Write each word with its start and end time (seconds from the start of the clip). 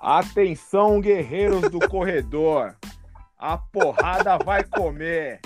Atenção, 0.00 0.98
guerreiros 0.98 1.70
do 1.70 1.78
corredor. 1.78 2.74
A 3.38 3.58
porrada 3.58 4.38
vai 4.38 4.64
comer. 4.64 5.40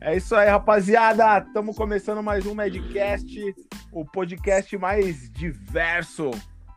É 0.00 0.16
isso 0.16 0.34
aí, 0.34 0.48
rapaziada. 0.48 1.38
Estamos 1.38 1.76
começando 1.76 2.20
mais 2.20 2.44
um 2.46 2.54
Medcast, 2.54 3.54
o 3.92 4.04
podcast 4.04 4.76
mais 4.76 5.30
diverso 5.30 6.32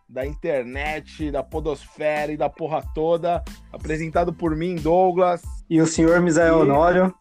da 0.08 0.24
internet, 0.24 1.32
da 1.32 1.42
podosfera 1.42 2.32
e 2.32 2.38
da 2.38 2.48
porra 2.48 2.84
toda. 2.94 3.44
Apresentado 3.74 4.32
por 4.32 4.56
mim, 4.56 4.76
Douglas. 4.76 5.42
E 5.68 5.82
o 5.82 5.88
senhor 5.88 6.22
Misael 6.22 6.60
e... 6.60 6.62
Honório. 6.62 7.12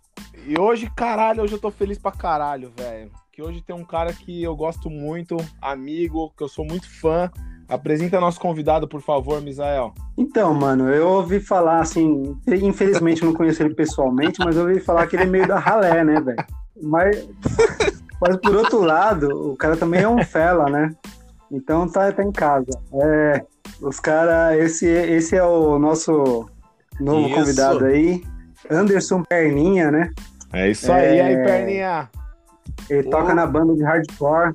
E 0.46 0.60
hoje, 0.60 0.90
caralho, 0.94 1.42
hoje 1.42 1.54
eu 1.54 1.58
tô 1.58 1.70
feliz 1.70 1.98
pra 1.98 2.12
caralho, 2.12 2.70
velho. 2.76 3.10
Que 3.32 3.40
hoje 3.40 3.62
tem 3.62 3.74
um 3.74 3.84
cara 3.84 4.12
que 4.12 4.42
eu 4.42 4.54
gosto 4.54 4.90
muito, 4.90 5.38
amigo, 5.62 6.30
que 6.36 6.44
eu 6.44 6.48
sou 6.48 6.66
muito 6.66 6.86
fã. 7.00 7.30
Apresenta 7.68 8.18
nosso 8.18 8.40
convidado, 8.40 8.88
por 8.88 9.02
favor, 9.02 9.42
Misael. 9.42 9.92
Então, 10.16 10.54
mano, 10.54 10.88
eu 10.88 11.06
ouvi 11.06 11.38
falar 11.38 11.80
assim, 11.80 12.34
infelizmente 12.46 13.24
não 13.24 13.34
conheço 13.34 13.62
ele 13.62 13.74
pessoalmente, 13.74 14.40
mas 14.42 14.56
eu 14.56 14.62
ouvi 14.62 14.80
falar 14.80 15.06
que 15.06 15.16
ele 15.16 15.24
é 15.24 15.26
meio 15.26 15.46
da 15.46 15.58
ralé, 15.58 16.02
né, 16.02 16.18
velho? 16.20 16.44
Mas, 16.82 17.28
mas 18.20 18.36
por 18.38 18.56
outro 18.56 18.80
lado, 18.80 19.52
o 19.52 19.56
cara 19.56 19.76
também 19.76 20.00
é 20.00 20.08
um 20.08 20.24
fela, 20.24 20.70
né? 20.70 20.94
Então 21.50 21.88
tá, 21.88 22.10
tá 22.10 22.22
em 22.22 22.32
casa. 22.32 22.70
É, 23.02 23.44
os 23.82 24.00
caras, 24.00 24.58
esse, 24.58 24.86
esse 24.86 25.36
é 25.36 25.44
o 25.44 25.78
nosso 25.78 26.48
novo 26.98 27.26
Isso. 27.26 27.34
convidado 27.34 27.84
aí, 27.84 28.22
Anderson 28.70 29.22
Perninha, 29.22 29.90
né? 29.90 30.10
É 30.52 30.70
isso 30.70 30.90
aí, 30.90 31.18
é... 31.18 31.22
aí, 31.22 31.36
Perninha. 31.44 32.08
Ele 32.88 33.04
Pô. 33.04 33.10
toca 33.10 33.34
na 33.34 33.46
banda 33.46 33.74
de 33.74 33.82
hardcore. 33.82 34.54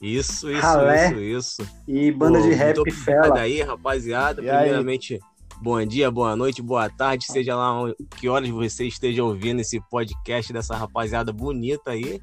Isso, 0.00 0.48
isso, 0.50 0.60
Ralé, 0.60 1.08
isso, 1.08 1.20
isso. 1.62 1.70
E 1.86 2.12
banda 2.12 2.38
Pô, 2.38 2.44
de 2.46 2.54
rap 2.54 2.90
fela. 2.92 3.40
aí, 3.40 3.62
rapaziada. 3.62 4.40
E 4.40 4.44
Primeiramente, 4.46 5.14
aí? 5.14 5.20
bom 5.60 5.84
dia, 5.84 6.08
boa 6.08 6.36
noite, 6.36 6.62
boa 6.62 6.88
tarde, 6.88 7.24
seja 7.24 7.56
lá 7.56 7.92
que 8.16 8.28
horas 8.28 8.48
você 8.48 8.86
esteja 8.86 9.24
ouvindo 9.24 9.60
esse 9.60 9.80
podcast 9.90 10.52
dessa 10.52 10.76
rapaziada 10.76 11.32
bonita 11.32 11.90
aí. 11.90 12.20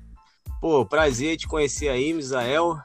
Pô, 0.62 0.86
prazer 0.86 1.36
te 1.36 1.48
conhecer 1.48 1.90
aí, 1.90 2.14
Misael. 2.14 2.78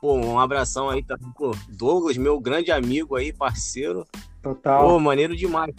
Pô, 0.00 0.14
um 0.14 0.40
abração 0.40 0.90
aí, 0.90 1.04
tá? 1.04 1.16
Pô, 1.36 1.52
Douglas, 1.68 2.16
meu 2.16 2.40
grande 2.40 2.72
amigo 2.72 3.14
aí, 3.14 3.32
parceiro. 3.32 4.04
Total. 4.42 4.88
Pô, 4.88 4.98
maneiro 4.98 5.36
demais. 5.36 5.72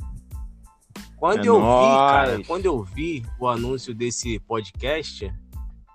Quando 1.17 1.45
é 1.45 1.49
eu 1.49 1.59
nóis. 1.59 1.87
vi, 1.89 1.97
cara, 1.97 2.43
quando 2.47 2.65
eu 2.65 2.81
vi 2.81 3.25
o 3.39 3.47
anúncio 3.47 3.93
desse 3.93 4.39
podcast, 4.39 5.33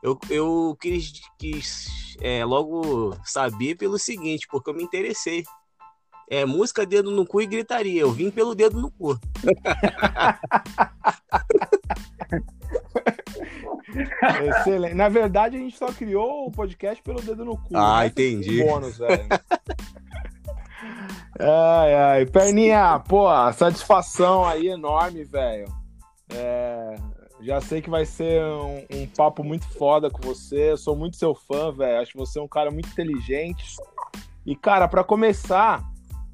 eu, 0.02 0.18
eu 0.28 0.76
quis, 0.80 1.12
quis 1.38 2.11
é, 2.22 2.44
logo 2.44 3.16
saber 3.24 3.74
pelo 3.74 3.98
seguinte, 3.98 4.46
porque 4.48 4.70
eu 4.70 4.74
me 4.74 4.84
interessei. 4.84 5.42
É 6.30 6.46
música, 6.46 6.86
dedo 6.86 7.10
no 7.10 7.26
cu 7.26 7.42
e 7.42 7.46
gritaria. 7.46 8.00
Eu 8.00 8.12
vim 8.12 8.30
pelo 8.30 8.54
dedo 8.54 8.80
no 8.80 8.92
cu. 8.92 9.18
Excelente. 14.46 14.94
Na 14.94 15.08
verdade, 15.08 15.56
a 15.56 15.58
gente 15.58 15.76
só 15.76 15.86
criou 15.88 16.46
o 16.46 16.52
podcast 16.52 17.02
pelo 17.02 17.20
dedo 17.20 17.44
no 17.44 17.56
cu. 17.56 17.76
Ah, 17.76 18.00
né? 18.00 18.06
entendi. 18.06 18.62
Bônus, 18.64 18.98
velho. 18.98 19.26
ai, 21.40 21.94
ai. 21.94 22.26
Perninha, 22.26 23.00
pô, 23.00 23.26
satisfação 23.52 24.44
aí 24.44 24.68
enorme, 24.68 25.24
velho. 25.24 25.66
É, 26.30 26.94
já 27.42 27.60
sei 27.60 27.82
que 27.82 27.90
vai 27.90 28.06
ser 28.06 28.42
um, 28.44 28.86
um, 28.90 29.06
papo 29.06 29.42
muito 29.42 29.66
foda 29.68 30.08
com 30.08 30.20
você. 30.22 30.70
Eu 30.70 30.76
sou 30.76 30.96
muito 30.96 31.16
seu 31.16 31.34
fã, 31.34 31.72
velho. 31.72 32.00
Acho 32.00 32.12
que 32.12 32.18
você 32.18 32.38
é 32.38 32.42
um 32.42 32.48
cara 32.48 32.70
muito 32.70 32.88
inteligente. 32.88 33.76
E, 34.46 34.54
cara, 34.54 34.86
para 34.86 35.02
começar, 35.02 35.82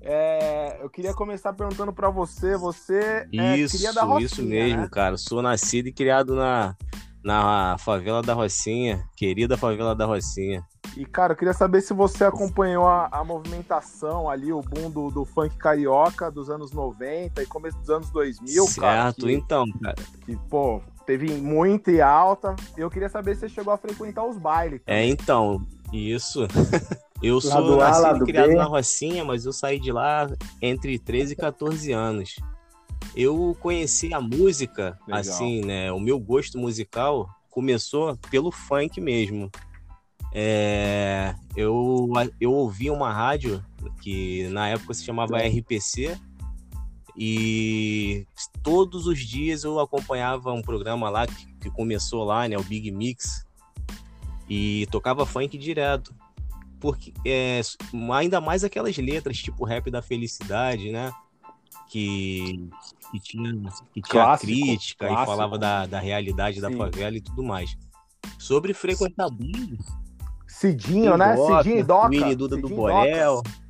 é, 0.00 0.78
eu 0.82 0.90
queria 0.90 1.14
começar 1.14 1.52
perguntando 1.54 1.92
para 1.92 2.10
você. 2.10 2.56
Você 2.56 3.26
é 3.32 3.56
isso, 3.56 3.76
cria 3.76 3.92
da 3.92 4.02
Rocinha, 4.02 4.26
Isso 4.26 4.42
mesmo, 4.42 4.82
né? 4.82 4.88
cara. 4.90 5.16
Sou 5.16 5.40
nascido 5.40 5.88
e 5.88 5.92
criado 5.92 6.34
na, 6.34 6.76
na 7.24 7.76
favela 7.78 8.22
da 8.22 8.34
Rocinha, 8.34 9.02
querida 9.16 9.56
favela 9.56 9.94
da 9.94 10.04
Rocinha. 10.04 10.62
E, 10.96 11.04
cara, 11.04 11.32
eu 11.32 11.36
queria 11.36 11.54
saber 11.54 11.80
se 11.80 11.94
você 11.94 12.24
acompanhou 12.24 12.86
a, 12.86 13.08
a 13.10 13.22
movimentação 13.24 14.28
ali, 14.28 14.52
o 14.52 14.60
boom 14.60 14.90
do, 14.90 15.10
do, 15.10 15.24
funk 15.24 15.56
carioca 15.56 16.30
dos 16.30 16.50
anos 16.50 16.72
90 16.72 17.42
e 17.42 17.46
começo 17.46 17.78
dos 17.78 17.90
anos 17.90 18.10
2000, 18.10 18.64
certo, 18.64 18.80
cara. 18.80 19.02
Certo, 19.04 19.30
então, 19.30 19.64
cara. 19.82 19.96
Que, 20.24 20.36
pô, 20.48 20.82
teve 21.08 21.32
muita 21.40 21.90
e 21.90 22.02
alta. 22.02 22.54
Eu 22.76 22.90
queria 22.90 23.08
saber 23.08 23.34
se 23.34 23.40
você 23.40 23.48
chegou 23.48 23.72
a 23.72 23.78
frequentar 23.78 24.26
os 24.26 24.36
bailes. 24.36 24.82
Também. 24.82 25.00
É, 25.00 25.06
então, 25.06 25.66
isso. 25.90 26.46
eu 27.22 27.40
sou 27.40 27.78
nascido 27.78 28.24
e 28.24 28.26
criado 28.26 28.48
B. 28.48 28.54
na 28.54 28.64
Rocinha, 28.64 29.24
mas 29.24 29.46
eu 29.46 29.52
saí 29.54 29.80
de 29.80 29.90
lá 29.90 30.30
entre 30.60 30.98
13 30.98 31.32
e 31.32 31.36
14 31.36 31.92
anos. 31.92 32.36
Eu 33.16 33.56
conheci 33.58 34.12
a 34.12 34.20
música, 34.20 34.98
Legal. 35.06 35.20
assim, 35.20 35.64
né? 35.64 35.90
O 35.90 35.98
meu 35.98 36.20
gosto 36.20 36.58
musical 36.58 37.26
começou 37.48 38.14
pelo 38.30 38.52
funk 38.52 39.00
mesmo. 39.00 39.50
É, 40.34 41.34
eu, 41.56 42.06
eu 42.38 42.52
ouvi 42.52 42.90
uma 42.90 43.10
rádio 43.10 43.64
que 44.02 44.46
na 44.48 44.68
época 44.68 44.92
se 44.92 45.04
chamava 45.04 45.38
RPC, 45.38 46.18
e 47.20 48.24
todos 48.62 49.08
os 49.08 49.18
dias 49.18 49.64
eu 49.64 49.80
acompanhava 49.80 50.52
um 50.52 50.62
programa 50.62 51.10
lá 51.10 51.26
que, 51.26 51.52
que 51.54 51.68
começou 51.68 52.22
lá, 52.22 52.46
né? 52.46 52.56
O 52.56 52.62
Big 52.62 52.92
Mix. 52.92 53.44
E 54.48 54.86
tocava 54.92 55.26
funk 55.26 55.58
direto. 55.58 56.14
Porque 56.78 57.12
é, 57.26 57.60
ainda 58.14 58.40
mais 58.40 58.62
aquelas 58.62 58.96
letras, 58.96 59.36
tipo 59.38 59.64
rap 59.64 59.90
da 59.90 60.00
felicidade, 60.00 60.92
né? 60.92 61.12
Que, 61.88 62.70
que 63.10 63.18
tinha, 63.18 63.52
que 63.92 64.00
tinha 64.00 64.24
clássico, 64.24 64.52
crítica 64.52 65.08
clássico. 65.08 65.22
e 65.24 65.26
falava 65.26 65.58
da, 65.58 65.86
da 65.86 65.98
realidade 65.98 66.60
da 66.60 66.68
Sim. 66.68 66.76
favela 66.76 67.16
e 67.16 67.20
tudo 67.20 67.42
mais. 67.42 67.76
Sobre 68.38 68.72
frequentar 68.72 69.28
Cidinho, 70.46 71.16
né? 71.16 71.36
Cidinho 71.36 71.80
e 71.80 71.82
Doca. 71.82 72.08
Winnie 72.10 72.36
Duda 72.36 72.54
Cidinho 72.54 72.76
do 72.76 72.80
Borel. 72.80 73.42
Doca. 73.42 73.67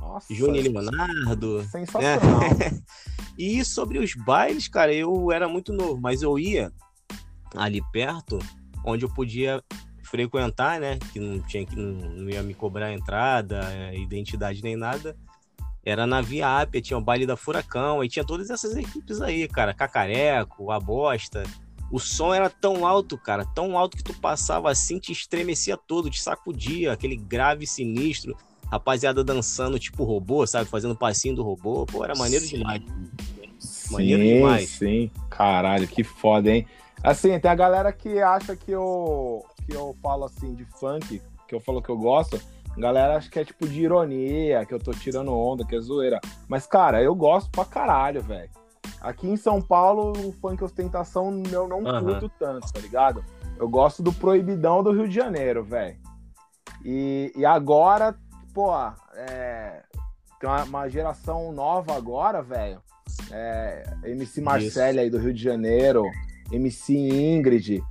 Nossa. 0.00 0.34
Júnior 0.34 0.64
Leonardo. 0.64 1.62
Sensacional. 1.64 2.40
Né? 2.40 2.82
e 3.38 3.64
sobre 3.64 3.98
os 3.98 4.14
bailes, 4.14 4.66
cara, 4.66 4.92
eu 4.92 5.30
era 5.30 5.46
muito 5.46 5.72
novo, 5.72 6.00
mas 6.00 6.22
eu 6.22 6.38
ia 6.38 6.72
ali 7.54 7.82
perto, 7.92 8.38
onde 8.84 9.04
eu 9.04 9.12
podia 9.12 9.62
frequentar, 10.02 10.80
né? 10.80 10.98
Que 11.12 11.20
não 11.20 11.40
tinha 11.40 11.64
que 11.64 11.76
não, 11.76 11.92
não 12.10 12.30
ia 12.30 12.42
me 12.42 12.54
cobrar 12.54 12.92
entrada, 12.92 13.60
é, 13.72 13.96
identidade 13.96 14.62
nem 14.62 14.74
nada. 14.74 15.16
Era 15.84 16.06
na 16.06 16.20
Via 16.20 16.60
Ápia, 16.60 16.80
tinha 16.80 16.98
o 16.98 17.02
baile 17.02 17.26
da 17.26 17.36
Furacão, 17.36 18.00
aí 18.00 18.08
tinha 18.08 18.24
todas 18.24 18.50
essas 18.50 18.76
equipes 18.76 19.20
aí, 19.20 19.46
cara. 19.48 19.72
Cacareco, 19.72 20.70
a 20.70 20.80
bosta. 20.80 21.42
O 21.90 21.98
som 21.98 22.32
era 22.32 22.48
tão 22.48 22.86
alto, 22.86 23.18
cara, 23.18 23.44
tão 23.44 23.76
alto 23.76 23.96
que 23.96 24.04
tu 24.04 24.14
passava 24.14 24.70
assim, 24.70 24.98
te 24.98 25.10
estremecia 25.10 25.76
todo, 25.76 26.08
te 26.08 26.22
sacudia, 26.22 26.92
aquele 26.92 27.16
grave 27.16 27.66
sinistro 27.66 28.36
rapaziada 28.70 29.24
dançando 29.24 29.78
tipo 29.78 30.04
robô, 30.04 30.46
sabe? 30.46 30.68
Fazendo 30.68 30.94
passinho 30.94 31.34
do 31.34 31.42
robô. 31.42 31.84
Pô, 31.86 32.04
era 32.04 32.14
maneiro 32.14 32.44
sim. 32.44 32.58
demais. 32.58 32.82
Maneiro 33.90 34.22
sim, 34.22 34.34
demais. 34.34 34.68
Sim, 34.68 35.10
caralho, 35.28 35.88
que 35.88 36.04
foda, 36.04 36.50
hein? 36.50 36.66
Assim, 37.02 37.38
tem 37.38 37.50
a 37.50 37.54
galera 37.54 37.92
que 37.92 38.20
acha 38.20 38.54
que 38.54 38.70
eu, 38.70 39.44
que 39.66 39.74
eu 39.74 39.96
falo 40.02 40.24
assim 40.24 40.54
de 40.54 40.64
funk, 40.64 41.20
que 41.48 41.54
eu 41.54 41.60
falo 41.60 41.82
que 41.82 41.90
eu 41.90 41.96
gosto. 41.96 42.40
A 42.76 42.80
galera 42.80 43.16
acha 43.16 43.28
que 43.28 43.38
é 43.38 43.44
tipo 43.44 43.66
de 43.66 43.80
ironia, 43.82 44.64
que 44.64 44.72
eu 44.72 44.78
tô 44.78 44.92
tirando 44.92 45.32
onda, 45.32 45.64
que 45.64 45.74
é 45.74 45.80
zoeira. 45.80 46.20
Mas, 46.46 46.66
cara, 46.66 47.02
eu 47.02 47.14
gosto 47.14 47.50
pra 47.50 47.64
caralho, 47.64 48.22
velho. 48.22 48.50
Aqui 49.00 49.26
em 49.26 49.36
São 49.36 49.60
Paulo, 49.60 50.12
o 50.12 50.32
funk 50.32 50.62
ostentação 50.62 51.42
eu 51.50 51.66
não 51.66 51.78
uhum. 51.78 52.04
curto 52.04 52.30
tanto, 52.38 52.70
tá 52.72 52.78
ligado? 52.78 53.24
Eu 53.58 53.68
gosto 53.68 54.02
do 54.02 54.12
proibidão 54.12 54.82
do 54.82 54.92
Rio 54.92 55.08
de 55.08 55.14
Janeiro, 55.14 55.64
velho. 55.64 55.96
E, 56.84 57.32
e 57.34 57.44
agora 57.44 58.14
pô, 58.52 58.72
é, 59.14 59.82
tem 60.38 60.48
uma, 60.48 60.64
uma, 60.64 60.88
geração 60.88 61.52
nova 61.52 61.96
agora, 61.96 62.42
velho. 62.42 62.80
É, 63.30 63.84
MC 64.04 64.40
Marcele 64.40 65.00
aí 65.00 65.10
do 65.10 65.18
Rio 65.18 65.34
de 65.34 65.42
Janeiro, 65.42 66.04
MC 66.52 66.94
Ingrid. 66.94 67.82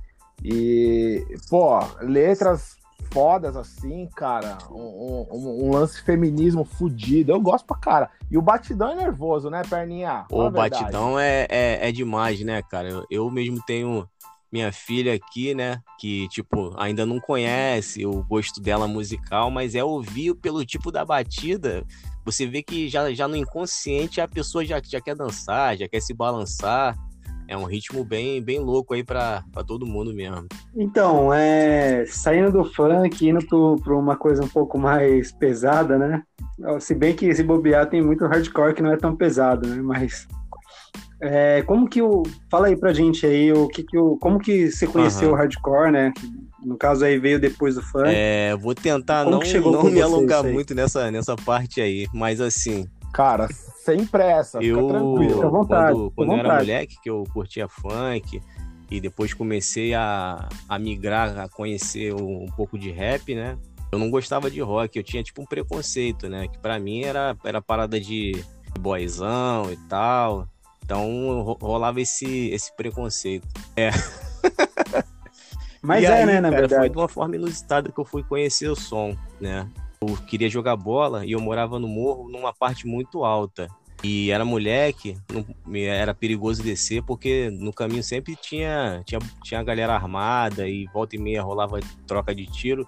E, 0.42 1.24
pô, 1.48 1.78
letras 2.00 2.78
fodas 3.12 3.56
assim, 3.56 4.08
cara. 4.14 4.58
Um, 4.70 5.26
um, 5.30 5.66
um, 5.66 5.70
lance 5.70 6.02
feminismo 6.02 6.64
fudido. 6.64 7.32
Eu 7.32 7.40
gosto 7.40 7.66
pra 7.66 7.76
cara. 7.76 8.10
E 8.30 8.38
o 8.38 8.42
batidão 8.42 8.90
é 8.90 8.94
nervoso, 8.94 9.50
né, 9.50 9.62
perninha? 9.68 10.26
O 10.30 10.50
batidão 10.50 11.18
é, 11.18 11.46
é, 11.50 11.88
é, 11.88 11.92
demais, 11.92 12.40
né, 12.40 12.62
cara? 12.62 12.88
Eu, 12.88 13.06
eu 13.10 13.30
mesmo 13.30 13.60
tenho 13.66 14.08
minha 14.52 14.72
filha 14.72 15.14
aqui, 15.14 15.54
né? 15.54 15.80
Que, 15.98 16.28
tipo, 16.28 16.74
ainda 16.76 17.06
não 17.06 17.20
conhece 17.20 18.04
o 18.04 18.22
gosto 18.24 18.60
dela 18.60 18.88
musical, 18.88 19.50
mas 19.50 19.74
é 19.74 19.84
ouvir 19.84 20.34
pelo 20.34 20.64
tipo 20.64 20.90
da 20.90 21.04
batida. 21.04 21.84
Você 22.24 22.46
vê 22.46 22.62
que 22.62 22.88
já, 22.88 23.12
já 23.12 23.26
no 23.26 23.36
inconsciente 23.36 24.20
a 24.20 24.28
pessoa 24.28 24.64
já, 24.64 24.80
já 24.84 25.00
quer 25.00 25.14
dançar, 25.14 25.76
já 25.76 25.88
quer 25.88 26.00
se 26.00 26.12
balançar. 26.12 26.96
é 27.48 27.56
um 27.56 27.64
ritmo 27.64 28.04
bem, 28.04 28.42
bem 28.42 28.58
louco 28.58 28.94
aí 28.94 29.02
para 29.02 29.42
todo 29.66 29.86
mundo 29.86 30.12
mesmo. 30.14 30.46
Então, 30.76 31.32
é, 31.32 32.04
saindo 32.06 32.52
do 32.52 32.64
funk, 32.64 33.28
indo 33.28 33.44
para 33.80 33.94
uma 33.94 34.16
coisa 34.16 34.44
um 34.44 34.48
pouco 34.48 34.78
mais 34.78 35.32
pesada, 35.32 35.98
né? 35.98 36.22
Se 36.78 36.94
bem 36.94 37.14
que 37.14 37.26
esse 37.26 37.42
bobear 37.42 37.88
tem 37.88 38.02
muito 38.02 38.26
hardcore 38.26 38.74
que 38.74 38.82
não 38.82 38.92
é 38.92 38.96
tão 38.96 39.16
pesado, 39.16 39.66
né? 39.66 39.80
Mas 39.82 40.28
é, 41.20 41.62
como 41.62 41.88
que 41.88 42.00
o. 42.00 42.22
Fala 42.50 42.68
aí 42.68 42.76
pra 42.76 42.92
gente 42.92 43.26
aí 43.26 43.52
o 43.52 43.68
que, 43.68 43.82
que 43.82 43.98
o. 43.98 44.16
Como 44.16 44.38
que 44.38 44.70
você 44.70 44.86
conheceu 44.86 45.28
uhum. 45.28 45.34
o 45.34 45.36
hardcore, 45.36 45.92
né? 45.92 46.12
No 46.64 46.76
caso 46.76 47.04
aí 47.04 47.18
veio 47.18 47.38
depois 47.38 47.74
do 47.74 47.82
funk. 47.82 48.04
É, 48.06 48.56
vou 48.56 48.74
tentar 48.74 49.24
como 49.24 49.40
não, 49.40 49.70
não 49.70 49.84
me 49.84 50.00
alongar 50.00 50.42
muito 50.42 50.74
nessa, 50.74 51.10
nessa 51.10 51.36
parte 51.36 51.80
aí, 51.80 52.06
mas 52.12 52.40
assim. 52.40 52.86
Cara, 53.12 53.48
sem 53.84 54.06
pressa, 54.06 54.62
eu, 54.62 54.76
fica 54.76 54.88
tranquilo. 54.88 55.50
vontade, 55.50 55.92
quando, 55.94 56.10
quando 56.12 56.32
eu 56.32 56.38
era 56.38 56.56
moleque, 56.56 56.96
que 57.02 57.10
eu 57.10 57.24
curtia 57.32 57.66
funk, 57.66 58.40
e 58.90 59.00
depois 59.00 59.34
comecei 59.34 59.94
a, 59.94 60.48
a 60.68 60.78
migrar, 60.78 61.38
a 61.38 61.48
conhecer 61.48 62.14
um, 62.14 62.44
um 62.44 62.50
pouco 62.56 62.78
de 62.78 62.90
rap, 62.90 63.34
né? 63.34 63.58
Eu 63.92 63.98
não 63.98 64.10
gostava 64.10 64.50
de 64.50 64.60
rock, 64.60 64.96
eu 64.96 65.02
tinha 65.02 65.22
tipo 65.22 65.42
um 65.42 65.46
preconceito, 65.46 66.28
né? 66.28 66.46
Que 66.46 66.58
para 66.58 66.78
mim 66.78 67.02
era, 67.02 67.36
era 67.44 67.60
parada 67.60 67.98
de 68.00 68.44
boyzão 68.78 69.72
e 69.72 69.76
tal. 69.88 70.46
Então 70.90 71.56
rolava 71.60 72.00
esse, 72.00 72.48
esse 72.48 72.74
preconceito. 72.74 73.46
É. 73.76 73.90
Mas 75.80 76.02
e 76.02 76.06
é, 76.06 76.12
aí, 76.12 76.26
né, 76.26 76.40
na 76.40 76.50
cara, 76.50 76.60
verdade. 76.62 76.80
Foi 76.80 76.90
de 76.90 76.98
uma 76.98 77.08
forma 77.08 77.36
inusitada 77.36 77.92
que 77.92 78.00
eu 78.00 78.04
fui 78.04 78.24
conhecer 78.24 78.68
o 78.68 78.74
som, 78.74 79.16
né? 79.40 79.68
Eu 80.00 80.16
queria 80.26 80.50
jogar 80.50 80.74
bola 80.74 81.24
e 81.24 81.30
eu 81.30 81.40
morava 81.40 81.78
no 81.78 81.86
morro 81.86 82.28
numa 82.28 82.52
parte 82.52 82.88
muito 82.88 83.24
alta. 83.24 83.68
E 84.02 84.32
era 84.32 84.44
moleque, 84.44 85.16
não, 85.32 85.46
era 85.76 86.12
perigoso 86.12 86.60
descer, 86.60 87.04
porque 87.04 87.50
no 87.50 87.72
caminho 87.72 88.02
sempre 88.02 88.34
tinha, 88.34 89.00
tinha, 89.06 89.20
tinha 89.44 89.62
galera 89.62 89.94
armada 89.94 90.66
e 90.68 90.86
volta 90.86 91.14
e 91.14 91.20
meia 91.20 91.40
rolava 91.40 91.78
troca 92.04 92.34
de 92.34 92.46
tiro. 92.46 92.84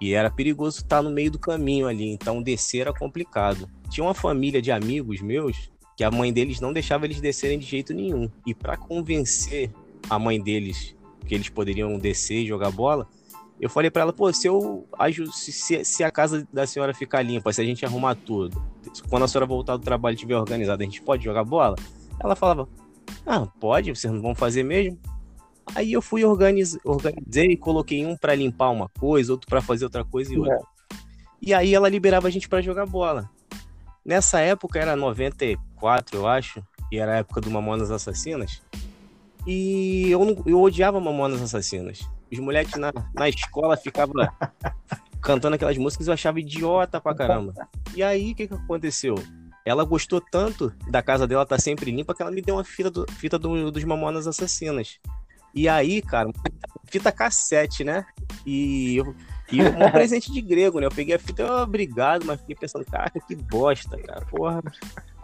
E 0.00 0.12
era 0.12 0.28
perigoso 0.28 0.78
estar 0.78 1.02
no 1.02 1.10
meio 1.10 1.30
do 1.30 1.38
caminho 1.38 1.86
ali, 1.86 2.08
então 2.08 2.42
descer 2.42 2.80
era 2.80 2.92
complicado. 2.92 3.70
Tinha 3.88 4.02
uma 4.02 4.14
família 4.14 4.60
de 4.60 4.72
amigos 4.72 5.20
meus 5.20 5.70
que 5.98 6.04
a 6.04 6.12
mãe 6.12 6.32
deles 6.32 6.60
não 6.60 6.72
deixava 6.72 7.06
eles 7.06 7.20
descerem 7.20 7.58
de 7.58 7.66
jeito 7.66 7.92
nenhum. 7.92 8.30
E 8.46 8.54
para 8.54 8.76
convencer 8.76 9.68
a 10.08 10.16
mãe 10.16 10.40
deles 10.40 10.94
que 11.26 11.34
eles 11.34 11.48
poderiam 11.48 11.98
descer 11.98 12.44
e 12.44 12.46
jogar 12.46 12.70
bola, 12.70 13.08
eu 13.60 13.68
falei 13.68 13.90
para 13.90 14.02
ela, 14.02 14.12
pô, 14.12 14.32
se 14.32 14.46
eu 14.46 14.86
se, 15.32 15.84
se 15.84 16.04
a 16.04 16.10
casa 16.12 16.46
da 16.52 16.68
senhora 16.68 16.94
ficar 16.94 17.20
limpa, 17.22 17.52
se 17.52 17.60
a 17.60 17.64
gente 17.64 17.84
arrumar 17.84 18.14
tudo, 18.14 18.62
quando 19.10 19.24
a 19.24 19.28
senhora 19.28 19.44
voltar 19.44 19.76
do 19.76 19.82
trabalho 19.82 20.14
e 20.14 20.14
estiver 20.14 20.36
organizada, 20.36 20.84
a 20.84 20.86
gente 20.86 21.02
pode 21.02 21.24
jogar 21.24 21.42
bola? 21.42 21.74
Ela 22.22 22.36
falava, 22.36 22.68
ah, 23.26 23.48
pode, 23.58 23.90
vocês 23.90 24.12
não 24.12 24.22
vão 24.22 24.36
fazer 24.36 24.62
mesmo? 24.62 24.96
Aí 25.74 25.92
eu 25.92 26.00
fui 26.00 26.24
organiz, 26.24 26.78
organizei, 26.84 27.56
coloquei 27.56 28.06
um 28.06 28.16
para 28.16 28.36
limpar 28.36 28.70
uma 28.70 28.88
coisa, 28.88 29.32
outro 29.32 29.50
para 29.50 29.60
fazer 29.60 29.86
outra 29.86 30.04
coisa 30.04 30.32
e 30.32 30.38
outra. 30.38 30.54
É. 30.54 30.96
E 31.42 31.52
aí 31.52 31.74
ela 31.74 31.88
liberava 31.88 32.28
a 32.28 32.30
gente 32.30 32.48
para 32.48 32.62
jogar 32.62 32.86
bola. 32.86 33.28
Nessa 34.04 34.40
época 34.40 34.78
era 34.78 34.96
94, 34.96 36.16
eu 36.16 36.26
acho, 36.26 36.62
e 36.90 36.98
era 36.98 37.12
a 37.12 37.16
época 37.16 37.40
do 37.40 37.50
Mamonas 37.50 37.90
Assassinas. 37.90 38.62
E 39.46 40.10
eu, 40.10 40.24
não, 40.24 40.42
eu 40.46 40.60
odiava 40.60 41.00
Mamonas 41.00 41.42
Assassinas. 41.42 42.00
Os 42.30 42.38
moleques 42.38 42.74
na, 42.76 42.92
na 43.14 43.28
escola 43.28 43.76
ficavam 43.76 44.14
cantando 45.20 45.56
aquelas 45.56 45.76
músicas 45.78 46.06
e 46.06 46.10
eu 46.10 46.14
achava 46.14 46.40
idiota 46.40 47.00
pra 47.00 47.14
caramba. 47.14 47.54
E 47.94 48.02
aí, 48.02 48.32
o 48.32 48.34
que, 48.34 48.48
que 48.48 48.54
aconteceu? 48.54 49.14
Ela 49.64 49.84
gostou 49.84 50.20
tanto 50.20 50.72
da 50.88 51.02
casa 51.02 51.26
dela 51.26 51.42
estar 51.42 51.56
tá 51.56 51.62
sempre 51.62 51.90
limpa 51.90 52.14
que 52.14 52.22
ela 52.22 52.30
me 52.30 52.40
deu 52.40 52.56
uma 52.56 52.64
fita, 52.64 52.90
do, 52.90 53.06
fita 53.12 53.38
do, 53.38 53.70
dos 53.70 53.84
Mamonas 53.84 54.26
Assassinas. 54.26 54.98
E 55.54 55.68
aí, 55.68 56.00
cara, 56.02 56.30
fita 56.86 57.10
cassete, 57.10 57.84
né? 57.84 58.04
E 58.46 58.96
eu, 58.96 59.14
e 59.50 59.62
um 59.62 59.62
presente 59.90 60.32
de 60.32 60.40
grego, 60.40 60.80
né? 60.80 60.86
Eu 60.86 60.90
peguei 60.90 61.14
a 61.14 61.18
fita, 61.18 61.44
oh, 61.44 61.62
obrigado, 61.62 62.24
mas 62.24 62.40
fiquei 62.40 62.56
pensando, 62.56 62.84
cara, 62.84 63.10
que 63.10 63.34
bosta, 63.34 63.96
cara, 63.98 64.24
porra. 64.26 64.62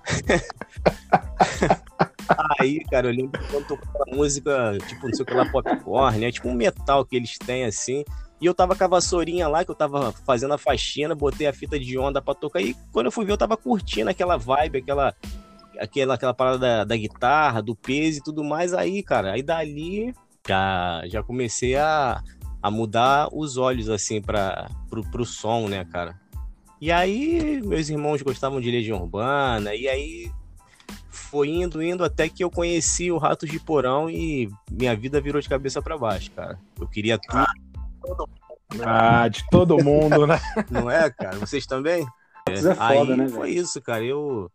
Aí, 2.59 2.83
cara, 2.85 3.09
eu 3.09 3.13
lembro 3.13 3.41
quando 3.51 3.67
tocou 3.67 4.03
a 4.03 4.17
música, 4.17 4.79
tipo, 4.87 5.07
não 5.07 5.15
sei 5.15 5.23
o 5.23 5.27
que 5.27 5.35
lá, 5.35 5.51
popcorn, 5.51 6.19
né? 6.19 6.33
Tipo 6.33 6.49
um 6.49 6.55
metal 6.55 7.05
que 7.05 7.17
eles 7.17 7.39
têm 7.39 7.65
assim. 7.65 8.05
E 8.41 8.47
eu 8.47 8.55
tava 8.55 8.75
com 8.75 8.85
a 8.85 8.89
vassourinha 8.89 9.49
lá, 9.49 9.65
que 9.65 9.71
eu 9.71 9.75
tava 9.75 10.13
fazendo 10.13 10.55
a 10.55 10.59
faxina, 10.59 11.15
botei 11.15 11.47
a 11.47 11.53
fita 11.53 11.79
de 11.79 11.99
onda 11.99 12.21
pra 12.21 12.35
tocar. 12.35 12.61
E 12.61 12.75
quando 12.93 13.07
eu 13.07 13.13
fui 13.13 13.25
ver, 13.25 13.33
eu 13.33 13.39
tava 13.39 13.57
curtindo 13.57 14.11
aquela 14.11 14.37
vibe, 14.37 14.79
aquela, 14.79 15.15
aquela, 15.79 16.15
aquela 16.15 16.35
parada 16.35 16.59
da, 16.59 16.85
da 16.85 16.97
guitarra, 16.97 17.63
do 17.63 17.77
peso 17.77 18.19
e 18.19 18.23
tudo 18.23 18.43
mais. 18.43 18.75
Aí, 18.75 19.03
cara, 19.03 19.33
aí 19.33 19.43
dali 19.43 20.15
já, 20.47 21.03
já 21.07 21.23
comecei 21.23 21.77
a, 21.77 22.23
a 22.65 22.71
mudar 22.71 23.29
os 23.31 23.59
olhos, 23.59 23.91
assim, 23.91 24.23
pra, 24.23 24.71
pro, 24.89 25.05
pro 25.11 25.27
som, 25.27 25.69
né, 25.69 25.85
cara? 25.85 26.19
E 26.81 26.91
aí, 26.91 27.61
meus 27.63 27.91
irmãos 27.91 28.23
gostavam 28.23 28.59
de 28.59 28.71
Legião 28.71 29.03
Urbana, 29.03 29.75
e 29.75 29.87
aí 29.87 30.33
foi 31.11 31.51
indo, 31.51 31.83
indo, 31.83 32.03
até 32.03 32.27
que 32.27 32.43
eu 32.43 32.51
conheci 32.51 33.13
o 33.13 33.19
Ratos 33.19 33.51
de 33.51 33.61
Porão 33.61 34.09
e 34.09 34.49
minha 34.71 34.97
vida 34.97 35.21
virou 35.21 35.43
de 35.43 35.49
cabeça 35.49 35.83
para 35.83 35.99
baixo, 35.99 36.31
cara. 36.31 36.59
Eu 36.81 36.89
queria 36.89 37.19
tudo. 37.19 37.45
Ah, 38.83 39.29
de 39.29 39.45
todo 39.51 39.85
mundo, 39.85 40.27
né? 40.27 40.41
Não 40.71 40.91
é, 40.91 41.11
cara? 41.11 41.39
Vocês 41.39 41.67
também? 41.67 42.07
É, 42.49 42.55
é 42.55 42.57
foda, 42.57 42.79
aí 42.79 43.17
né, 43.17 43.29
foi 43.29 43.51
isso, 43.51 43.79
cara. 43.83 44.03
Eu 44.03 44.51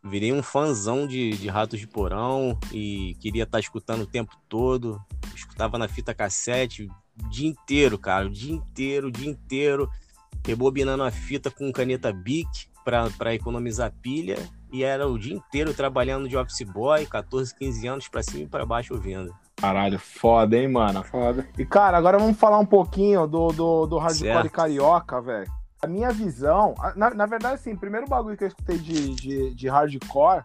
virei 0.00 0.32
um 0.32 0.44
fãzão 0.44 1.08
de, 1.08 1.36
de 1.36 1.48
Ratos 1.48 1.80
de 1.80 1.88
Porão 1.88 2.56
e 2.70 3.16
queria 3.18 3.42
estar 3.42 3.58
tá 3.58 3.60
escutando 3.60 4.02
o 4.02 4.06
tempo 4.06 4.36
todo. 4.48 5.02
Escutava 5.34 5.76
na 5.76 5.88
fita 5.88 6.14
cassete 6.14 6.88
o 7.18 7.28
dia 7.28 7.48
inteiro, 7.48 7.98
cara. 7.98 8.26
O 8.26 8.30
dia 8.30 8.52
inteiro, 8.52 9.08
o 9.08 9.10
dia 9.10 9.30
inteiro. 9.30 9.88
Rebobinando 10.44 11.04
a 11.04 11.10
fita 11.10 11.50
com 11.50 11.70
caneta 11.72 12.12
Bic 12.12 12.68
para 12.84 13.34
economizar 13.34 13.92
pilha 14.02 14.36
e 14.72 14.82
era 14.82 15.06
o 15.06 15.18
dia 15.18 15.34
inteiro 15.34 15.74
trabalhando 15.74 16.28
de 16.28 16.36
office 16.36 16.62
boy, 16.62 17.06
14, 17.06 17.54
15 17.54 17.86
anos, 17.86 18.08
pra 18.08 18.22
cima 18.22 18.44
e 18.44 18.48
pra 18.48 18.64
baixo 18.64 18.94
ouvindo. 18.94 19.32
Caralho, 19.56 19.98
foda, 19.98 20.56
hein, 20.56 20.66
mano? 20.66 21.04
Foda. 21.04 21.46
E, 21.56 21.64
cara, 21.64 21.96
agora 21.96 22.18
vamos 22.18 22.38
falar 22.38 22.58
um 22.58 22.66
pouquinho 22.66 23.26
do, 23.26 23.48
do, 23.48 23.86
do 23.86 23.98
hardcore 23.98 24.26
certo. 24.26 24.50
carioca, 24.50 25.20
velho. 25.20 25.46
A 25.80 25.86
minha 25.86 26.10
visão, 26.10 26.74
na, 26.96 27.10
na 27.10 27.26
verdade, 27.26 27.54
assim, 27.54 27.76
primeiro 27.76 28.08
bagulho 28.08 28.36
que 28.36 28.44
eu 28.44 28.48
escutei 28.48 28.78
de, 28.78 29.14
de, 29.14 29.54
de 29.54 29.68
hardcore, 29.68 30.42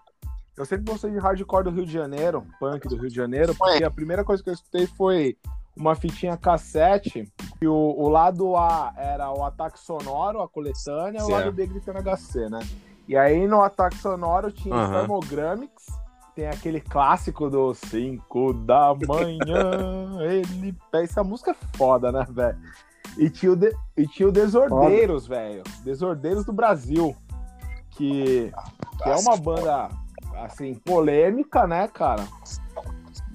eu 0.58 0.66
sempre 0.66 0.92
gostei 0.92 1.12
de 1.12 1.20
hardcore 1.20 1.64
do 1.64 1.70
Rio 1.70 1.86
de 1.86 1.94
Janeiro, 1.94 2.46
punk 2.60 2.88
do 2.88 2.98
Rio 2.98 3.10
de 3.10 3.16
Janeiro, 3.16 3.56
porque 3.56 3.84
a 3.84 3.92
primeira 3.92 4.24
coisa 4.24 4.44
que 4.44 4.50
eu 4.50 4.54
escutei 4.54 4.88
foi 4.88 5.38
uma 5.78 5.96
fitinha 5.96 6.36
cassete, 6.36 7.32
e 7.62 7.68
o, 7.68 7.74
o 7.74 8.10
lado 8.10 8.56
A 8.56 8.94
era 8.96 9.32
o 9.32 9.44
ataque 9.44 9.80
sonoro, 9.80 10.42
a 10.42 10.48
coletânea, 10.48 11.20
e 11.20 11.24
o 11.24 11.30
lado 11.30 11.52
B 11.52 11.66
gritando 11.68 12.00
HC, 12.00 12.50
né? 12.50 12.60
E 13.08 13.16
aí 13.16 13.48
no 13.48 13.62
ataque 13.62 13.98
sonoro 13.98 14.52
tinha 14.52 14.76
uhum. 14.76 14.92
Thermogramics, 14.92 15.86
tem 16.36 16.48
aquele 16.48 16.80
clássico 16.80 17.50
do 17.50 17.74
5 17.74 18.54
da 18.54 18.94
manhã, 19.08 20.22
ele. 20.30 20.76
Essa 20.94 21.24
música 21.24 21.52
é 21.52 21.78
foda, 21.78 22.12
né, 22.12 22.26
velho? 22.30 22.60
E 23.18 23.30
tinha 23.30 23.54
o, 23.54 23.56
de... 23.56 23.76
e 23.98 24.06
tinha 24.06 24.30
o 24.30 24.32
Desordeiros, 24.32 25.26
velho. 25.26 25.64
Desordeiros 25.84 26.46
do 26.46 26.54
Brasil. 26.54 27.16
Que... 27.92 28.54
que 29.02 29.10
é 29.10 29.16
uma 29.16 29.36
banda, 29.36 29.90
assim, 30.44 30.76
polêmica, 30.76 31.66
né, 31.66 31.88
cara? 31.88 32.28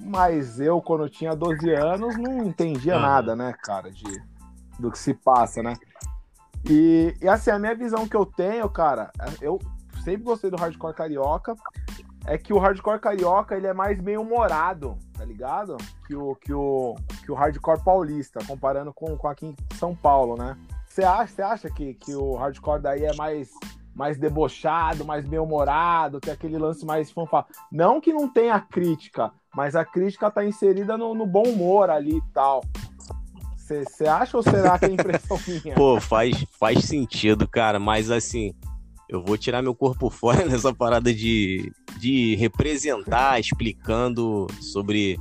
Mas 0.03 0.59
eu, 0.59 0.81
quando 0.81 1.09
tinha 1.09 1.35
12 1.35 1.69
anos, 1.73 2.17
não 2.17 2.43
entendia 2.43 2.99
nada, 2.99 3.35
né, 3.35 3.53
cara, 3.63 3.89
de... 3.89 4.21
do 4.77 4.91
que 4.91 4.99
se 4.99 5.13
passa, 5.13 5.63
né? 5.63 5.75
E, 6.69 7.13
e 7.21 7.27
assim, 7.27 7.51
a 7.51 7.59
minha 7.59 7.75
visão 7.75 8.07
que 8.07 8.15
eu 8.15 8.25
tenho, 8.25 8.69
cara, 8.69 9.11
eu 9.41 9.59
sempre 10.03 10.23
gostei 10.23 10.49
do 10.49 10.57
hardcore 10.57 10.93
carioca. 10.93 11.55
É 12.25 12.37
que 12.37 12.53
o 12.53 12.57
hardcore 12.57 13.01
carioca 13.01 13.55
ele 13.55 13.67
é 13.67 13.73
mais 13.73 13.99
meio 14.01 14.21
humorado, 14.21 14.97
tá 15.13 15.25
ligado? 15.25 15.75
Que 16.07 16.15
o, 16.15 16.35
que 16.35 16.53
o, 16.53 16.95
que 17.21 17.29
o 17.29 17.35
hardcore 17.35 17.83
paulista, 17.83 18.39
comparando 18.47 18.93
com, 18.93 19.17
com 19.17 19.27
aqui 19.27 19.47
em 19.47 19.55
São 19.75 19.93
Paulo, 19.93 20.37
né? 20.37 20.57
Você 20.87 21.03
acha, 21.03 21.33
você 21.33 21.41
acha 21.41 21.69
que, 21.69 21.93
que 21.95 22.15
o 22.15 22.35
hardcore 22.35 22.81
daí 22.81 23.03
é 23.03 23.13
mais, 23.15 23.49
mais 23.93 24.17
debochado, 24.17 25.03
mais 25.03 25.25
bem 25.25 25.39
humorado, 25.39 26.21
tem 26.21 26.31
aquele 26.31 26.57
lance 26.57 26.85
mais 26.85 27.11
fanfá? 27.11 27.45
Não 27.69 27.99
que 27.99 28.13
não 28.13 28.29
tenha 28.29 28.57
crítica, 28.61 29.33
mas 29.55 29.75
a 29.75 29.85
crítica 29.85 30.31
tá 30.31 30.45
inserida 30.45 30.97
no, 30.97 31.13
no 31.13 31.25
bom 31.25 31.43
humor 31.43 31.89
ali 31.89 32.17
e 32.17 32.33
tal. 32.33 32.63
Você 33.57 34.05
acha 34.05 34.35
ou 34.35 34.43
será 34.43 34.77
que 34.77 34.85
é 34.85 34.89
impressão 34.89 35.39
minha? 35.47 35.75
Pô, 35.75 35.99
faz, 35.99 36.45
faz 36.59 36.83
sentido, 36.83 37.47
cara, 37.47 37.79
mas 37.79 38.11
assim, 38.11 38.53
eu 39.09 39.23
vou 39.23 39.37
tirar 39.37 39.61
meu 39.61 39.73
corpo 39.73 40.09
fora 40.11 40.45
nessa 40.45 40.73
parada 40.73 41.13
de, 41.13 41.71
de 41.97 42.35
representar, 42.35 43.39
explicando 43.39 44.47
sobre 44.59 45.17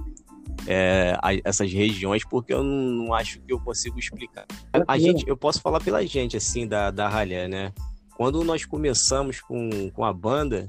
é, 0.66 1.16
a, 1.22 1.30
essas 1.44 1.72
regiões, 1.72 2.24
porque 2.24 2.52
eu 2.52 2.62
não, 2.62 3.06
não, 3.06 3.14
acho 3.14 3.40
que 3.40 3.52
eu 3.52 3.60
consigo 3.60 3.98
explicar. 3.98 4.46
A, 4.72 4.94
a 4.94 4.98
gente, 4.98 5.28
eu 5.28 5.36
posso 5.36 5.60
falar 5.60 5.80
pela 5.80 6.04
gente, 6.06 6.36
assim, 6.36 6.66
da, 6.66 6.90
da 6.90 7.08
Ralé, 7.08 7.48
né? 7.48 7.72
Quando 8.16 8.44
nós 8.44 8.64
começamos 8.64 9.40
com, 9.40 9.90
com 9.90 10.04
a 10.04 10.12
banda, 10.12 10.68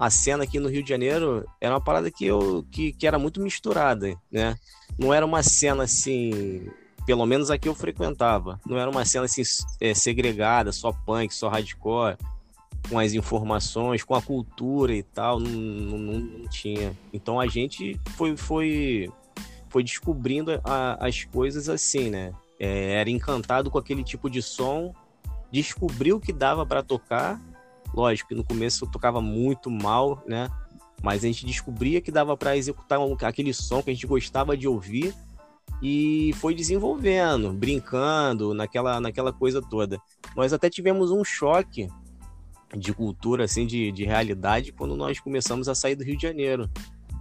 a 0.00 0.08
cena 0.08 0.44
aqui 0.44 0.58
no 0.58 0.70
Rio 0.70 0.82
de 0.82 0.88
Janeiro 0.88 1.46
era 1.60 1.74
uma 1.74 1.80
parada 1.80 2.10
que, 2.10 2.24
eu, 2.24 2.64
que, 2.70 2.90
que 2.90 3.06
era 3.06 3.18
muito 3.18 3.38
misturada, 3.38 4.16
né? 4.32 4.56
Não 4.98 5.12
era 5.12 5.26
uma 5.26 5.42
cena 5.42 5.84
assim, 5.84 6.70
pelo 7.04 7.26
menos 7.26 7.50
aqui 7.50 7.68
eu 7.68 7.74
frequentava, 7.74 8.58
não 8.64 8.78
era 8.78 8.90
uma 8.90 9.04
cena 9.04 9.26
assim 9.26 9.42
é, 9.78 9.92
segregada, 9.92 10.72
só 10.72 10.90
punk, 10.90 11.34
só 11.34 11.50
hardcore, 11.50 12.16
com 12.88 12.98
as 12.98 13.12
informações, 13.12 14.02
com 14.02 14.14
a 14.14 14.22
cultura 14.22 14.94
e 14.94 15.02
tal, 15.02 15.38
não, 15.38 15.50
não, 15.50 15.98
não 15.98 16.48
tinha. 16.48 16.96
Então 17.12 17.38
a 17.38 17.46
gente 17.46 18.00
foi, 18.16 18.38
foi, 18.38 19.10
foi 19.68 19.84
descobrindo 19.84 20.58
a, 20.64 21.06
as 21.06 21.24
coisas 21.24 21.68
assim, 21.68 22.08
né? 22.08 22.32
É, 22.58 22.94
era 22.94 23.10
encantado 23.10 23.70
com 23.70 23.76
aquele 23.76 24.02
tipo 24.02 24.30
de 24.30 24.40
som, 24.40 24.94
descobriu 25.52 26.18
que 26.18 26.32
dava 26.32 26.64
para 26.64 26.82
tocar. 26.82 27.38
Lógico 27.94 28.28
que 28.28 28.34
no 28.34 28.44
começo 28.44 28.84
eu 28.84 28.90
tocava 28.90 29.20
muito 29.20 29.70
mal, 29.70 30.22
né? 30.26 30.48
Mas 31.02 31.24
a 31.24 31.26
gente 31.26 31.46
descobria 31.46 32.00
que 32.00 32.10
dava 32.10 32.36
para 32.36 32.56
executar 32.56 32.98
aquele 33.24 33.52
som 33.54 33.82
que 33.82 33.90
a 33.90 33.94
gente 33.94 34.06
gostava 34.06 34.56
de 34.56 34.68
ouvir 34.68 35.14
e 35.82 36.32
foi 36.34 36.54
desenvolvendo, 36.54 37.52
brincando 37.52 38.52
naquela, 38.52 39.00
naquela 39.00 39.32
coisa 39.32 39.62
toda. 39.62 39.98
Nós 40.36 40.52
até 40.52 40.68
tivemos 40.68 41.10
um 41.10 41.24
choque 41.24 41.88
de 42.76 42.92
cultura, 42.92 43.44
assim, 43.44 43.66
de, 43.66 43.90
de 43.90 44.04
realidade, 44.04 44.72
quando 44.72 44.94
nós 44.94 45.18
começamos 45.18 45.68
a 45.68 45.74
sair 45.74 45.96
do 45.96 46.04
Rio 46.04 46.16
de 46.16 46.22
Janeiro. 46.22 46.70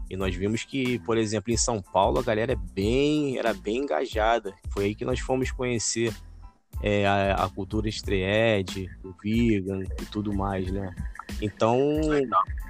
E 0.10 0.18
nós 0.18 0.36
vimos 0.36 0.64
que, 0.64 1.00
por 1.00 1.18
exemplo, 1.18 1.54
em 1.54 1.58
São 1.58 1.82
Paulo 1.82 2.20
a 2.20 2.24
galera 2.24 2.54
é 2.54 2.56
bem, 2.74 3.38
era 3.38 3.54
bem 3.54 3.78
engajada. 3.78 4.54
Foi 4.70 4.86
aí 4.86 4.96
que 4.96 5.06
nós 5.06 5.20
fomos 5.20 5.52
conhecer 5.52 6.14
é, 6.82 7.06
a, 7.06 7.46
a, 7.46 7.50
cultura 7.50 7.90
estreed, 7.90 8.90
o 9.04 9.14
vegan 9.22 9.84
e 9.84 10.06
tudo 10.06 10.34
mais, 10.34 10.72
né? 10.72 10.96
Então, 11.42 11.78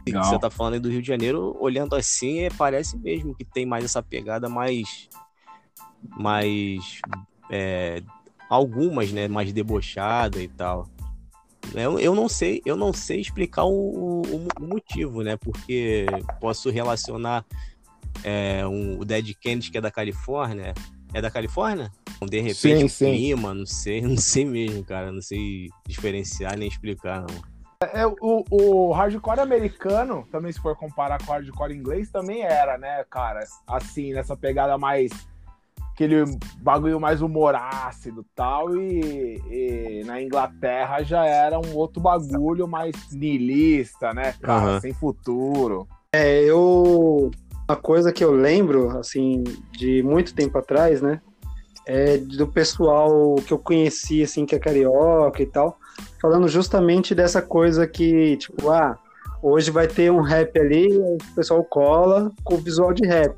Legal. 0.06 0.24
você 0.24 0.40
tá 0.40 0.50
falando 0.50 0.74
aí 0.76 0.80
do 0.80 0.90
Rio 0.90 1.02
de 1.02 1.08
Janeiro, 1.08 1.56
olhando 1.60 1.96
assim, 1.96 2.40
é, 2.40 2.50
parece 2.50 2.98
mesmo 2.98 3.36
que 3.36 3.46
tem 3.46 3.66
mais 3.66 3.86
essa 3.86 4.02
pegada 4.02 4.50
mais. 4.50 5.10
mais. 6.18 7.00
É, 7.50 8.02
algumas, 8.50 9.12
né? 9.12 9.28
Mais 9.28 9.54
debochada 9.54 10.42
e 10.42 10.48
tal. 10.48 10.88
Eu, 11.74 12.00
eu 12.00 12.16
não 12.16 12.28
sei, 12.28 12.62
eu 12.66 12.76
não 12.76 12.92
sei 12.92 13.22
explicar 13.22 13.64
o, 13.66 14.22
o, 14.22 14.48
o 14.60 14.68
motivo, 14.68 15.22
né? 15.22 15.38
Porque 15.38 16.06
posso 16.40 16.70
relacionar 16.72 17.46
é, 18.24 18.66
um, 18.66 19.00
o 19.00 19.06
Dead 19.06 19.34
Kennedy, 19.40 19.72
que 19.72 19.78
é 19.78 19.82
da 19.82 19.92
Califórnia. 19.92 20.74
É 21.14 21.22
da 21.22 21.30
Califórnia? 21.30 21.92
De 22.28 22.40
repente, 22.40 22.56
sim, 22.56 22.84
o 22.84 22.90
sim. 22.90 23.16
clima, 23.16 23.54
não 23.54 23.66
sei, 23.66 24.02
não 24.04 24.18
sei 24.18 24.46
mesmo, 24.46 24.84
cara. 24.84 25.12
Não 25.12 25.22
sei 25.22 25.70
diferenciar 25.88 26.58
nem 26.58 26.68
explicar, 26.68 27.22
não. 27.22 27.60
É, 27.94 28.06
o, 28.06 28.44
o 28.52 28.92
hardcore 28.92 29.40
americano, 29.40 30.28
também 30.30 30.52
se 30.52 30.60
for 30.60 30.76
comparar 30.76 31.18
com 31.18 31.32
o 31.32 31.34
hardcore 31.34 31.74
inglês, 31.74 32.12
também 32.12 32.42
era, 32.42 32.78
né, 32.78 33.06
cara? 33.10 33.40
Assim, 33.66 34.12
nessa 34.12 34.36
pegada 34.36 34.78
mais 34.78 35.12
aquele 35.94 36.24
bagulho 36.62 36.98
mais 37.00 37.22
humor 37.22 37.56
ácido 37.56 38.26
tal, 38.34 38.76
e, 38.76 39.42
e 39.50 40.04
na 40.06 40.22
Inglaterra 40.22 41.04
já 41.04 41.26
era 41.26 41.60
um 41.60 41.76
outro 41.76 42.02
bagulho 42.02 42.68
mais 42.68 42.96
niilista, 43.12 44.14
né, 44.14 44.34
cara, 44.42 44.74
uhum. 44.74 44.80
sem 44.80 44.94
futuro. 44.94 45.88
É, 46.14 46.42
eu... 46.44 47.30
Uma 47.70 47.76
coisa 47.76 48.12
que 48.12 48.24
eu 48.24 48.32
lembro, 48.32 48.90
assim, 48.98 49.44
de 49.72 50.02
muito 50.02 50.34
tempo 50.34 50.58
atrás, 50.58 51.02
né, 51.02 51.22
é 51.90 52.20
do 52.20 52.46
pessoal 52.46 53.34
que 53.48 53.52
eu 53.52 53.58
conheci, 53.58 54.22
assim, 54.22 54.46
que 54.46 54.54
é 54.54 54.60
carioca 54.60 55.42
e 55.42 55.46
tal, 55.48 55.80
falando 56.22 56.48
justamente 56.48 57.16
dessa 57.16 57.42
coisa 57.42 57.88
que, 57.88 58.38
tipo, 58.38 58.70
ah, 58.70 58.96
hoje 59.42 59.72
vai 59.72 59.88
ter 59.88 60.12
um 60.12 60.22
rap 60.22 60.56
ali, 60.60 60.96
o 60.96 61.18
pessoal 61.34 61.64
cola 61.64 62.32
com 62.44 62.54
o 62.54 62.58
visual 62.60 62.94
de 62.94 63.08
rap. 63.08 63.36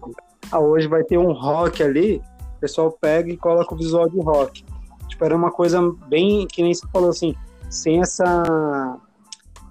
Ah, 0.52 0.60
hoje 0.60 0.86
vai 0.86 1.02
ter 1.02 1.18
um 1.18 1.32
rock 1.32 1.82
ali, 1.82 2.22
o 2.58 2.60
pessoal 2.60 2.92
pega 2.92 3.32
e 3.32 3.38
coloca 3.38 3.74
o 3.74 3.78
visual 3.78 4.10
de 4.10 4.20
rock. 4.20 4.66
Tipo, 5.08 5.24
era 5.24 5.36
uma 5.36 5.52
coisa 5.52 5.80
bem, 6.10 6.46
que 6.46 6.62
nem 6.62 6.74
você 6.74 6.86
falou 6.92 7.12
assim, 7.12 7.34
sem 7.70 8.02
essa 8.02 9.00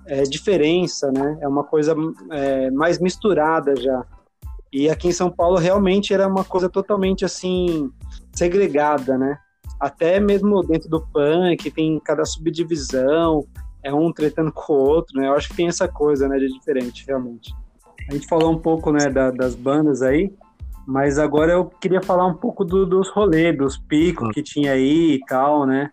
é, 0.07 0.23
diferença, 0.23 1.13
né? 1.13 1.37
É 1.43 1.47
uma 1.47 1.65
coisa 1.65 1.95
é, 2.31 2.71
mais 2.71 2.99
misturada 2.99 3.77
já. 3.77 4.07
E 4.73 4.89
aqui 4.89 5.09
em 5.09 5.13
São 5.13 5.31
Paulo 5.31 5.59
realmente 5.59 6.15
era 6.15 6.27
uma 6.27 6.45
coisa 6.45 6.67
totalmente 6.67 7.27
assim 7.27 7.93
segregada, 8.33 9.17
né? 9.17 9.39
Até 9.79 10.21
mesmo 10.21 10.63
dentro 10.63 10.89
do 10.89 11.01
punk 11.01 11.71
tem 11.71 11.99
cada 12.01 12.25
subdivisão, 12.25 13.47
é 13.83 13.93
um 13.93 14.13
tretando 14.13 14.53
com 14.53 14.73
o 14.73 14.77
outro, 14.77 15.19
né? 15.19 15.29
Eu 15.29 15.35
acho 15.35 15.49
que 15.49 15.57
tem 15.57 15.69
essa 15.69 15.89
coisa, 15.89 16.29
né, 16.29 16.39
de 16.39 16.49
diferente, 16.49 17.05
realmente. 17.07 17.55
A 18.09 18.13
gente 18.13 18.27
falou 18.27 18.53
um 18.53 18.59
pouco, 18.59 18.93
né, 18.93 19.09
da, 19.09 19.31
das 19.31 19.55
bandas 19.55 20.03
aí, 20.03 20.33
mas 20.87 21.19
agora 21.19 21.53
eu 21.53 21.67
queria 21.67 22.03
falar 22.03 22.27
um 22.27 22.35
pouco 22.35 22.65
do, 22.65 22.85
dos 22.85 23.09
rolês, 23.11 23.57
dos 23.57 23.79
picos 23.79 24.31
que 24.35 24.43
tinha 24.43 24.73
aí 24.73 25.15
e 25.15 25.21
tal, 25.27 25.65
né? 25.67 25.91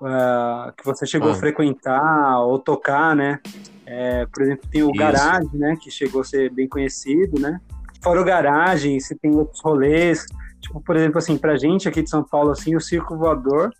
Uh, 0.00 0.72
que 0.76 0.84
você 0.84 1.06
chegou 1.06 1.28
ah. 1.28 1.32
a 1.32 1.36
frequentar 1.36 2.40
ou 2.40 2.58
tocar, 2.58 3.14
né? 3.14 3.38
É, 3.86 4.26
por 4.26 4.42
exemplo, 4.42 4.68
tem 4.70 4.82
o 4.82 4.90
Isso. 4.90 4.98
Garage, 4.98 5.56
né? 5.56 5.76
Que 5.80 5.90
chegou 5.90 6.22
a 6.22 6.24
ser 6.24 6.50
bem 6.50 6.68
conhecido, 6.68 7.40
né? 7.40 7.60
Fora 8.02 8.20
o 8.20 8.24
Garage, 8.24 9.00
se 9.00 9.14
tem 9.16 9.34
outros 9.34 9.60
rolês. 9.60 10.24
Tipo, 10.60 10.80
por 10.80 10.96
exemplo, 10.96 11.18
assim, 11.18 11.36
pra 11.36 11.56
gente 11.56 11.88
aqui 11.88 12.02
de 12.02 12.10
São 12.10 12.22
Paulo, 12.22 12.50
assim, 12.50 12.76
o 12.76 12.80
Circo 12.80 13.16
Voador 13.16 13.70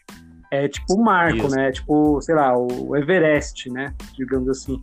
é 0.50 0.68
tipo 0.68 0.94
o 0.94 1.02
marco, 1.02 1.46
Isso. 1.46 1.56
né? 1.56 1.70
Tipo, 1.70 2.20
sei 2.20 2.34
lá, 2.34 2.56
o 2.56 2.96
Everest, 2.96 3.70
né? 3.70 3.94
Digamos 4.16 4.48
assim. 4.48 4.80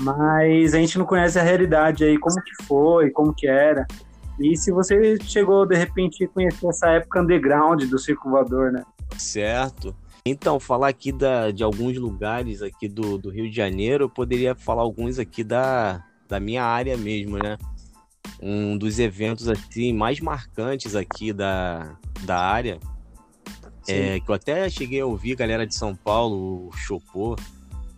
Mas 0.00 0.74
a 0.74 0.78
gente 0.78 0.96
não 0.96 1.04
conhece 1.04 1.38
a 1.38 1.42
realidade 1.42 2.04
aí, 2.04 2.16
como 2.18 2.36
que 2.42 2.64
foi, 2.64 3.10
como 3.10 3.34
que 3.34 3.48
era. 3.48 3.86
E 4.38 4.56
se 4.56 4.70
você 4.70 5.18
chegou, 5.22 5.66
de 5.66 5.76
repente, 5.76 6.24
a 6.24 6.28
conhecer 6.28 6.68
essa 6.68 6.88
época 6.90 7.20
underground 7.20 7.82
do 7.84 7.98
Circo 7.98 8.30
Voador, 8.30 8.70
né? 8.70 8.84
Certo. 9.16 9.94
Então, 10.24 10.60
falar 10.60 10.88
aqui 10.88 11.10
da, 11.10 11.50
de 11.50 11.64
alguns 11.64 11.96
lugares 11.96 12.62
aqui 12.62 12.88
do, 12.88 13.18
do 13.18 13.30
Rio 13.30 13.50
de 13.50 13.56
Janeiro, 13.56 14.04
eu 14.04 14.08
poderia 14.08 14.54
falar 14.54 14.82
alguns 14.82 15.18
aqui 15.18 15.42
da, 15.42 16.04
da 16.28 16.38
minha 16.38 16.62
área 16.62 16.96
mesmo, 16.96 17.38
né? 17.38 17.56
Um 18.40 18.76
dos 18.76 18.98
eventos 18.98 19.48
assim 19.48 19.92
mais 19.92 20.20
marcantes 20.20 20.94
aqui 20.94 21.32
da, 21.32 21.96
da 22.24 22.38
área, 22.38 22.78
é, 23.88 24.20
que 24.20 24.30
eu 24.30 24.34
até 24.34 24.68
cheguei 24.68 25.00
a 25.00 25.06
ouvir 25.06 25.34
galera 25.34 25.66
de 25.66 25.74
São 25.74 25.94
Paulo, 25.94 26.68
o 26.68 26.72
Chopô, 26.72 27.36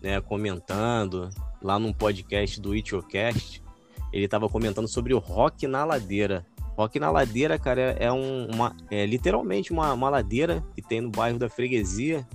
né, 0.00 0.20
comentando 0.20 1.28
lá 1.60 1.78
num 1.78 1.92
podcast 1.92 2.60
do 2.60 2.74
Itchocast, 2.74 3.62
ele 4.12 4.24
estava 4.24 4.48
comentando 4.48 4.88
sobre 4.88 5.12
o 5.12 5.18
rock 5.18 5.66
na 5.66 5.84
ladeira. 5.84 6.46
Rock 6.76 6.98
na 6.98 7.10
ladeira, 7.10 7.58
cara, 7.58 7.96
é, 7.98 8.10
um, 8.10 8.46
uma, 8.46 8.74
é 8.90 9.04
literalmente 9.04 9.72
uma, 9.72 9.92
uma 9.92 10.08
ladeira 10.08 10.64
que 10.74 10.80
tem 10.80 11.00
no 11.00 11.10
bairro 11.10 11.38
da 11.38 11.48
Freguesia. 11.48 12.26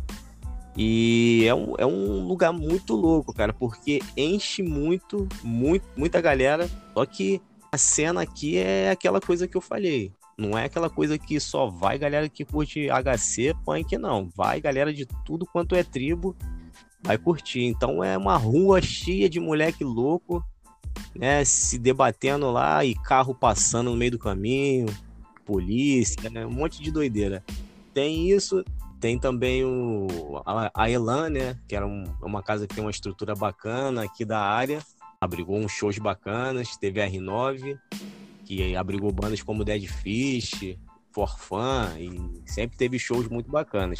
E 0.77 1.45
é 1.47 1.55
um, 1.55 1.73
é 1.77 1.85
um 1.85 2.27
lugar 2.27 2.51
muito 2.51 2.93
louco, 2.95 3.33
cara, 3.33 3.53
porque 3.53 4.01
enche 4.15 4.61
muito, 4.61 5.27
muito, 5.41 5.87
muita 5.95 6.19
galera. 6.19 6.69
Só 6.93 7.05
que 7.05 7.41
a 7.71 7.77
cena 7.77 8.21
aqui 8.21 8.57
é 8.57 8.89
aquela 8.89 9.19
coisa 9.19 9.47
que 9.47 9.55
eu 9.55 9.61
falei. 9.61 10.11
Não 10.37 10.57
é 10.57 10.65
aquela 10.65 10.89
coisa 10.89 11.17
que 11.17 11.39
só 11.39 11.67
vai 11.67 11.97
galera 11.97 12.27
que 12.27 12.43
curte 12.43 12.87
HC, 12.89 13.55
punk, 13.63 13.97
não. 13.97 14.29
Vai 14.35 14.59
galera 14.59 14.93
de 14.93 15.05
tudo 15.25 15.45
quanto 15.45 15.75
é 15.75 15.83
tribo, 15.83 16.35
vai 17.01 17.17
curtir. 17.17 17.63
Então 17.63 18.03
é 18.03 18.17
uma 18.17 18.35
rua 18.35 18.81
cheia 18.81 19.29
de 19.29 19.39
moleque 19.39 19.83
louco 19.83 20.43
né, 21.13 21.43
se 21.45 21.77
debatendo 21.77 22.51
lá 22.51 22.83
e 22.83 22.93
carro 22.93 23.33
passando 23.33 23.91
no 23.91 23.97
meio 23.97 24.11
do 24.11 24.19
caminho, 24.19 24.87
polícia, 25.45 26.29
né, 26.29 26.45
um 26.45 26.51
monte 26.51 26.81
de 26.81 26.91
doideira. 26.91 27.43
Tem 27.93 28.29
isso, 28.29 28.63
tem 28.99 29.17
também 29.17 29.63
o, 29.63 30.41
a, 30.45 30.71
a 30.73 30.89
Elan, 30.89 31.29
né, 31.29 31.57
que 31.67 31.75
era 31.75 31.87
um, 31.87 32.03
uma 32.21 32.43
casa 32.43 32.67
que 32.67 32.75
tem 32.75 32.83
uma 32.83 32.91
estrutura 32.91 33.33
bacana 33.33 34.03
aqui 34.03 34.25
da 34.25 34.39
área, 34.39 34.81
abrigou 35.19 35.57
uns 35.57 35.71
shows 35.71 35.97
bacanas, 35.97 36.77
teve 36.77 37.01
a 37.01 37.09
R9, 37.09 37.77
que 38.45 38.75
abrigou 38.75 39.11
bandas 39.11 39.41
como 39.41 39.63
Dead 39.63 39.85
Fish, 39.87 40.77
Forfan, 41.11 41.93
e 41.99 42.41
sempre 42.45 42.77
teve 42.77 42.99
shows 42.99 43.27
muito 43.27 43.49
bacanas. 43.49 43.99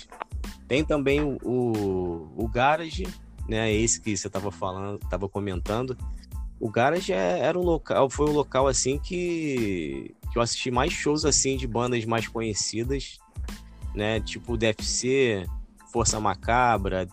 Tem 0.67 0.84
também 0.84 1.22
o, 1.22 1.38
o, 1.43 2.43
o 2.43 2.48
Garage, 2.48 3.07
né, 3.48 3.72
esse 3.72 4.01
que 4.01 4.15
você 4.15 4.27
estava 4.27 4.51
falando, 4.51 5.00
estava 5.03 5.29
comentando, 5.29 5.98
o 6.60 6.69
Garage 6.69 7.12
é, 7.12 7.39
era 7.39 7.60
um 7.60 7.63
local, 7.63 8.10
foi 8.10 8.29
um 8.29 8.34
local 8.34 8.67
assim 8.67 8.98
que, 8.98 10.15
que 10.31 10.38
eu 10.38 10.41
assisti 10.41 10.72
mais 10.72 10.93
shows 10.93 11.25
assim 11.25 11.57
de 11.57 11.67
bandas 11.67 12.05
mais 12.05 12.27
conhecidas, 12.27 13.19
né? 13.93 14.19
Tipo 14.22 14.57
DFC, 14.57 15.45
Força 15.91 16.19
Macabra. 16.19 17.07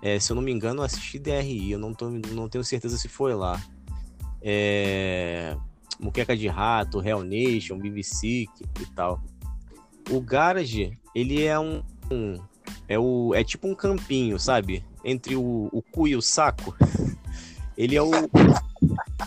É, 0.00 0.18
se 0.18 0.30
eu 0.30 0.36
não 0.36 0.42
me 0.42 0.52
engano, 0.52 0.80
eu 0.80 0.84
assisti 0.84 1.18
DRI, 1.18 1.72
eu 1.72 1.78
não, 1.78 1.92
tô, 1.92 2.08
não 2.08 2.48
tenho 2.48 2.64
certeza 2.64 2.96
se 2.96 3.08
foi 3.08 3.34
lá. 3.34 3.60
É, 4.40 5.56
Muqueca 5.98 6.36
de 6.36 6.46
Rato, 6.46 7.02
Hell 7.04 7.24
Nation, 7.24 7.78
BBC 7.78 8.46
e 8.80 8.86
tal. 8.94 9.20
O 10.10 10.20
Garage, 10.20 10.96
ele 11.14 11.44
é 11.44 11.58
um, 11.58 11.82
um, 12.10 12.40
é, 12.88 12.98
o, 12.98 13.34
é 13.34 13.42
tipo 13.42 13.66
um 13.66 13.74
campinho, 13.74 14.38
sabe? 14.38 14.84
Entre 15.04 15.34
o, 15.36 15.68
o 15.72 15.82
cu 15.82 16.06
e 16.08 16.16
o 16.16 16.22
saco. 16.22 16.76
Ele 17.78 17.94
é 17.94 18.02
o. 18.02 18.10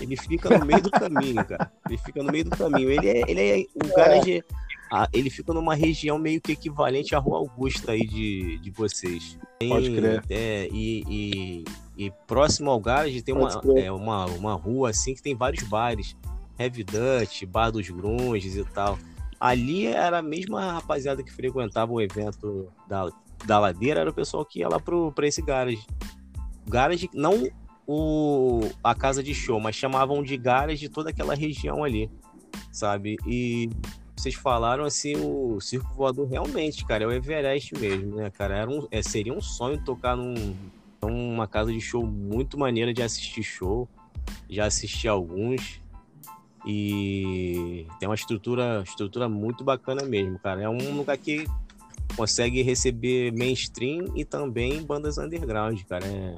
Ele 0.01 0.17
fica 0.17 0.57
no 0.57 0.65
meio 0.65 0.81
do 0.81 0.91
caminho, 0.91 1.45
cara. 1.45 1.71
Ele 1.87 1.97
fica 1.97 2.21
no 2.21 2.29
meio 2.29 2.43
do 2.43 2.49
caminho. 2.49 2.91
Ele 2.91 3.07
é, 3.07 3.31
ele 3.31 3.41
é 3.41 3.65
o 3.73 3.95
garage. 3.95 4.43
Ah, 4.93 5.07
ele 5.13 5.29
fica 5.29 5.53
numa 5.53 5.73
região 5.73 6.19
meio 6.19 6.41
que 6.41 6.51
equivalente 6.51 7.15
à 7.15 7.19
Rua 7.19 7.37
Augusta 7.37 7.93
aí 7.93 8.05
de, 8.05 8.57
de 8.59 8.69
vocês. 8.71 9.39
Tem, 9.57 9.69
Pode 9.69 9.89
crer. 9.95 10.21
É, 10.29 10.67
e, 10.69 11.03
e, 11.07 11.65
e, 11.97 12.11
próximo 12.27 12.69
ao 12.69 12.77
garage 12.77 13.21
tem 13.21 13.33
uma, 13.33 13.49
é, 13.77 13.89
uma, 13.89 14.25
uma 14.25 14.53
rua 14.53 14.89
assim 14.89 15.13
que 15.13 15.21
tem 15.21 15.33
vários 15.33 15.63
bares. 15.63 16.17
Heavy 16.59 16.83
Dutch, 16.83 17.45
Bar 17.45 17.71
dos 17.71 17.89
Grunges 17.89 18.57
e 18.57 18.65
tal. 18.65 18.99
Ali 19.39 19.87
era 19.87 20.19
a 20.19 20.21
mesma 20.21 20.73
rapaziada 20.73 21.23
que 21.23 21.31
frequentava 21.31 21.91
o 21.93 22.01
evento 22.01 22.67
da, 22.85 23.09
da 23.45 23.59
ladeira, 23.59 24.01
era 24.01 24.09
o 24.09 24.13
pessoal 24.13 24.43
que 24.43 24.59
ia 24.59 24.67
lá 24.67 24.79
pro, 24.79 25.13
pra 25.13 25.25
esse 25.25 25.41
garage. 25.41 25.87
Garage, 26.67 27.09
não 27.13 27.49
o, 27.87 28.69
a 28.83 28.93
casa 28.93 29.23
de 29.23 29.33
show, 29.33 29.59
mas 29.59 29.75
chamavam 29.75 30.21
de 30.21 30.35
garage 30.35 30.81
de 30.81 30.89
toda 30.89 31.09
aquela 31.09 31.33
região 31.33 31.83
ali, 31.83 32.11
sabe? 32.71 33.17
E 33.25 33.69
vocês 34.21 34.35
falaram 34.35 34.83
assim, 34.83 35.15
o 35.15 35.59
Circo 35.59 35.91
Voador 35.95 36.27
realmente, 36.27 36.85
cara, 36.85 37.05
é 37.05 37.07
o 37.07 37.11
Everest 37.11 37.73
mesmo, 37.73 38.17
né, 38.17 38.29
cara? 38.29 38.55
Era 38.55 38.69
um, 38.69 38.87
é, 38.91 39.01
seria 39.01 39.33
um 39.33 39.41
sonho 39.41 39.83
tocar 39.83 40.15
num, 40.15 40.55
numa 41.01 41.47
casa 41.47 41.73
de 41.73 41.81
show 41.81 42.05
muito 42.05 42.55
maneira 42.55 42.93
de 42.93 43.01
assistir 43.01 43.41
show. 43.41 43.89
Já 44.47 44.65
assisti 44.65 45.07
alguns. 45.07 45.81
E 46.67 47.87
tem 47.99 48.07
uma 48.07 48.13
estrutura, 48.13 48.83
estrutura 48.85 49.27
muito 49.27 49.63
bacana 49.63 50.03
mesmo, 50.03 50.37
cara. 50.37 50.61
É 50.61 50.69
um 50.69 50.95
lugar 50.95 51.17
que 51.17 51.45
consegue 52.15 52.61
receber 52.61 53.31
mainstream 53.33 54.13
e 54.15 54.23
também 54.23 54.83
bandas 54.83 55.17
underground, 55.17 55.81
cara. 55.85 56.05
É, 56.05 56.35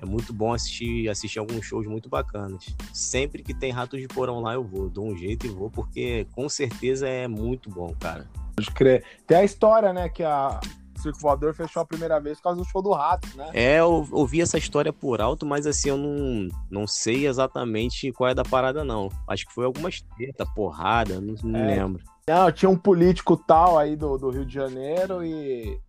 é 0.00 0.06
muito 0.06 0.32
bom 0.32 0.52
assistir, 0.52 1.08
assistir 1.08 1.38
alguns 1.38 1.66
shows 1.66 1.86
muito 1.86 2.08
bacanas. 2.08 2.64
Sempre 2.92 3.42
que 3.42 3.52
tem 3.52 3.72
Ratos 3.72 4.00
de 4.00 4.06
Porão 4.06 4.40
lá, 4.40 4.54
eu 4.54 4.62
vou. 4.62 4.88
Dou 4.88 5.06
um 5.06 5.16
jeito 5.16 5.46
e 5.46 5.48
vou, 5.48 5.70
porque 5.70 6.26
com 6.32 6.48
certeza 6.48 7.08
é 7.08 7.26
muito 7.26 7.68
bom, 7.68 7.92
cara. 7.98 8.26
Pode 8.54 8.70
crer. 8.70 9.04
Tem 9.26 9.38
a 9.38 9.44
história, 9.44 9.92
né, 9.92 10.08
que 10.08 10.22
a 10.22 10.60
Circo 10.98 11.18
Voador 11.20 11.54
fechou 11.54 11.82
a 11.82 11.84
primeira 11.84 12.20
vez 12.20 12.38
por 12.38 12.44
causa 12.44 12.60
do 12.60 12.64
show 12.66 12.82
do 12.82 12.92
Ratos, 12.92 13.34
né? 13.34 13.50
É, 13.54 13.80
eu 13.80 14.06
ouvi 14.12 14.40
essa 14.40 14.58
história 14.58 14.92
por 14.92 15.20
alto, 15.20 15.46
mas 15.46 15.66
assim, 15.66 15.88
eu 15.88 15.96
não, 15.96 16.48
não 16.70 16.86
sei 16.86 17.26
exatamente 17.26 18.12
qual 18.12 18.30
é 18.30 18.34
da 18.34 18.44
parada, 18.44 18.84
não. 18.84 19.08
Acho 19.26 19.46
que 19.46 19.54
foi 19.54 19.64
algumas 19.64 20.00
treta, 20.16 20.44
porrada, 20.54 21.20
não, 21.20 21.34
não 21.42 21.58
é. 21.58 21.76
lembro. 21.76 22.02
Não, 22.26 22.52
tinha 22.52 22.68
um 22.68 22.76
político 22.76 23.36
tal 23.36 23.78
aí 23.78 23.96
do, 23.96 24.18
do 24.18 24.30
Rio 24.30 24.44
de 24.44 24.52
Janeiro 24.52 25.24
e 25.24 25.80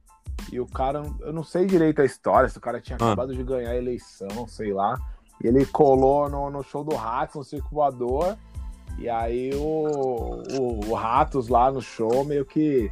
e 0.52 0.60
o 0.60 0.66
cara, 0.66 1.04
eu 1.22 1.34
não 1.34 1.44
sei 1.44 1.66
direito 1.66 2.02
a 2.02 2.06
história, 2.06 2.50
se 2.50 2.58
o 2.58 2.62
cara 2.62 2.82
tinha 2.82 2.98
ah. 3.00 3.06
acabado 3.06 3.36
de 3.36 3.44
ganhar 3.44 3.72
a 3.72 3.76
eleição, 3.76 4.48
sei 4.48 4.74
lá. 4.74 4.98
E 5.44 5.48
ele 5.48 5.66
colou 5.66 6.30
no, 6.30 6.50
no 6.50 6.64
show 6.64 6.84
do 6.84 6.96
Ratos, 6.96 7.36
no 7.36 7.44
Circo 7.44 7.70
Voador. 7.72 8.38
E 8.98 9.08
aí 9.08 9.52
o, 9.56 10.44
o, 10.60 10.90
o 10.90 10.94
Ratos 10.94 11.48
lá 11.48 11.72
no 11.72 11.82
show 11.82 12.26
meio 12.26 12.46
que 12.46 12.92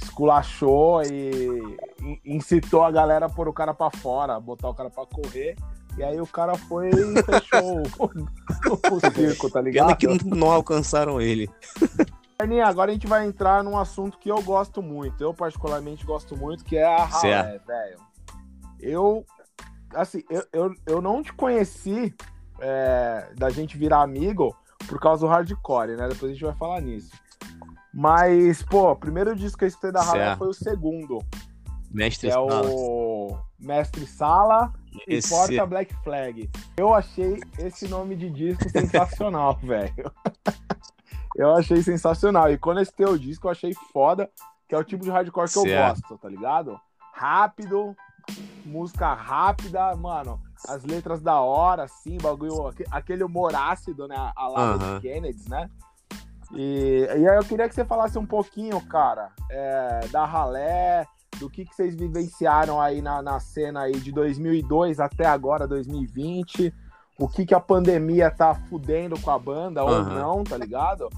esculachou 0.00 1.02
e 1.02 1.76
incitou 2.24 2.84
a 2.84 2.90
galera 2.90 3.26
a 3.26 3.28
pôr 3.28 3.48
o 3.48 3.52
cara 3.52 3.74
pra 3.74 3.90
fora, 3.90 4.38
botar 4.38 4.68
o 4.68 4.74
cara 4.74 4.88
pra 4.88 5.04
correr. 5.06 5.56
E 5.96 6.02
aí 6.04 6.20
o 6.20 6.26
cara 6.26 6.54
foi 6.54 6.90
e 6.90 7.22
fechou 7.24 7.82
o, 7.98 8.04
o, 8.94 9.00
circo, 9.12 9.50
tá 9.50 9.60
ligado? 9.60 9.96
Pena 9.96 10.16
que 10.16 10.24
não 10.24 10.52
alcançaram 10.52 11.20
ele. 11.20 11.50
Arninha, 12.40 12.66
agora 12.66 12.92
a 12.92 12.94
gente 12.94 13.08
vai 13.08 13.26
entrar 13.26 13.64
num 13.64 13.76
assunto 13.76 14.16
que 14.16 14.30
eu 14.30 14.40
gosto 14.40 14.80
muito. 14.80 15.20
Eu, 15.20 15.34
particularmente, 15.34 16.06
gosto 16.06 16.36
muito, 16.36 16.64
que 16.64 16.76
é 16.76 16.84
a 16.84 17.04
ralé, 17.04 17.58
velho. 17.66 17.98
Eu, 18.78 19.26
assim, 19.92 20.22
eu, 20.30 20.44
eu, 20.52 20.74
eu 20.86 21.02
não 21.02 21.20
te 21.20 21.32
conheci 21.32 22.14
é, 22.60 23.32
da 23.36 23.50
gente 23.50 23.76
virar 23.76 24.02
amigo 24.02 24.56
por 24.86 25.00
causa 25.00 25.26
do 25.26 25.32
hardcore, 25.32 25.96
né? 25.96 26.08
Depois 26.08 26.30
a 26.30 26.32
gente 26.32 26.44
vai 26.44 26.54
falar 26.54 26.80
nisso. 26.80 27.10
Mas, 27.92 28.62
pô, 28.62 28.92
o 28.92 28.96
primeiro 28.96 29.34
disco 29.34 29.58
que 29.58 29.64
eu 29.64 29.68
escutei 29.68 29.90
da 29.90 30.02
Ralé 30.02 30.36
foi 30.36 30.46
o 30.46 30.54
segundo. 30.54 31.18
Mestre 31.90 32.28
é 32.28 32.32
Sala. 32.32 32.62
o 32.68 33.36
Mestre 33.58 34.06
Sala 34.06 34.72
esse... 35.08 35.26
e 35.26 35.36
Porta 35.36 35.66
Black 35.66 35.92
Flag. 36.04 36.48
Eu 36.76 36.94
achei 36.94 37.40
esse 37.58 37.88
nome 37.88 38.14
de 38.14 38.30
disco 38.30 38.70
sensacional, 38.70 39.58
velho. 39.64 40.12
Eu 41.38 41.54
achei 41.54 41.80
sensacional. 41.82 42.50
E 42.50 42.58
quando 42.58 42.80
esse 42.80 42.92
teu 42.92 43.16
disco, 43.16 43.46
eu 43.46 43.52
achei 43.52 43.72
foda, 43.92 44.28
que 44.68 44.74
é 44.74 44.78
o 44.78 44.82
tipo 44.82 45.04
de 45.04 45.10
hardcore 45.10 45.46
que 45.46 45.52
certo. 45.52 45.68
eu 45.68 45.88
gosto, 45.88 46.18
tá 46.18 46.28
ligado? 46.28 46.80
Rápido, 47.14 47.96
música 48.66 49.14
rápida, 49.14 49.94
mano. 49.94 50.40
As 50.68 50.84
letras 50.84 51.22
da 51.22 51.40
hora, 51.40 51.84
assim, 51.84 52.18
bagulho, 52.18 52.74
aquele 52.90 53.22
humor 53.22 53.54
ácido, 53.54 54.08
né? 54.08 54.16
A 54.34 54.48
lá 54.48 54.74
uh 54.74 54.78
-huh. 54.78 55.00
Kennedy, 55.00 55.48
né? 55.48 55.70
E, 56.52 57.06
e 57.06 57.28
aí 57.28 57.36
eu 57.36 57.44
queria 57.44 57.68
que 57.68 57.74
você 57.74 57.84
falasse 57.84 58.18
um 58.18 58.26
pouquinho, 58.26 58.80
cara, 58.80 59.30
é, 59.48 60.08
da 60.10 60.24
ralé, 60.24 61.06
do 61.38 61.48
que, 61.48 61.64
que 61.64 61.74
vocês 61.74 61.94
vivenciaram 61.94 62.80
aí 62.80 63.00
na, 63.00 63.22
na 63.22 63.38
cena 63.38 63.82
aí 63.82 64.00
de 64.00 64.10
2002 64.10 64.98
até 64.98 65.26
agora, 65.26 65.68
2020, 65.68 66.74
o 67.16 67.28
que, 67.28 67.46
que 67.46 67.54
a 67.54 67.60
pandemia 67.60 68.28
tá 68.28 68.54
fudendo 68.54 69.20
com 69.20 69.30
a 69.30 69.38
banda 69.38 69.84
ou 69.84 70.02
não, 70.02 70.42
tá 70.42 70.56
ligado? 70.56 71.08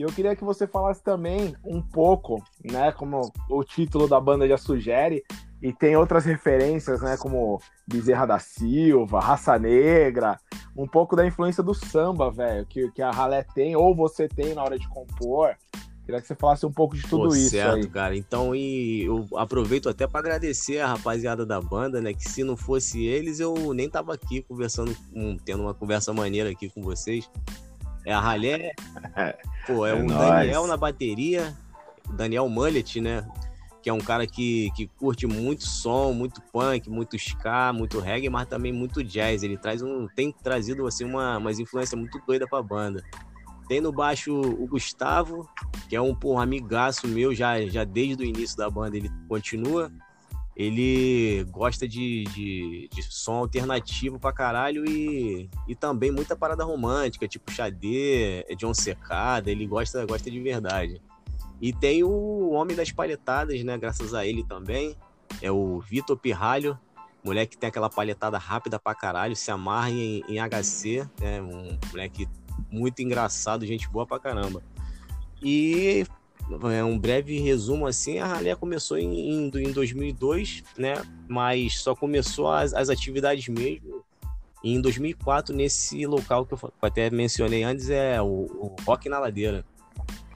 E 0.00 0.02
eu 0.02 0.08
queria 0.08 0.34
que 0.34 0.42
você 0.42 0.66
falasse 0.66 1.02
também 1.02 1.54
um 1.62 1.82
pouco, 1.82 2.42
né, 2.64 2.90
como 2.90 3.30
o 3.50 3.62
título 3.62 4.08
da 4.08 4.18
banda 4.18 4.48
já 4.48 4.56
sugere, 4.56 5.22
e 5.60 5.74
tem 5.74 5.94
outras 5.94 6.24
referências, 6.24 7.02
né, 7.02 7.18
como 7.18 7.60
Bezerra 7.86 8.24
da 8.24 8.38
Silva, 8.38 9.20
Raça 9.20 9.58
Negra, 9.58 10.40
um 10.74 10.88
pouco 10.88 11.14
da 11.14 11.26
influência 11.26 11.62
do 11.62 11.74
samba, 11.74 12.30
velho, 12.30 12.64
que, 12.64 12.90
que 12.92 13.02
a 13.02 13.10
Ralé 13.10 13.44
tem, 13.54 13.76
ou 13.76 13.94
você 13.94 14.26
tem 14.26 14.54
na 14.54 14.64
hora 14.64 14.78
de 14.78 14.88
compor. 14.88 15.54
Queria 16.06 16.22
que 16.22 16.26
você 16.26 16.34
falasse 16.34 16.64
um 16.64 16.72
pouco 16.72 16.96
de 16.96 17.02
tudo 17.02 17.28
Pô, 17.28 17.34
isso 17.36 17.50
certo, 17.50 17.74
aí. 17.76 17.86
cara. 17.86 18.16
Então, 18.16 18.54
e 18.54 19.04
eu 19.04 19.28
aproveito 19.36 19.86
até 19.86 20.06
para 20.06 20.20
agradecer 20.20 20.78
a 20.78 20.86
rapaziada 20.86 21.44
da 21.44 21.60
banda, 21.60 22.00
né? 22.00 22.14
Que 22.14 22.26
se 22.26 22.42
não 22.42 22.56
fosse 22.56 23.04
eles, 23.04 23.38
eu 23.38 23.74
nem 23.74 23.88
tava 23.88 24.14
aqui 24.14 24.40
conversando, 24.40 24.96
tendo 25.44 25.62
uma 25.62 25.74
conversa 25.74 26.10
maneira 26.14 26.48
aqui 26.48 26.70
com 26.70 26.80
vocês. 26.80 27.30
É 28.10 28.12
a 28.12 28.18
Ralé. 28.18 28.72
Pô, 29.68 29.86
é, 29.86 29.90
é 29.90 29.94
o 29.94 30.02
nóis. 30.02 30.18
Daniel 30.18 30.66
na 30.66 30.76
bateria. 30.76 31.56
Daniel 32.12 32.48
Mullet, 32.48 33.00
né? 33.00 33.24
Que 33.80 33.88
é 33.88 33.92
um 33.92 34.00
cara 34.00 34.26
que, 34.26 34.72
que 34.74 34.88
curte 34.98 35.28
muito 35.28 35.64
som, 35.64 36.12
muito 36.12 36.42
punk, 36.52 36.90
muito 36.90 37.14
ska, 37.14 37.72
muito 37.72 38.00
reggae, 38.00 38.28
mas 38.28 38.48
também 38.48 38.72
muito 38.72 39.04
jazz. 39.04 39.44
Ele 39.44 39.56
traz 39.56 39.80
um, 39.80 40.08
tem 40.08 40.32
trazido 40.32 40.88
assim 40.88 41.04
uma, 41.04 41.38
umas 41.38 41.60
influências 41.60 41.96
muito 41.96 42.20
doida 42.26 42.48
pra 42.48 42.60
banda. 42.60 43.00
Tem 43.68 43.80
no 43.80 43.92
baixo 43.92 44.34
o 44.34 44.66
Gustavo, 44.66 45.48
que 45.88 45.94
é 45.94 46.02
um, 46.02 46.16
um 46.24 46.38
amigaço 46.40 47.06
meu, 47.06 47.32
já, 47.32 47.64
já 47.66 47.84
desde 47.84 48.24
o 48.24 48.26
início 48.26 48.56
da 48.56 48.68
banda 48.68 48.96
ele 48.96 49.08
continua. 49.28 49.88
Ele 50.60 51.42
gosta 51.44 51.88
de, 51.88 52.24
de, 52.24 52.90
de 52.92 53.02
som 53.02 53.36
alternativo 53.36 54.20
pra 54.20 54.30
caralho 54.30 54.84
e, 54.86 55.48
e 55.66 55.74
também 55.74 56.10
muita 56.10 56.36
parada 56.36 56.62
romântica, 56.64 57.26
tipo 57.26 57.50
Xadê, 57.50 58.44
John 58.58 58.74
Secada, 58.74 59.50
ele 59.50 59.66
gosta, 59.66 60.04
gosta 60.04 60.30
de 60.30 60.38
verdade. 60.38 61.00
E 61.62 61.72
tem 61.72 62.04
o 62.04 62.50
Homem 62.50 62.76
das 62.76 62.92
Palhetadas, 62.92 63.64
né? 63.64 63.78
Graças 63.78 64.12
a 64.12 64.26
ele 64.26 64.44
também. 64.44 64.94
É 65.40 65.50
o 65.50 65.80
Vitor 65.80 66.18
Pirralho, 66.18 66.78
moleque 67.24 67.52
que 67.52 67.58
tem 67.58 67.68
aquela 67.70 67.88
palhetada 67.88 68.36
rápida 68.36 68.78
pra 68.78 68.94
caralho, 68.94 69.34
se 69.34 69.50
amarra 69.50 69.88
em, 69.88 70.22
em 70.28 70.36
HC, 70.46 71.08
né? 71.18 71.40
Um 71.40 71.78
moleque 71.90 72.28
muito 72.70 73.00
engraçado, 73.00 73.64
gente 73.64 73.88
boa 73.88 74.06
pra 74.06 74.20
caramba. 74.20 74.62
E 75.42 76.04
é, 76.72 76.84
um 76.84 76.98
breve 76.98 77.38
resumo 77.38 77.86
assim, 77.86 78.18
a 78.18 78.26
Ralé 78.26 78.54
começou 78.54 78.98
em, 78.98 79.46
em 79.46 79.72
2002, 79.72 80.62
né? 80.76 80.94
Mas 81.28 81.80
só 81.80 81.94
começou 81.94 82.50
as, 82.50 82.74
as 82.74 82.88
atividades 82.88 83.48
mesmo 83.48 84.04
em 84.62 84.80
2004 84.80 85.54
nesse 85.54 86.06
local 86.06 86.44
que 86.44 86.52
eu 86.52 86.72
até 86.82 87.10
mencionei 87.10 87.62
antes, 87.62 87.88
é 87.88 88.20
o, 88.20 88.26
o 88.26 88.76
Rock 88.86 89.08
na 89.08 89.18
Ladeira. 89.18 89.64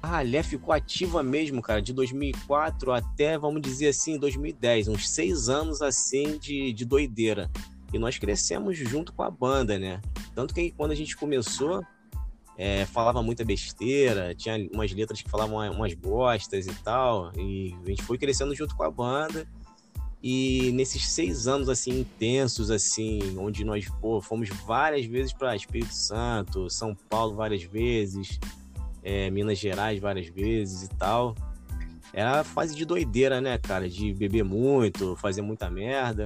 A 0.03 0.07
Ralé 0.07 0.43
ficou 0.43 0.73
ativa 0.73 1.23
mesmo, 1.23 1.63
cara, 1.63 1.81
de 1.81 1.93
2004 1.93 2.93
até, 2.93 3.39
vamos 3.39 3.63
dizer 3.63 3.89
assim, 3.89 4.19
2010, 4.19 4.89
uns 4.89 5.09
seis 5.09 5.49
anos 5.49 5.81
assim 5.81 6.39
de, 6.39 6.73
de 6.73 6.85
doideira. 6.85 7.51
E 7.93 7.99
nós 7.99 8.19
crescemos 8.19 8.77
junto 8.77 9.13
com 9.13 9.23
a 9.23 9.31
banda, 9.31 9.79
né? 9.79 10.01
Tanto 10.35 10.53
que 10.53 10.73
quando 10.73 10.91
a 10.91 10.97
gente 10.97 11.17
começou, 11.17 11.83
é, 12.57 12.87
falava 12.87 13.23
muita 13.23 13.45
besteira, 13.45 14.35
tinha 14.35 14.69
umas 14.73 14.93
letras 14.93 15.21
que 15.21 15.31
falavam 15.31 15.59
umas 15.71 15.95
bostas 15.95 16.67
e 16.67 16.75
tal, 16.83 17.33
e 17.37 17.75
a 17.85 17.89
gente 17.89 18.03
foi 18.03 18.17
crescendo 18.19 18.55
junto 18.55 18.77
com 18.77 18.85
a 18.85 18.91
banda. 18.91 19.47
E 20.27 20.73
nesses 20.73 21.07
seis 21.07 21.47
anos 21.47 21.69
assim 21.69 22.01
intensos, 22.01 22.71
assim, 22.71 23.37
onde 23.37 23.63
nós 23.63 23.87
pô, 24.01 24.23
fomos 24.23 24.49
várias 24.49 25.05
vezes 25.05 25.35
para 25.35 25.55
Espírito 25.55 25.93
Santo, 25.93 26.71
São 26.71 26.95
Paulo 26.95 27.35
várias 27.35 27.63
vezes, 27.65 28.41
é, 29.03 29.31
Minas 29.31 29.59
Gerais 29.59 30.01
várias 30.01 30.29
vezes 30.29 30.85
e 30.85 30.89
tal. 30.89 31.35
Era 32.11 32.43
fase 32.43 32.75
de 32.75 32.87
doideira, 32.87 33.41
né, 33.41 33.59
cara? 33.59 33.87
De 33.87 34.15
beber 34.15 34.45
muito, 34.45 35.15
fazer 35.17 35.43
muita 35.43 35.69
merda 35.69 36.23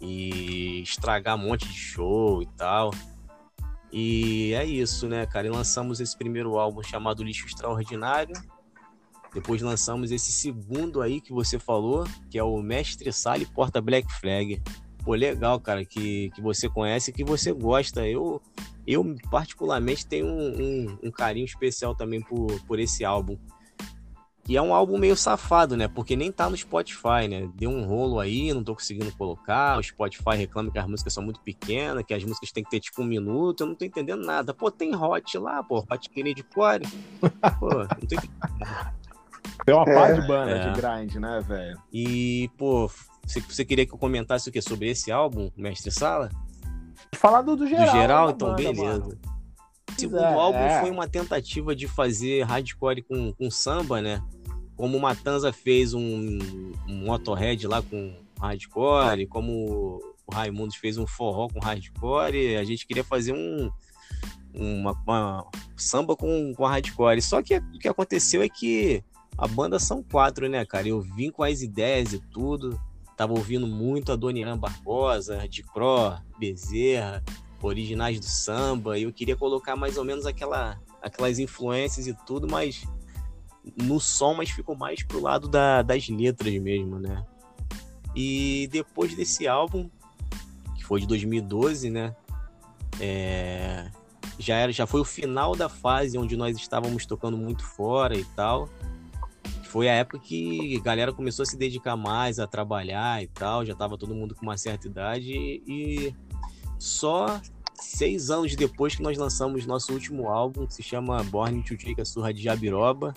e 0.00 0.82
estragar 0.82 1.36
um 1.36 1.46
monte 1.46 1.68
de 1.68 1.74
show 1.74 2.42
e 2.42 2.46
tal. 2.56 2.90
E 3.92 4.52
é 4.54 4.64
isso, 4.64 5.08
né, 5.08 5.26
cara? 5.26 5.46
E 5.46 5.50
lançamos 5.50 6.00
esse 6.00 6.16
primeiro 6.16 6.58
álbum 6.58 6.82
chamado 6.82 7.24
Lixo 7.24 7.46
Extraordinário. 7.46 8.34
Depois 9.34 9.62
lançamos 9.62 10.10
esse 10.10 10.32
segundo 10.32 11.00
aí 11.00 11.20
que 11.20 11.32
você 11.32 11.58
falou, 11.58 12.04
que 12.28 12.38
é 12.38 12.42
o 12.42 12.60
Mestre 12.60 13.12
Sala 13.12 13.38
e 13.38 13.46
Porta 13.46 13.80
Black 13.80 14.12
Flag. 14.20 14.60
Pô, 15.04 15.14
legal, 15.14 15.58
cara, 15.60 15.84
que, 15.84 16.30
que 16.30 16.40
você 16.40 16.68
conhece 16.68 17.10
e 17.10 17.14
que 17.14 17.24
você 17.24 17.52
gosta. 17.52 18.06
Eu, 18.06 18.42
eu 18.86 19.04
particularmente, 19.30 20.06
tenho 20.06 20.26
um, 20.26 20.62
um, 20.62 20.98
um 21.04 21.10
carinho 21.10 21.46
especial 21.46 21.94
também 21.94 22.20
por, 22.20 22.60
por 22.66 22.78
esse 22.78 23.04
álbum. 23.04 23.38
E 24.50 24.56
é 24.56 24.60
um 24.60 24.74
álbum 24.74 24.98
meio 24.98 25.14
safado, 25.14 25.76
né? 25.76 25.86
Porque 25.86 26.16
nem 26.16 26.32
tá 26.32 26.50
no 26.50 26.56
Spotify, 26.56 27.28
né? 27.30 27.48
Deu 27.54 27.70
um 27.70 27.84
rolo 27.84 28.18
aí, 28.18 28.52
não 28.52 28.64
tô 28.64 28.74
conseguindo 28.74 29.12
colocar. 29.12 29.78
O 29.78 29.82
Spotify 29.82 30.34
reclama 30.36 30.72
que 30.72 30.78
as 30.80 30.88
músicas 30.88 31.12
são 31.12 31.22
muito 31.22 31.40
pequenas, 31.40 32.04
que 32.04 32.12
as 32.12 32.24
músicas 32.24 32.50
têm 32.50 32.64
que 32.64 32.70
ter 32.70 32.80
tipo 32.80 33.00
um 33.00 33.04
minuto. 33.04 33.60
Eu 33.60 33.68
não 33.68 33.76
tô 33.76 33.84
entendendo 33.84 34.26
nada. 34.26 34.52
Pô, 34.52 34.68
tem 34.68 34.92
hot 34.92 35.38
lá, 35.38 35.62
pô. 35.62 35.86
Hot 35.88 36.10
de 36.12 36.42
Core. 36.42 36.84
Pô, 37.60 37.68
não 37.68 37.86
tô 37.86 38.16
entendendo. 38.16 38.30
Tem 39.64 39.72
uma 39.72 39.84
é, 39.84 39.94
pá 39.94 40.12
de 40.14 40.26
banda 40.26 40.50
é. 40.50 40.68
de 40.68 40.80
grind, 40.80 41.14
né, 41.14 41.40
velho? 41.46 41.78
E, 41.92 42.50
pô, 42.58 42.90
você, 43.24 43.40
você 43.40 43.64
queria 43.64 43.86
que 43.86 43.94
eu 43.94 43.98
comentasse 43.98 44.48
o 44.48 44.52
que 44.52 44.60
sobre 44.60 44.90
esse 44.90 45.12
álbum, 45.12 45.48
Mestre 45.56 45.92
Sala? 45.92 46.28
Falar 47.14 47.42
do, 47.42 47.54
do 47.54 47.68
geral. 47.68 47.86
Do 47.86 47.92
geral, 47.92 48.30
então, 48.30 48.48
banda, 48.48 48.62
beleza. 48.64 48.98
Mano. 48.98 49.18
O 49.90 50.00
segundo 50.00 50.24
é, 50.24 50.34
álbum 50.34 50.58
é. 50.58 50.80
foi 50.80 50.90
uma 50.90 51.06
tentativa 51.06 51.76
de 51.76 51.86
fazer 51.86 52.42
hardcore 52.42 53.02
com, 53.02 53.32
com 53.32 53.48
samba, 53.48 54.00
né? 54.00 54.20
Como 54.80 54.96
o 54.96 55.00
Matanza 55.00 55.52
fez 55.52 55.92
um, 55.92 56.38
um 56.88 57.04
Motorhead 57.04 57.66
lá 57.66 57.82
com 57.82 58.14
hardcore, 58.40 59.26
como 59.26 60.00
o 60.26 60.34
Raimundos 60.34 60.76
fez 60.76 60.96
um 60.96 61.06
forró 61.06 61.48
com 61.48 61.60
hardcore, 61.60 62.56
a 62.56 62.64
gente 62.64 62.86
queria 62.86 63.04
fazer 63.04 63.34
um 63.34 63.70
uma, 64.54 64.92
uma 65.06 65.46
samba 65.76 66.16
com, 66.16 66.54
com 66.54 66.64
hardcore. 66.64 67.20
Só 67.20 67.42
que 67.42 67.58
o 67.58 67.78
que 67.78 67.88
aconteceu 67.88 68.40
é 68.40 68.48
que 68.48 69.04
a 69.36 69.46
banda 69.46 69.78
são 69.78 70.02
quatro, 70.02 70.48
né, 70.48 70.64
cara? 70.64 70.88
Eu 70.88 71.02
vim 71.02 71.30
com 71.30 71.42
as 71.42 71.60
ideias 71.60 72.14
e 72.14 72.18
tudo. 72.18 72.80
Tava 73.18 73.34
ouvindo 73.34 73.66
muito 73.66 74.10
a 74.10 74.16
Doniran 74.16 74.56
Barbosa, 74.56 75.46
de 75.46 75.62
Cro, 75.62 76.16
Bezerra, 76.38 77.22
originais 77.60 78.18
do 78.18 78.24
samba. 78.24 78.98
E 78.98 79.02
eu 79.02 79.12
queria 79.12 79.36
colocar 79.36 79.76
mais 79.76 79.98
ou 79.98 80.06
menos 80.06 80.24
aquela, 80.24 80.80
aquelas 81.02 81.38
influências 81.38 82.06
e 82.06 82.14
tudo, 82.24 82.48
mas 82.48 82.86
no 83.76 84.00
som, 84.00 84.34
mas 84.34 84.50
ficou 84.50 84.76
mais 84.76 85.02
pro 85.02 85.20
lado 85.20 85.48
da, 85.48 85.82
das 85.82 86.08
letras 86.08 86.54
mesmo, 86.60 86.98
né? 86.98 87.24
E 88.14 88.68
depois 88.72 89.14
desse 89.14 89.46
álbum, 89.46 89.88
que 90.76 90.84
foi 90.84 91.00
de 91.00 91.06
2012, 91.06 91.90
né? 91.90 92.14
É, 92.98 93.90
já 94.38 94.56
era, 94.56 94.72
já 94.72 94.86
foi 94.86 95.00
o 95.00 95.04
final 95.04 95.54
da 95.54 95.68
fase 95.68 96.18
onde 96.18 96.36
nós 96.36 96.56
estávamos 96.56 97.06
tocando 97.06 97.36
muito 97.36 97.64
fora 97.64 98.16
e 98.16 98.24
tal 98.36 98.68
foi 99.70 99.88
a 99.88 99.92
época 99.92 100.18
que 100.18 100.76
a 100.76 100.80
galera 100.80 101.12
começou 101.12 101.44
a 101.44 101.46
se 101.46 101.56
dedicar 101.56 101.96
mais 101.96 102.40
a 102.40 102.46
trabalhar 102.46 103.22
e 103.22 103.28
tal, 103.28 103.64
já 103.64 103.72
tava 103.72 103.96
todo 103.96 104.12
mundo 104.12 104.34
com 104.34 104.42
uma 104.42 104.58
certa 104.58 104.88
idade 104.88 105.32
e 105.32 106.12
só 106.76 107.40
seis 107.74 108.30
anos 108.30 108.56
depois 108.56 108.96
que 108.96 109.02
nós 109.02 109.16
lançamos 109.16 109.64
nosso 109.66 109.92
último 109.92 110.28
álbum, 110.28 110.66
que 110.66 110.74
se 110.74 110.82
chama 110.82 111.22
Born 111.22 111.62
to 111.62 111.76
Take 111.76 112.00
a 112.00 112.04
Surra 112.04 112.34
de 112.34 112.42
Jabiroba. 112.42 113.14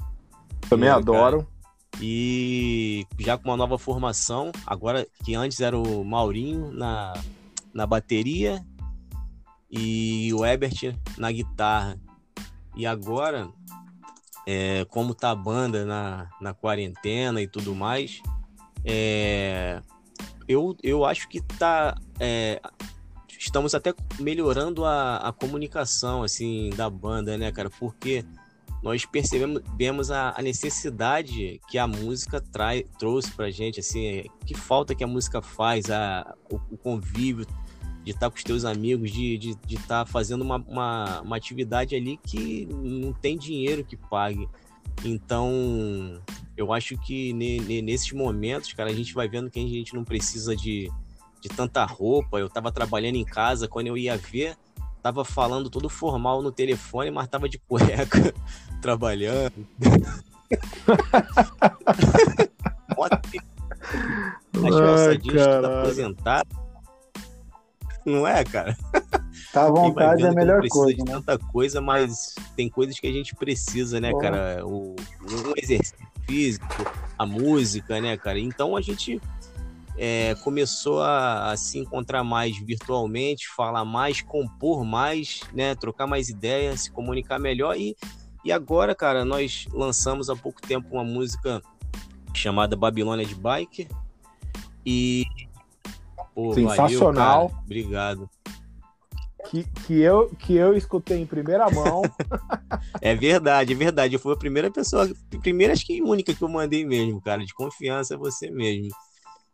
Também 0.69 0.89
e, 0.89 0.91
adoro. 0.91 1.39
Cara, 1.39 1.54
e 2.02 3.06
já 3.19 3.38
com 3.38 3.49
uma 3.49 3.58
nova 3.58 3.78
formação, 3.78 4.52
agora 4.65 5.08
que 5.23 5.36
antes 5.36 5.60
era 5.60 5.78
o 5.78 6.04
Maurinho 6.04 6.71
na, 6.71 7.13
na 7.73 7.86
bateria 7.86 8.65
e 9.71 10.32
o 10.34 10.45
Ebert 10.45 10.95
na 11.17 11.32
guitarra. 11.32 11.99
E 12.76 12.86
agora 12.86 13.49
é, 14.45 14.86
como 14.86 15.13
tá 15.13 15.32
a 15.32 15.36
banda 15.36 15.86
na, 15.86 16.30
na 16.41 16.54
quarentena 16.54 17.41
e 17.41 17.47
tudo 17.47 17.76
mais, 17.76 18.21
é, 18.84 19.82
eu, 20.47 20.76
eu 20.84 21.06
acho 21.06 21.28
que 21.30 21.41
tá. 21.41 21.95
É, 22.19 22.62
estamos 23.38 23.73
até 23.73 23.93
melhorando 24.19 24.86
a, 24.86 25.17
a 25.17 25.32
comunicação 25.32 26.23
assim 26.23 26.69
da 26.71 26.89
banda, 26.89 27.38
né, 27.38 27.52
cara? 27.52 27.69
Porque 27.69 28.26
nós 28.84 29.06
percebemos 29.06 30.12
a, 30.12 30.34
a 30.38 30.41
necessidade 30.41 31.62
que 31.69 31.78
a 31.78 31.88
música 31.88 32.41
trai, 32.41 32.86
trouxe 33.00 33.32
pra 33.32 33.50
gente, 33.50 33.80
assim, 33.80 34.26
que 34.46 34.54
falta 34.54 34.93
que 34.93 35.06
a 35.06 35.08
música 35.08 35.41
faz, 35.41 35.89
a, 35.89 36.36
o, 36.52 36.60
o 36.69 36.78
convívio 36.78 37.48
de 38.04 38.12
estar 38.12 38.30
com 38.30 38.36
os 38.36 38.43
teus 38.43 38.65
amigos, 38.65 39.10
de 39.10 39.36
estar 39.36 39.63
de, 39.65 39.78
de 39.78 39.88
tá 39.88 40.06
fazendo 40.06 40.41
uma, 40.41 40.58
uma, 40.58 41.22
uma, 41.22 41.38
atividade 41.38 41.96
ali 41.96 42.19
que 42.22 42.65
não 42.65 43.13
tem 43.13 43.38
dinheiro 43.38 43.86
que 43.86 43.96
pague. 43.96 44.50
Então, 45.06 46.22
eu 46.58 46.74
acho 46.74 46.98
que 46.98 47.32
ne, 47.32 47.62
ne, 47.62 47.82
nesses 47.82 48.12
momentos, 48.12 48.74
cara, 48.74 48.89
a 48.89 48.93
gente 48.93 49.13
vai 49.13 49.30
vendo 49.30 49.50
que 49.50 49.60
a 49.60 49.63
gente 49.67 49.96
não 49.96 50.04
precisa 50.04 50.58
de, 50.58 50.91
de 51.39 51.48
tanta 51.48 51.86
roupa. 51.86 52.38
Eu 52.38 52.50
tava 52.50 52.69
trabalhando 52.69 53.15
em 53.15 53.24
casa, 53.24 53.65
quando 53.65 53.88
eu 53.88 53.98
ia 53.98 54.17
ver, 54.17 54.58
tava 55.02 55.24
falando 55.24 55.69
todo 55.69 55.88
formal 55.88 56.41
no 56.41 56.52
telefone, 56.52 57.10
mas 57.12 57.30
tava 57.30 57.48
de 57.48 57.58
cueca 57.65 58.34
trabalhando. 58.84 59.65
Acho 64.54 65.19
que 65.19 65.39
aposentado 65.39 66.63
não 68.06 68.28
é, 68.28 68.43
cara? 68.43 68.78
Tá 69.54 69.65
à 69.65 69.69
vontade 69.69 70.24
é 70.24 70.28
a 70.28 70.34
melhor 70.34 70.62
coisa. 70.67 70.98
De 70.98 71.06
né? 71.06 71.12
tanta 71.13 71.38
coisa, 71.38 71.80
mas 71.80 72.36
tem 72.56 72.69
coisas 72.69 73.00
que 73.00 73.08
a 73.08 73.12
gente 73.12 73.34
precisa, 73.36 74.00
né, 74.02 74.12
cara? 74.19 74.65
O, 74.65 74.96
o 74.96 75.54
exercício 75.56 75.98
físico, 76.26 76.65
a 77.17 77.26
música, 77.26 78.02
né, 78.02 78.17
cara? 78.17 78.39
Então 78.39 78.76
a 78.76 78.82
gente 78.82 79.22
é, 79.98 80.36
começou 80.43 81.02
a, 81.02 81.52
a, 81.52 81.58
se 81.58 81.78
encontrar 81.78 82.24
mais 82.24 82.58
virtualmente, 82.58 83.48
falar 83.48 83.86
mais, 83.86 84.22
compor 84.22 84.84
mais, 84.84 85.41
né, 85.54 85.76
trocar 85.76 86.08
mais 86.08 86.30
ideias, 86.30 86.82
se 86.82 86.91
comunicar 86.91 87.39
melhor 87.39 87.78
e, 87.78 87.96
e 88.43 88.51
agora, 88.51 88.93
cara, 88.93 89.23
nós 89.23 89.67
lançamos 89.71 90.29
há 90.29 90.36
pouco 90.36 90.62
tempo 90.62 90.88
uma 90.91 91.03
música 91.03 91.62
chamada 92.34 92.75
Babilônia 92.75 93.25
de 93.25 93.36
Bike 93.36 93.88
e 94.86 95.25
Pô, 96.34 96.53
Sensacional. 96.53 97.47
Valeu, 97.47 97.63
Obrigado. 97.63 98.29
Que, 99.49 99.63
que, 99.63 100.01
eu, 100.01 100.29
que 100.39 100.56
eu 100.56 100.75
escutei 100.75 101.21
em 101.21 101.25
primeira 101.25 101.69
mão. 101.69 102.01
é 103.01 103.13
verdade, 103.13 103.73
é 103.73 103.75
verdade. 103.75 104.15
Eu 104.15 104.19
fui 104.19 104.34
a 104.34 104.38
primeira 104.38 104.71
pessoa, 104.71 105.10
primeira, 105.41 105.73
acho 105.73 105.86
que 105.86 106.01
única 106.01 106.34
que 106.34 106.41
eu 106.41 106.49
mandei 106.49 106.86
mesmo, 106.86 107.21
cara. 107.21 107.45
De 107.45 107.53
confiança 107.53 108.15
é 108.15 108.17
você 108.17 108.49
mesmo. 108.49 108.89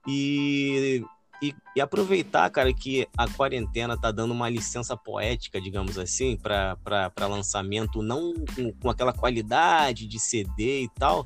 E, 0.08 1.04
e, 1.42 1.56
e, 1.76 1.82
aproveitar, 1.82 2.50
cara, 2.50 2.74
que 2.74 3.08
a 3.18 3.28
quarentena 3.28 3.98
tá 3.98 4.12
dando 4.12 4.32
uma 4.32 4.50
licença 4.50 4.98
poética, 4.98 5.62
digamos 5.62 5.98
assim, 5.98 6.38
para 6.38 7.28
lançamento, 7.28 8.02
não 8.02 8.34
com, 8.56 8.74
com 8.74 8.90
aquela 8.90 9.14
qualidade 9.14 10.06
de 10.06 10.20
CD 10.20 10.84
e 10.84 10.90
tal. 10.90 11.26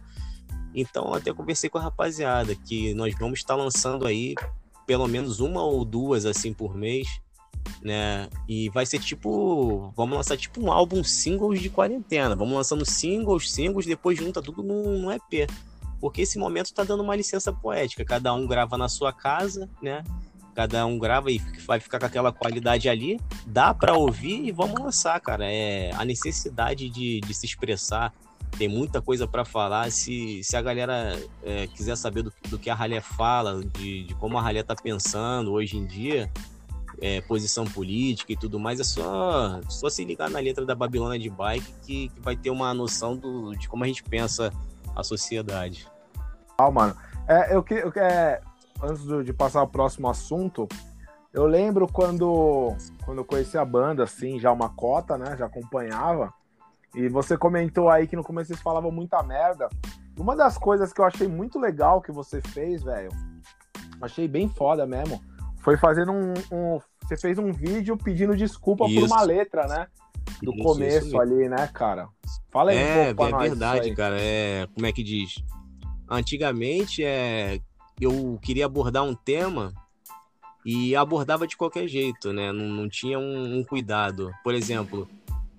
Então, 0.76 1.14
até 1.14 1.34
conversei 1.34 1.70
com 1.70 1.78
a 1.78 1.82
rapaziada 1.82 2.56
que 2.56 2.94
nós 2.94 3.14
vamos 3.18 3.40
estar 3.40 3.56
lançando 3.56 4.06
aí 4.06 4.36
pelo 4.86 5.08
menos 5.08 5.40
uma 5.40 5.64
ou 5.64 5.86
duas 5.86 6.26
assim 6.26 6.54
por 6.54 6.76
mês, 6.76 7.08
né? 7.82 8.30
E 8.48 8.70
vai 8.70 8.86
ser 8.86 9.00
tipo, 9.00 9.92
vamos 9.96 10.18
lançar 10.18 10.38
tipo 10.38 10.62
um 10.62 10.72
álbum 10.72 11.04
singles 11.04 11.62
de 11.62 11.70
quarentena. 11.70 12.36
Vamos 12.36 12.54
lançando 12.54 12.86
singles, 12.86 13.52
singles, 13.52 13.86
depois 13.86 14.18
junta 14.18 14.42
tudo 14.42 14.62
num, 14.64 15.00
num 15.00 15.12
EP. 15.12 15.50
Porque 16.04 16.24
esse 16.24 16.38
momento 16.38 16.74
tá 16.74 16.84
dando 16.84 17.02
uma 17.02 17.16
licença 17.16 17.54
poética. 17.54 18.04
Cada 18.04 18.34
um 18.34 18.46
grava 18.46 18.78
na 18.78 18.90
sua 18.90 19.14
casa, 19.14 19.70
né? 19.82 20.04
Cada 20.54 20.86
um 20.86 21.00
grava 21.00 21.32
e 21.32 21.40
vai 21.66 21.80
ficar 21.80 21.98
com 21.98 22.06
aquela 22.06 22.30
qualidade 22.30 22.90
ali. 22.90 23.22
Dá 23.48 23.74
para 23.74 23.94
ouvir 23.94 24.44
e 24.44 24.52
vamos 24.52 24.78
lançar, 24.82 25.18
cara. 25.22 25.50
É 25.50 25.92
a 25.94 26.04
necessidade 26.04 26.90
de, 26.90 27.22
de 27.22 27.34
se 27.34 27.46
expressar 27.46 28.14
tem 28.58 28.68
muita 28.68 29.02
coisa 29.02 29.26
para 29.26 29.46
falar. 29.46 29.90
Se, 29.94 30.44
se 30.44 30.58
a 30.58 30.62
galera 30.62 31.18
é, 31.42 31.68
quiser 31.68 31.96
saber 31.96 32.24
do, 32.24 32.34
do, 32.50 32.60
que 32.60 32.70
a 32.70 32.76
Ralé 32.76 33.00
fala, 33.00 33.64
de, 33.64 34.04
de 34.04 34.14
como 34.16 34.38
a 34.38 34.42
Ralé 34.42 34.62
tá 34.62 34.76
pensando 34.76 35.54
hoje 35.54 35.78
em 35.78 35.86
dia, 35.86 36.30
é, 37.00 37.22
posição 37.22 37.64
política 37.64 38.34
e 38.34 38.36
tudo 38.36 38.60
mais, 38.60 38.78
é 38.78 38.84
só, 38.84 39.62
só 39.70 39.90
se 39.90 40.04
ligar 40.04 40.30
na 40.30 40.40
letra 40.40 40.66
da 40.66 40.76
Babilônia 40.76 41.18
de 41.18 41.30
Bike 41.30 41.74
que, 41.82 42.10
que 42.10 42.20
vai 42.20 42.36
ter 42.36 42.50
uma 42.50 42.74
noção 42.74 43.16
do, 43.16 43.56
de 43.56 43.70
como 43.70 43.86
a 43.86 43.88
gente 43.88 44.04
pensa 44.04 44.52
a 44.96 45.02
sociedade. 45.02 45.93
Ah, 46.58 46.72
mano. 46.72 46.96
É, 47.28 47.56
eu, 47.56 47.64
que, 47.64 47.74
eu 47.74 47.92
é, 47.96 48.42
antes 48.82 49.26
de 49.26 49.34
passar 49.34 49.62
ao 49.62 49.68
próximo 49.68 50.10
assunto, 50.10 50.68
eu 51.34 51.46
lembro 51.46 51.88
quando, 51.92 52.76
quando 53.06 53.20
eu 53.20 53.26
conheci 53.26 53.58
a 53.58 53.66
banda, 53.66 54.04
assim, 54.04 54.40
já 54.40 54.52
uma 54.52 54.70
cota, 54.70 55.18
né? 55.18 55.36
Já 55.38 55.46
acompanhava. 55.46 56.34
E 56.94 57.10
você 57.10 57.38
comentou 57.38 57.90
aí 57.90 58.08
que 58.08 58.16
no 58.16 58.24
começo 58.24 58.50
vocês 58.50 58.62
falavam 58.62 58.92
muita 58.92 59.24
merda. 59.24 59.68
Uma 60.18 60.36
das 60.36 60.58
coisas 60.58 60.94
que 60.94 61.02
eu 61.02 61.06
achei 61.06 61.28
muito 61.28 61.60
legal 61.60 62.02
que 62.02 62.12
você 62.12 62.40
fez, 62.40 62.84
velho, 62.84 63.10
achei 64.00 64.28
bem 64.28 64.48
foda 64.48 64.86
mesmo, 64.86 65.20
foi 65.60 65.76
fazendo 65.76 66.12
um, 66.12 66.34
um 66.52 66.80
você 67.04 67.18
fez 67.18 67.38
um 67.38 67.52
vídeo 67.52 67.98
pedindo 67.98 68.36
desculpa 68.36 68.86
isso. 68.86 69.02
por 69.02 69.08
uma 69.08 69.24
letra, 69.24 69.68
né? 69.68 69.88
Do 70.42 70.54
isso, 70.54 70.64
começo 70.64 71.08
isso 71.08 71.20
ali, 71.20 71.50
né, 71.50 71.68
cara? 71.74 72.08
Fala 72.50 72.72
aí 72.72 72.78
é, 72.78 73.12
um 73.12 73.16
pouco 73.16 73.36
É 73.36 73.50
verdade, 73.50 73.96
cara. 73.96 74.18
É, 74.20 74.68
como 74.74 74.86
é 74.86 74.92
que 74.92 75.04
diz? 75.04 75.44
Antigamente, 76.14 77.04
é, 77.04 77.60
eu 78.00 78.40
queria 78.40 78.68
abordar 78.68 79.04
um 79.04 79.16
tema 79.16 79.74
e 80.64 80.96
abordava 80.96 81.48
de 81.48 81.58
qualquer 81.58 81.88
jeito, 81.88 82.32
né? 82.32 82.52
Não, 82.52 82.68
não 82.68 82.88
tinha 82.88 83.18
um, 83.18 83.58
um 83.58 83.64
cuidado. 83.64 84.32
Por 84.44 84.54
exemplo, 84.54 85.10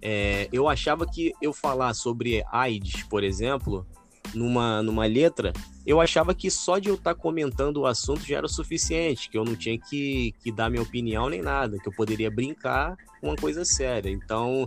é, 0.00 0.48
eu 0.52 0.68
achava 0.68 1.06
que 1.06 1.32
eu 1.42 1.52
falar 1.52 1.92
sobre 1.92 2.44
AIDS, 2.52 3.02
por 3.02 3.24
exemplo, 3.24 3.84
numa, 4.32 4.80
numa 4.80 5.06
letra, 5.06 5.52
eu 5.84 6.00
achava 6.00 6.32
que 6.32 6.48
só 6.48 6.78
de 6.78 6.88
eu 6.88 6.94
estar 6.94 7.16
tá 7.16 7.20
comentando 7.20 7.78
o 7.78 7.86
assunto 7.86 8.24
já 8.24 8.36
era 8.36 8.46
o 8.46 8.48
suficiente, 8.48 9.28
que 9.28 9.36
eu 9.36 9.44
não 9.44 9.56
tinha 9.56 9.76
que, 9.76 10.36
que 10.40 10.52
dar 10.52 10.70
minha 10.70 10.84
opinião 10.84 11.28
nem 11.28 11.42
nada, 11.42 11.78
que 11.78 11.88
eu 11.88 11.92
poderia 11.92 12.30
brincar 12.30 12.96
com 13.20 13.26
uma 13.26 13.36
coisa 13.36 13.64
séria. 13.64 14.08
Então, 14.08 14.64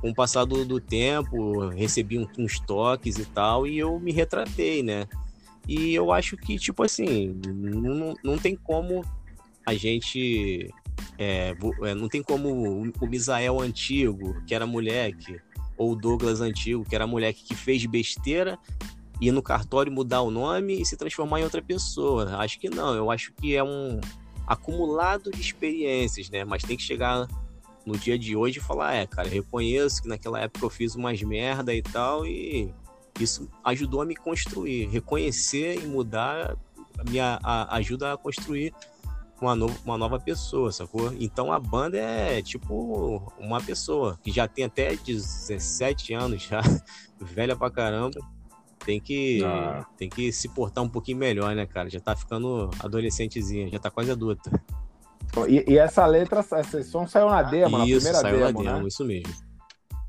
com 0.00 0.10
o 0.10 0.14
passar 0.14 0.44
do, 0.44 0.64
do 0.64 0.80
tempo, 0.80 1.68
recebi 1.68 2.18
um, 2.18 2.26
uns 2.38 2.58
toques 2.60 3.18
e 3.18 3.24
tal, 3.24 3.66
e 3.66 3.78
eu 3.78 3.98
me 4.00 4.12
retratei, 4.12 4.82
né? 4.82 5.06
E 5.68 5.94
eu 5.94 6.10
acho 6.12 6.36
que, 6.36 6.58
tipo 6.58 6.82
assim, 6.82 7.38
não, 7.46 8.14
não 8.24 8.38
tem 8.38 8.56
como 8.56 9.04
a 9.66 9.74
gente 9.74 10.72
é, 11.18 11.54
é, 11.82 11.94
não 11.94 12.08
tem 12.08 12.22
como 12.22 12.48
o 13.00 13.06
Misael 13.06 13.60
antigo, 13.60 14.42
que 14.46 14.54
era 14.54 14.66
moleque, 14.66 15.40
ou 15.76 15.92
o 15.92 15.96
Douglas 15.96 16.40
antigo, 16.40 16.84
que 16.84 16.94
era 16.94 17.06
moleque 17.06 17.44
que 17.44 17.54
fez 17.54 17.84
besteira, 17.86 18.58
ir 19.20 19.30
no 19.30 19.42
cartório 19.42 19.92
mudar 19.92 20.22
o 20.22 20.30
nome 20.30 20.80
e 20.80 20.84
se 20.84 20.96
transformar 20.96 21.40
em 21.40 21.44
outra 21.44 21.62
pessoa. 21.62 22.36
Acho 22.38 22.58
que 22.58 22.70
não, 22.70 22.94
eu 22.94 23.10
acho 23.10 23.32
que 23.34 23.54
é 23.54 23.62
um 23.62 24.00
acumulado 24.46 25.30
de 25.30 25.40
experiências, 25.40 26.28
né? 26.30 26.44
Mas 26.44 26.62
tem 26.62 26.76
que 26.76 26.82
chegar 26.82 27.28
no 27.90 27.98
dia 27.98 28.18
de 28.18 28.36
hoje 28.36 28.60
falar, 28.60 28.94
é, 28.94 29.06
cara, 29.06 29.28
reconheço 29.28 30.02
que 30.02 30.08
naquela 30.08 30.40
época 30.40 30.64
eu 30.64 30.70
fiz 30.70 30.94
umas 30.94 31.20
merda 31.22 31.74
e 31.74 31.82
tal, 31.82 32.24
e 32.24 32.72
isso 33.18 33.50
ajudou 33.64 34.00
a 34.00 34.06
me 34.06 34.14
construir. 34.14 34.86
Reconhecer 34.86 35.82
e 35.82 35.86
mudar 35.86 36.56
me 37.08 37.18
ajuda 37.70 38.12
a 38.12 38.16
construir 38.16 38.74
uma, 39.40 39.54
no, 39.54 39.66
uma 39.84 39.96
nova 39.96 40.20
pessoa, 40.20 40.70
sacou? 40.70 41.12
Então 41.18 41.52
a 41.52 41.58
banda 41.58 41.96
é 41.96 42.42
tipo 42.42 43.32
uma 43.38 43.60
pessoa 43.60 44.18
que 44.22 44.30
já 44.30 44.46
tem 44.46 44.64
até 44.64 44.94
17 44.94 46.12
anos 46.14 46.42
já, 46.42 46.60
velha 47.20 47.56
pra 47.56 47.70
caramba. 47.70 48.20
Tem 48.84 48.98
que, 48.98 49.44
ah. 49.44 49.84
tem 49.96 50.08
que 50.08 50.32
se 50.32 50.48
portar 50.48 50.82
um 50.82 50.88
pouquinho 50.88 51.18
melhor, 51.18 51.54
né, 51.54 51.66
cara? 51.66 51.90
Já 51.90 52.00
tá 52.00 52.16
ficando 52.16 52.70
adolescentezinha, 52.78 53.68
já 53.68 53.78
tá 53.78 53.90
quase 53.90 54.10
adulta. 54.10 54.50
E, 55.48 55.72
e 55.72 55.78
essa 55.78 56.04
letra, 56.06 56.44
esse 56.58 56.82
som 56.84 57.06
saiu 57.06 57.28
na 57.28 57.42
demo, 57.42 57.78
na 57.78 57.84
primeira 57.84 58.18
saiu 58.18 58.38
demo, 58.38 58.62
na 58.62 58.70
demo, 58.70 58.82
né? 58.82 58.88
isso 58.88 59.04
mesmo. 59.04 59.32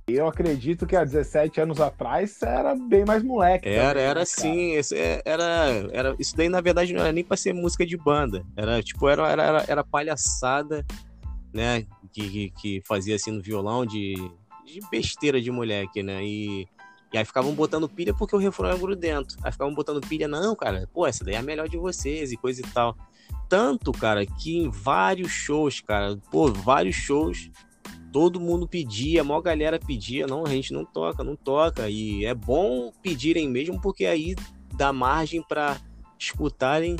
Eu 0.07 0.27
acredito 0.27 0.85
que 0.85 0.95
há 0.95 1.03
17 1.03 1.61
anos 1.61 1.79
atrás 1.79 2.41
era 2.41 2.75
bem 2.75 3.05
mais 3.05 3.23
moleque. 3.23 3.69
Era, 3.69 3.89
também, 3.89 4.03
era 4.03 4.19
né, 4.19 4.25
sim. 4.25 4.77
Isso, 4.77 4.95
é, 4.95 5.21
era, 5.23 5.43
era, 5.91 6.15
isso 6.19 6.35
daí, 6.35 6.49
na 6.49 6.59
verdade, 6.59 6.91
não 6.91 7.01
era 7.01 7.11
nem 7.11 7.23
pra 7.23 7.37
ser 7.37 7.53
música 7.53 7.85
de 7.85 7.95
banda. 7.95 8.43
Era 8.55 8.81
tipo, 8.81 9.07
era, 9.07 9.29
era, 9.29 9.65
era 9.67 9.83
palhaçada, 9.83 10.85
né? 11.53 11.85
Que, 12.11 12.29
que, 12.29 12.49
que 12.49 12.81
fazia 12.85 13.15
assim 13.15 13.31
no 13.31 13.41
violão 13.41 13.85
de, 13.85 14.15
de 14.65 14.79
besteira 14.89 15.39
de 15.39 15.51
moleque, 15.51 16.03
né? 16.03 16.23
E, 16.25 16.67
e 17.13 17.17
aí 17.17 17.23
ficavam 17.23 17.53
botando 17.53 17.87
pilha 17.87 18.13
porque 18.13 18.35
o 18.35 18.39
refrão 18.39 18.69
era 18.69 18.77
grudento. 18.77 19.37
Aí 19.43 19.51
ficavam 19.51 19.73
botando 19.73 20.05
pilha, 20.05 20.27
não, 20.27 20.55
cara, 20.55 20.89
pô, 20.91 21.05
essa 21.05 21.23
daí 21.23 21.35
é 21.35 21.37
a 21.37 21.43
melhor 21.43 21.69
de 21.69 21.77
vocês 21.77 22.31
e 22.31 22.37
coisa 22.37 22.59
e 22.59 22.67
tal. 22.71 22.97
Tanto, 23.51 23.91
cara, 23.91 24.25
que 24.25 24.59
em 24.59 24.69
vários 24.69 25.29
shows, 25.29 25.81
cara, 25.81 26.17
pô, 26.31 26.49
vários 26.53 26.95
shows 26.95 27.51
todo 28.09 28.39
mundo 28.39 28.65
pedia, 28.65 29.19
a 29.19 29.23
maior 29.25 29.41
galera 29.41 29.77
pedia, 29.77 30.25
não, 30.25 30.45
a 30.45 30.49
gente 30.49 30.71
não 30.71 30.85
toca, 30.85 31.21
não 31.21 31.35
toca. 31.35 31.89
E 31.89 32.23
é 32.23 32.33
bom 32.33 32.93
pedirem 33.03 33.49
mesmo, 33.49 33.81
porque 33.81 34.05
aí 34.05 34.37
dá 34.73 34.93
margem 34.93 35.43
para 35.43 35.75
escutarem 36.17 36.95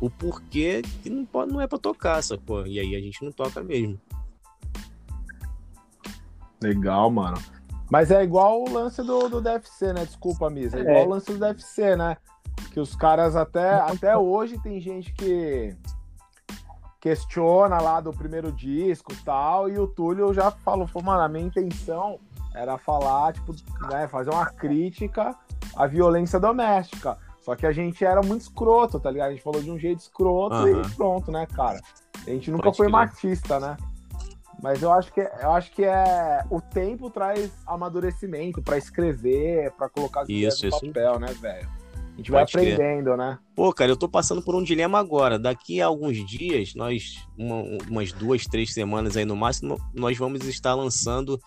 o 0.00 0.08
porquê 0.08 0.80
que 1.02 1.10
não, 1.10 1.26
pode, 1.26 1.52
não 1.52 1.60
é 1.60 1.66
para 1.66 1.76
tocar, 1.76 2.22
sacou? 2.22 2.64
E 2.68 2.78
aí 2.78 2.94
a 2.94 3.00
gente 3.00 3.24
não 3.24 3.32
toca 3.32 3.60
mesmo. 3.64 4.00
Legal, 6.62 7.10
mano. 7.10 7.36
Mas 7.90 8.12
é 8.12 8.22
igual 8.22 8.62
o 8.62 8.72
lance 8.72 9.02
do, 9.02 9.28
do 9.28 9.40
DFC, 9.40 9.92
né? 9.92 10.04
Desculpa, 10.04 10.48
Misa. 10.48 10.78
É, 10.78 10.82
é 10.82 10.82
igual 10.84 11.06
o 11.06 11.10
lance 11.10 11.32
do 11.32 11.38
DFC, 11.38 11.96
né? 11.96 12.16
Que 12.70 12.78
os 12.78 12.94
caras 12.94 13.34
até, 13.34 13.74
até 13.74 14.16
hoje 14.16 14.56
tem 14.62 14.80
gente 14.80 15.12
que 15.12 15.76
questiona 17.00 17.80
lá 17.80 18.00
do 18.00 18.12
primeiro 18.12 18.50
disco 18.50 19.12
e 19.12 19.16
tal, 19.16 19.68
e 19.68 19.78
o 19.78 19.86
Túlio 19.86 20.32
já 20.32 20.50
falou, 20.50 20.86
falou, 20.86 21.06
mano, 21.06 21.22
a 21.22 21.28
minha 21.28 21.46
intenção 21.46 22.18
era 22.54 22.78
falar, 22.78 23.32
tipo, 23.34 23.54
né, 23.90 24.08
fazer 24.08 24.30
uma 24.30 24.46
crítica 24.46 25.34
à 25.76 25.86
violência 25.86 26.40
doméstica. 26.40 27.18
Só 27.40 27.54
que 27.54 27.64
a 27.64 27.70
gente 27.70 28.04
era 28.04 28.20
muito 28.22 28.42
escroto, 28.42 28.98
tá 28.98 29.08
ligado? 29.10 29.28
A 29.28 29.30
gente 29.32 29.42
falou 29.42 29.62
de 29.62 29.70
um 29.70 29.78
jeito 29.78 30.00
escroto 30.00 30.56
uhum. 30.56 30.82
e 30.82 30.90
pronto, 30.96 31.30
né, 31.30 31.46
cara? 31.46 31.80
A 32.26 32.30
gente 32.30 32.50
nunca 32.50 32.64
Pode 32.64 32.76
foi 32.76 32.88
machista, 32.88 33.60
né? 33.60 33.76
Mas 34.60 34.82
eu 34.82 34.90
acho 34.90 35.12
que 35.12 35.20
eu 35.20 35.52
acho 35.52 35.70
que 35.70 35.84
é 35.84 36.42
o 36.50 36.60
tempo 36.60 37.10
traz 37.10 37.52
amadurecimento 37.66 38.62
para 38.62 38.78
escrever, 38.78 39.70
para 39.72 39.88
colocar 39.88 40.22
as 40.22 40.28
isso, 40.28 40.66
no 40.66 40.72
papel, 40.72 41.10
isso. 41.12 41.20
né, 41.20 41.26
velho? 41.34 41.68
A 42.16 42.18
gente 42.18 42.30
vai 42.30 42.44
aprendendo, 42.44 43.04
crer. 43.04 43.18
né? 43.18 43.38
Pô, 43.54 43.70
cara, 43.74 43.90
eu 43.90 43.96
tô 43.96 44.08
passando 44.08 44.40
por 44.40 44.54
um 44.54 44.62
dilema 44.62 44.98
agora. 44.98 45.38
Daqui 45.38 45.82
a 45.82 45.86
alguns 45.86 46.26
dias, 46.26 46.74
nós, 46.74 47.26
uma, 47.36 47.56
umas 47.88 48.10
duas, 48.10 48.46
três 48.46 48.72
semanas 48.72 49.18
aí 49.18 49.26
no 49.26 49.36
máximo, 49.36 49.78
nós 49.94 50.16
vamos 50.16 50.46
estar 50.46 50.74
lançando 50.74 51.38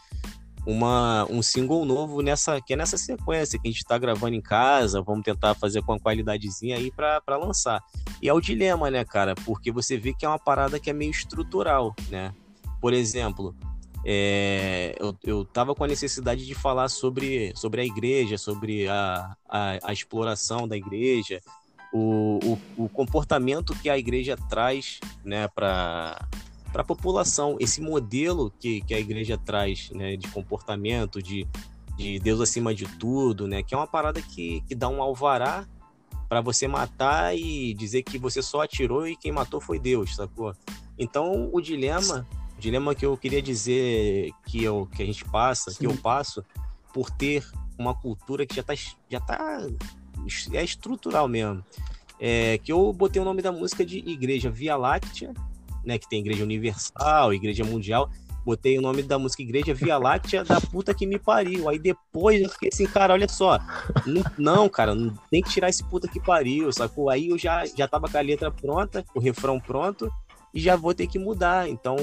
uma, 0.67 1.25
um 1.27 1.41
single 1.41 1.85
novo 1.85 2.21
nessa 2.21 2.61
que 2.61 2.73
é 2.73 2.75
nessa 2.75 2.97
sequência 2.97 3.57
que 3.57 3.67
a 3.67 3.71
gente 3.71 3.81
está 3.81 3.97
gravando 3.97 4.35
em 4.35 4.41
casa. 4.41 5.01
Vamos 5.01 5.23
tentar 5.23 5.55
fazer 5.55 5.81
com 5.81 5.93
uma 5.93 5.99
qualidadezinha 5.99 6.77
aí 6.77 6.91
para 6.91 7.37
lançar. 7.37 7.81
E 8.21 8.29
é 8.29 8.33
o 8.33 8.39
dilema, 8.39 8.91
né, 8.91 9.03
cara? 9.03 9.33
Porque 9.33 9.71
você 9.71 9.97
vê 9.97 10.13
que 10.13 10.23
é 10.23 10.29
uma 10.29 10.37
parada 10.37 10.79
que 10.79 10.91
é 10.91 10.93
meio 10.93 11.09
estrutural, 11.09 11.95
né? 12.11 12.31
Por 12.79 12.93
exemplo, 12.93 13.55
é, 14.05 14.95
eu, 14.99 15.15
eu 15.23 15.45
tava 15.45 15.75
com 15.75 15.83
a 15.83 15.87
necessidade 15.87 16.45
de 16.45 16.55
falar 16.55 16.89
sobre, 16.89 17.51
sobre 17.55 17.81
a 17.81 17.85
igreja, 17.85 18.37
sobre 18.37 18.87
a, 18.87 19.35
a, 19.47 19.79
a 19.83 19.93
exploração 19.93 20.67
da 20.67 20.77
igreja, 20.77 21.41
o, 21.91 22.39
o, 22.43 22.83
o, 22.85 22.89
comportamento 22.89 23.75
que 23.75 23.89
a 23.89 23.97
igreja 23.97 24.37
traz 24.49 24.99
né, 25.23 25.47
para 25.47 26.19
a 26.73 26.83
população, 26.83 27.57
esse 27.59 27.81
modelo 27.81 28.53
que, 28.59 28.81
que 28.81 28.93
a 28.93 28.99
igreja 28.99 29.37
traz 29.37 29.89
né, 29.91 30.15
de 30.15 30.27
comportamento, 30.27 31.21
de, 31.21 31.47
de 31.97 32.19
Deus 32.19 32.39
acima 32.39 32.73
de 32.73 32.85
tudo, 32.85 33.47
né, 33.47 33.63
que 33.63 33.73
é 33.73 33.77
uma 33.77 33.87
parada 33.87 34.21
que, 34.21 34.61
que 34.61 34.75
dá 34.75 34.87
um 34.87 35.01
alvará 35.01 35.67
para 36.29 36.41
você 36.41 36.67
matar 36.67 37.35
e 37.35 37.73
dizer 37.73 38.03
que 38.03 38.19
você 38.19 38.41
só 38.41 38.61
atirou 38.61 39.07
e 39.07 39.15
quem 39.15 39.31
matou 39.31 39.59
foi 39.59 39.79
Deus, 39.79 40.15
sacou? 40.15 40.53
Então 40.97 41.49
o 41.51 41.59
dilema 41.59 42.27
o 42.59 42.61
dilema 42.61 42.93
que 42.93 43.05
eu 43.05 43.15
queria 43.15 43.41
dizer 43.41 44.31
que, 44.45 44.61
eu, 44.61 44.87
que 44.93 45.01
a 45.01 45.05
gente 45.05 45.23
passa, 45.23 45.71
Sim. 45.71 45.77
que 45.79 45.87
eu 45.87 45.95
passo, 45.95 46.43
por 46.93 47.09
ter 47.09 47.41
uma 47.77 47.95
cultura 47.95 48.45
que 48.45 48.53
já 48.53 48.61
está 48.61 48.73
já 49.09 49.19
tá, 49.21 49.65
é 50.53 50.63
estrutural 50.63 51.27
mesmo. 51.29 51.63
É, 52.19 52.57
que 52.57 52.69
eu 52.69 52.91
botei 52.91 53.21
o 53.21 53.25
nome 53.25 53.41
da 53.41 53.49
música 53.49 53.85
de 53.85 53.99
Igreja 53.99 54.51
Via 54.51 54.75
Láctea, 54.75 55.33
né, 55.85 55.97
que 55.97 56.09
tem 56.09 56.19
Igreja 56.19 56.43
Universal, 56.43 57.33
Igreja 57.33 57.63
Mundial. 57.63 58.09
Botei 58.45 58.77
o 58.77 58.81
nome 58.81 59.03
da 59.03 59.17
música 59.17 59.41
Igreja 59.41 59.73
Via 59.73 59.95
Láctea 59.97 60.43
da 60.43 60.59
puta 60.59 60.93
que 60.93 61.07
me 61.07 61.17
pariu. 61.17 61.69
Aí 61.69 61.79
depois 61.79 62.41
eu 62.41 62.49
fiquei 62.49 62.69
assim, 62.73 62.85
cara, 62.85 63.13
olha 63.13 63.29
só. 63.29 63.57
Não, 64.05 64.23
não, 64.37 64.69
cara, 64.69 64.93
não 64.93 65.15
tem 65.31 65.41
que 65.41 65.49
tirar 65.49 65.69
esse 65.69 65.83
puta 65.85 66.09
que 66.09 66.19
pariu, 66.19 66.73
sacou? 66.73 67.09
Aí 67.09 67.29
eu 67.29 67.37
já, 67.37 67.65
já 67.65 67.87
tava 67.87 68.09
com 68.09 68.17
a 68.17 68.21
letra 68.21 68.51
pronta, 68.51 69.05
o 69.15 69.19
refrão 69.19 69.61
pronto, 69.61 70.11
e 70.53 70.59
já 70.59 70.75
vou 70.75 70.93
ter 70.93 71.07
que 71.07 71.17
mudar. 71.17 71.69
Então, 71.69 71.95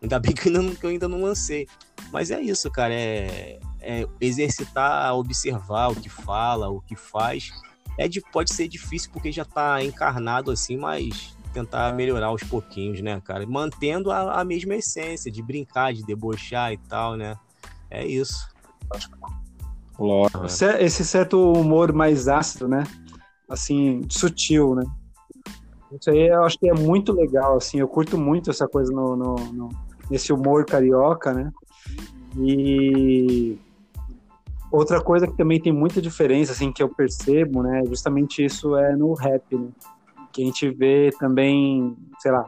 Ainda 0.00 0.18
bem 0.18 0.32
que 0.32 0.48
eu, 0.48 0.60
ainda, 0.60 0.74
que 0.74 0.86
eu 0.86 0.90
ainda 0.90 1.08
não 1.08 1.22
lancei. 1.22 1.66
Mas 2.12 2.30
é 2.30 2.40
isso, 2.40 2.70
cara. 2.70 2.94
É, 2.94 3.58
é 3.80 4.06
exercitar, 4.20 5.14
observar 5.14 5.88
o 5.88 5.96
que 5.96 6.08
fala, 6.08 6.68
o 6.68 6.80
que 6.80 6.94
faz. 6.94 7.50
É 7.98 8.06
de, 8.06 8.20
pode 8.20 8.52
ser 8.52 8.68
difícil 8.68 9.10
porque 9.12 9.32
já 9.32 9.44
tá 9.44 9.82
encarnado 9.82 10.52
assim, 10.52 10.76
mas 10.76 11.36
tentar 11.52 11.92
melhorar 11.94 12.26
aos 12.26 12.42
pouquinhos, 12.44 13.00
né, 13.00 13.20
cara? 13.24 13.44
Mantendo 13.46 14.12
a, 14.12 14.40
a 14.40 14.44
mesma 14.44 14.76
essência 14.76 15.30
de 15.30 15.42
brincar, 15.42 15.92
de 15.92 16.04
debochar 16.04 16.72
e 16.72 16.76
tal, 16.76 17.16
né? 17.16 17.36
É 17.90 18.06
isso. 18.06 18.48
Lógico. 19.98 20.46
Esse 20.78 21.04
certo 21.04 21.52
humor 21.52 21.92
mais 21.92 22.28
ácido, 22.28 22.68
né? 22.68 22.84
Assim, 23.48 24.02
sutil, 24.08 24.76
né? 24.76 24.84
Isso 25.92 26.10
aí 26.10 26.28
eu 26.28 26.44
acho 26.44 26.58
que 26.58 26.68
é 26.68 26.74
muito 26.74 27.12
legal, 27.12 27.56
assim, 27.56 27.80
eu 27.80 27.88
curto 27.88 28.18
muito 28.18 28.50
essa 28.50 28.68
coisa 28.68 28.92
no, 28.92 29.16
no, 29.16 29.34
no 29.52 29.68
nesse 30.10 30.32
humor 30.32 30.64
carioca, 30.64 31.32
né? 31.32 31.50
E 32.36 33.58
outra 34.70 35.00
coisa 35.02 35.26
que 35.26 35.36
também 35.36 35.60
tem 35.60 35.72
muita 35.72 36.00
diferença, 36.00 36.52
assim, 36.52 36.72
que 36.72 36.82
eu 36.82 36.88
percebo, 36.88 37.62
né? 37.62 37.82
Justamente 37.86 38.44
isso 38.44 38.76
é 38.76 38.94
no 38.96 39.12
rap, 39.14 39.56
né? 39.56 39.68
Que 40.32 40.42
a 40.42 40.44
gente 40.44 40.70
vê 40.70 41.10
também, 41.18 41.96
sei 42.20 42.32
lá, 42.32 42.44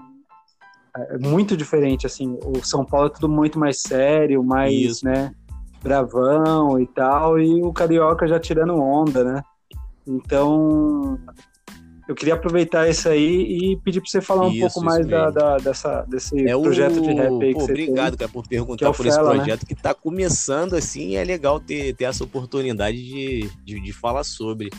É 0.95 1.19
muito 1.19 1.57
diferente, 1.57 2.07
assim. 2.07 2.39
O 2.45 2.65
São 2.65 2.85
Paulo 2.85 3.07
é 3.07 3.11
tudo 3.11 3.29
muito 3.29 3.59
mais 3.59 3.81
sério, 3.81 4.43
mais, 4.43 4.75
Isso. 4.75 5.05
né, 5.05 5.33
bravão 5.83 6.79
e 6.81 6.87
tal, 6.87 7.39
e 7.39 7.63
o 7.63 7.73
Carioca 7.73 8.27
já 8.27 8.39
tirando 8.41 8.75
onda, 8.75 9.25
né? 9.25 9.43
Então, 10.07 11.19
eu 12.11 12.15
queria 12.17 12.35
aproveitar 12.35 12.89
isso 12.89 13.09
aí 13.09 13.73
e 13.73 13.77
pedir 13.77 14.01
para 14.01 14.11
você 14.11 14.21
falar 14.21 14.49
um 14.49 14.51
isso, 14.51 14.61
pouco 14.63 14.83
mais 14.83 15.07
da, 15.07 15.31
da, 15.31 15.59
dessa, 15.59 16.03
desse 16.09 16.37
é 16.45 16.59
projeto 16.59 16.97
o... 16.97 17.03
de 17.03 17.13
rap 17.13 17.45
aí 17.45 17.55
Pô, 17.55 17.63
Obrigado, 17.63 18.19
cara, 18.19 18.29
por 18.29 18.49
perguntar 18.49 18.87
é 18.87 18.93
por 18.93 18.97
Fela, 18.97 19.09
esse 19.09 19.19
né? 19.19 19.35
projeto 19.37 19.61
né? 19.61 19.67
que 19.69 19.75
está 19.75 19.95
começando 19.95 20.75
assim, 20.75 21.15
é 21.15 21.23
legal 21.23 21.61
ter, 21.61 21.95
ter 21.95 22.05
essa 22.05 22.25
oportunidade 22.25 23.01
de, 23.01 23.49
de, 23.65 23.81
de 23.81 23.93
falar 23.93 24.25
sobre. 24.25 24.71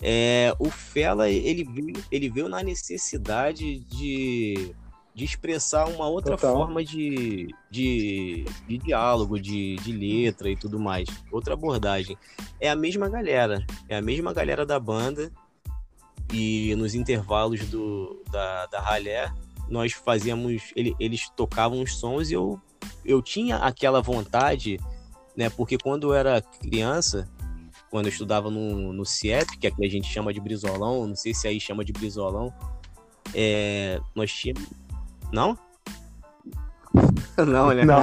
É, 0.00 0.54
o 0.58 0.70
Fela, 0.70 1.28
ele 1.28 1.62
veio, 1.62 1.92
ele 2.10 2.30
veio 2.30 2.48
na 2.48 2.62
necessidade 2.62 3.80
de, 3.80 4.74
de 5.14 5.24
expressar 5.26 5.86
uma 5.90 6.08
outra 6.08 6.38
Total. 6.38 6.56
forma 6.56 6.82
de, 6.82 7.48
de, 7.70 8.46
de 8.66 8.78
diálogo, 8.78 9.38
de, 9.38 9.76
de 9.76 9.92
letra 9.92 10.48
e 10.48 10.56
tudo 10.56 10.80
mais. 10.80 11.06
Outra 11.30 11.52
abordagem. 11.52 12.16
É 12.58 12.70
a 12.70 12.74
mesma 12.74 13.10
galera, 13.10 13.62
é 13.90 13.96
a 13.96 14.02
mesma 14.02 14.32
galera 14.32 14.64
da 14.64 14.80
banda 14.80 15.30
e 16.32 16.74
nos 16.76 16.94
intervalos 16.94 17.68
do, 17.68 18.22
da, 18.30 18.66
da 18.66 18.80
ralé, 18.80 19.32
nós 19.68 19.92
fazíamos, 19.92 20.72
ele, 20.76 20.94
eles 21.00 21.30
tocavam 21.36 21.80
os 21.80 21.96
sons 21.96 22.30
e 22.30 22.34
eu, 22.34 22.60
eu 23.04 23.22
tinha 23.22 23.56
aquela 23.56 24.02
vontade, 24.02 24.78
né, 25.36 25.48
porque 25.50 25.78
quando 25.78 26.08
eu 26.08 26.14
era 26.14 26.42
criança, 26.42 27.28
quando 27.90 28.06
eu 28.06 28.12
estudava 28.12 28.50
no, 28.50 28.92
no 28.92 29.04
CIEP, 29.04 29.58
que 29.58 29.66
aqui 29.66 29.84
a 29.84 29.90
gente 29.90 30.08
chama 30.08 30.32
de 30.32 30.40
brizolão, 30.40 31.06
não 31.06 31.16
sei 31.16 31.34
se 31.34 31.48
aí 31.48 31.60
chama 31.60 31.84
de 31.84 31.92
brizolão, 31.92 32.52
é, 33.34 34.00
nós 34.14 34.32
tínhamos... 34.32 34.68
Não? 35.32 35.58
não, 37.36 37.72
né? 37.72 37.84
Não. 37.84 37.98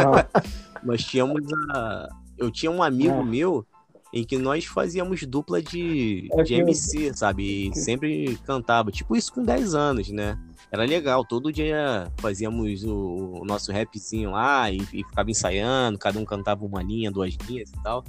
nós 0.83 1.03
tínhamos 1.03 1.41
a... 1.71 2.07
Eu 2.37 2.49
tinha 2.49 2.71
um 2.71 2.81
amigo 2.81 3.19
é. 3.19 3.23
meu 3.23 3.65
em 4.13 4.23
que 4.23 4.37
nós 4.37 4.65
fazíamos 4.65 5.21
dupla 5.23 5.61
de, 5.61 6.27
é 6.33 6.43
de 6.43 6.55
MC, 6.55 7.13
sabe? 7.13 7.69
E 7.69 7.75
sempre 7.75 8.37
cantava, 8.45 8.91
tipo 8.91 9.15
isso 9.15 9.31
com 9.33 9.43
10 9.43 9.75
anos, 9.75 10.09
né? 10.09 10.37
Era 10.71 10.83
legal, 10.83 11.25
todo 11.25 11.51
dia 11.51 12.11
fazíamos 12.17 12.83
o, 12.83 13.41
o 13.41 13.45
nosso 13.45 13.71
rapzinho 13.71 14.31
lá 14.31 14.69
e, 14.71 14.77
e, 14.93 15.03
ficava 15.03 15.29
ensaiando, 15.29 15.97
cada 15.97 16.19
um 16.19 16.25
cantava 16.25 16.65
uma 16.65 16.81
linha, 16.81 17.11
duas 17.11 17.35
linhas 17.47 17.69
e 17.69 17.83
tal. 17.83 18.03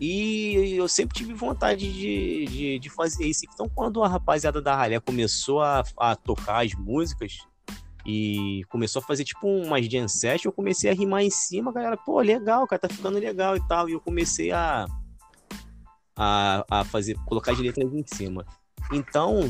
E 0.00 0.74
eu 0.76 0.88
sempre 0.88 1.16
tive 1.16 1.34
vontade 1.34 1.90
de, 1.92 2.46
de, 2.46 2.78
de 2.78 2.90
fazer 2.90 3.26
isso. 3.26 3.42
Então, 3.52 3.68
quando 3.68 4.02
a 4.02 4.08
rapaziada 4.08 4.60
da 4.60 4.74
Ralé 4.74 4.98
começou 4.98 5.62
a, 5.62 5.82
a 5.98 6.16
tocar 6.16 6.64
as 6.64 6.74
músicas, 6.74 7.38
e 8.06 8.62
começou 8.68 9.00
a 9.00 9.04
fazer 9.04 9.24
tipo 9.24 9.48
umas 9.48 9.86
jam 9.86 10.06
session, 10.06 10.48
eu 10.48 10.52
comecei 10.52 10.90
a 10.90 10.94
rimar 10.94 11.22
em 11.22 11.30
cima, 11.30 11.70
a 11.70 11.74
galera, 11.74 11.96
pô, 11.96 12.20
legal, 12.20 12.66
cara, 12.66 12.80
tá 12.80 12.88
ficando 12.88 13.18
legal 13.18 13.56
e 13.56 13.66
tal. 13.66 13.88
E 13.88 13.92
eu 13.92 14.00
comecei 14.00 14.52
a, 14.52 14.86
a, 16.16 16.64
a 16.70 16.84
fazer, 16.84 17.16
colocar 17.26 17.52
as 17.52 17.58
letras 17.58 17.92
em 17.92 18.04
cima. 18.06 18.44
Então, 18.92 19.40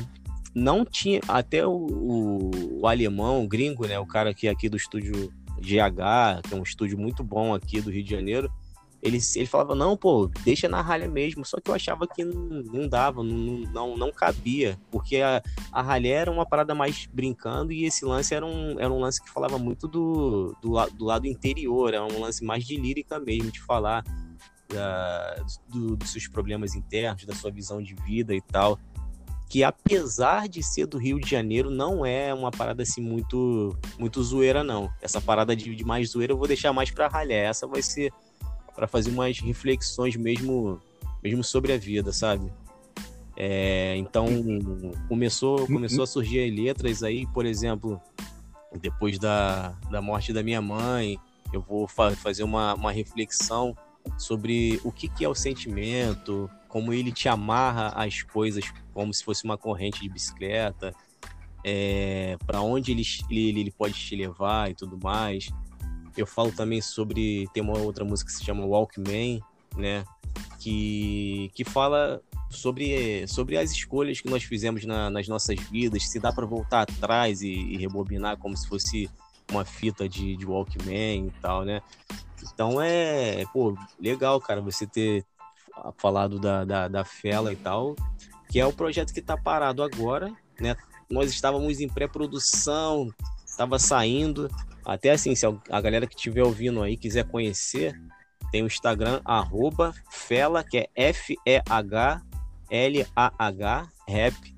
não 0.54 0.84
tinha, 0.84 1.20
até 1.28 1.66
o, 1.66 1.72
o, 1.72 2.80
o, 2.80 2.86
alemão, 2.86 3.44
o 3.44 3.48
gringo, 3.48 3.86
né, 3.86 3.98
o 3.98 4.06
cara 4.06 4.32
que 4.32 4.46
é 4.46 4.50
aqui 4.50 4.68
do 4.68 4.76
estúdio 4.76 5.32
GH, 5.58 6.46
que 6.48 6.54
é 6.54 6.56
um 6.56 6.62
estúdio 6.62 6.98
muito 6.98 7.24
bom 7.24 7.54
aqui 7.54 7.80
do 7.80 7.90
Rio 7.90 8.04
de 8.04 8.10
Janeiro, 8.10 8.50
ele, 9.04 9.18
ele 9.36 9.46
falava, 9.46 9.74
não, 9.74 9.98
pô, 9.98 10.30
deixa 10.44 10.66
na 10.66 10.80
ralha 10.80 11.06
mesmo. 11.06 11.44
Só 11.44 11.60
que 11.60 11.70
eu 11.70 11.74
achava 11.74 12.06
que 12.06 12.24
não, 12.24 12.62
não 12.62 12.88
dava, 12.88 13.22
não, 13.22 13.58
não, 13.70 13.96
não 13.96 14.10
cabia, 14.10 14.78
porque 14.90 15.18
a, 15.18 15.42
a 15.70 15.82
ralha 15.82 16.08
era 16.08 16.30
uma 16.30 16.46
parada 16.46 16.74
mais 16.74 17.06
brincando 17.12 17.70
e 17.70 17.84
esse 17.84 18.02
lance 18.04 18.34
era 18.34 18.46
um, 18.46 18.80
era 18.80 18.90
um 18.90 18.98
lance 18.98 19.22
que 19.22 19.28
falava 19.30 19.58
muito 19.58 19.86
do, 19.86 20.56
do, 20.62 20.86
do 20.86 21.04
lado 21.04 21.26
interior, 21.26 21.92
era 21.92 22.02
um 22.02 22.18
lance 22.18 22.42
mais 22.42 22.64
de 22.64 22.76
lírica 22.76 23.20
mesmo, 23.20 23.50
de 23.50 23.60
falar 23.60 24.02
do, 25.68 25.96
dos 25.96 26.10
seus 26.10 26.26
problemas 26.26 26.74
internos, 26.74 27.24
da 27.24 27.34
sua 27.34 27.50
visão 27.50 27.82
de 27.82 27.94
vida 27.94 28.34
e 28.34 28.40
tal. 28.40 28.78
Que 29.48 29.62
apesar 29.62 30.48
de 30.48 30.62
ser 30.62 30.86
do 30.86 30.98
Rio 30.98 31.20
de 31.20 31.28
Janeiro, 31.28 31.70
não 31.70 32.04
é 32.04 32.32
uma 32.32 32.50
parada 32.50 32.82
assim 32.82 33.00
muito 33.00 33.76
muito 33.98 34.22
zoeira, 34.22 34.64
não. 34.64 34.90
Essa 35.00 35.20
parada 35.20 35.54
de, 35.54 35.74
de 35.74 35.84
mais 35.84 36.10
zoeira 36.10 36.32
eu 36.32 36.38
vou 36.38 36.48
deixar 36.48 36.72
mais 36.72 36.90
para 36.90 37.08
ralhar. 37.08 37.50
Essa 37.50 37.66
vai 37.66 37.82
ser 37.82 38.12
para 38.74 38.88
fazer 38.88 39.10
umas 39.10 39.38
reflexões 39.38 40.16
mesmo, 40.16 40.80
mesmo 41.22 41.44
sobre 41.44 41.72
a 41.72 41.78
vida, 41.78 42.12
sabe? 42.12 42.52
É, 43.36 43.96
então 43.96 44.26
começou 45.08 45.66
começou 45.66 46.04
a 46.04 46.06
surgir 46.06 46.48
letras 46.50 47.02
aí, 47.02 47.26
por 47.26 47.44
exemplo, 47.44 48.00
depois 48.80 49.18
da, 49.18 49.70
da 49.90 50.00
morte 50.00 50.32
da 50.32 50.42
minha 50.42 50.62
mãe, 50.62 51.18
eu 51.52 51.60
vou 51.60 51.86
fa 51.86 52.12
fazer 52.12 52.42
uma, 52.42 52.74
uma 52.74 52.92
reflexão 52.92 53.76
sobre 54.18 54.80
o 54.84 54.92
que, 54.92 55.08
que 55.08 55.24
é 55.24 55.28
o 55.28 55.34
sentimento, 55.34 56.50
como 56.68 56.92
ele 56.92 57.12
te 57.12 57.28
amarra 57.28 57.88
às 57.88 58.22
coisas 58.22 58.64
como 58.92 59.12
se 59.12 59.24
fosse 59.24 59.44
uma 59.44 59.58
corrente 59.58 60.00
de 60.00 60.08
bicicleta, 60.08 60.94
é, 61.64 62.36
para 62.46 62.60
onde 62.60 62.92
ele, 62.92 63.02
ele, 63.30 63.60
ele 63.60 63.70
pode 63.70 63.94
te 63.94 64.14
levar 64.14 64.70
e 64.70 64.74
tudo 64.74 64.98
mais. 65.02 65.48
Eu 66.16 66.26
falo 66.26 66.52
também 66.52 66.80
sobre. 66.80 67.48
Tem 67.52 67.62
uma 67.62 67.78
outra 67.78 68.04
música 68.04 68.30
que 68.30 68.36
se 68.36 68.44
chama 68.44 68.64
Walkman, 68.64 69.40
né? 69.76 70.04
Que, 70.60 71.50
que 71.54 71.64
fala 71.64 72.22
sobre, 72.50 73.26
sobre 73.26 73.58
as 73.58 73.72
escolhas 73.72 74.20
que 74.20 74.30
nós 74.30 74.44
fizemos 74.44 74.84
na, 74.84 75.10
nas 75.10 75.26
nossas 75.26 75.58
vidas, 75.70 76.08
se 76.08 76.20
dá 76.20 76.32
para 76.32 76.46
voltar 76.46 76.82
atrás 76.82 77.42
e, 77.42 77.50
e, 77.50 77.76
rebobinar 77.76 78.36
como 78.38 78.56
se 78.56 78.68
fosse 78.68 79.10
uma 79.54 79.64
fita 79.64 80.08
de, 80.08 80.36
de 80.36 80.46
Walkman 80.46 81.26
e 81.26 81.32
tal, 81.40 81.64
né? 81.64 81.80
Então 82.52 82.80
é, 82.80 83.44
pô, 83.52 83.76
legal, 84.00 84.40
cara, 84.40 84.60
você 84.60 84.86
ter 84.86 85.24
falado 85.98 86.38
da, 86.38 86.64
da, 86.64 86.88
da 86.88 87.04
Fela 87.04 87.52
e 87.52 87.56
tal, 87.56 87.96
que 88.48 88.60
é 88.60 88.66
o 88.66 88.72
projeto 88.72 89.12
que 89.12 89.20
tá 89.20 89.36
parado 89.36 89.82
agora, 89.82 90.32
né? 90.60 90.76
Nós 91.10 91.30
estávamos 91.30 91.80
em 91.80 91.88
pré-produção, 91.88 93.12
estava 93.44 93.78
saindo. 93.78 94.48
Até 94.84 95.10
assim, 95.12 95.34
se 95.34 95.46
a 95.46 95.80
galera 95.80 96.06
que 96.06 96.14
estiver 96.14 96.42
ouvindo 96.42 96.82
aí 96.82 96.96
quiser 96.96 97.24
conhecer, 97.24 97.94
tem 98.50 98.62
o 98.62 98.66
Instagram, 98.66 99.20
arroba 99.24 99.94
Fela, 100.10 100.62
que 100.62 100.78
é 100.78 100.88
F-E-H-L-A-H, 100.94 102.28
rap. 104.06 104.53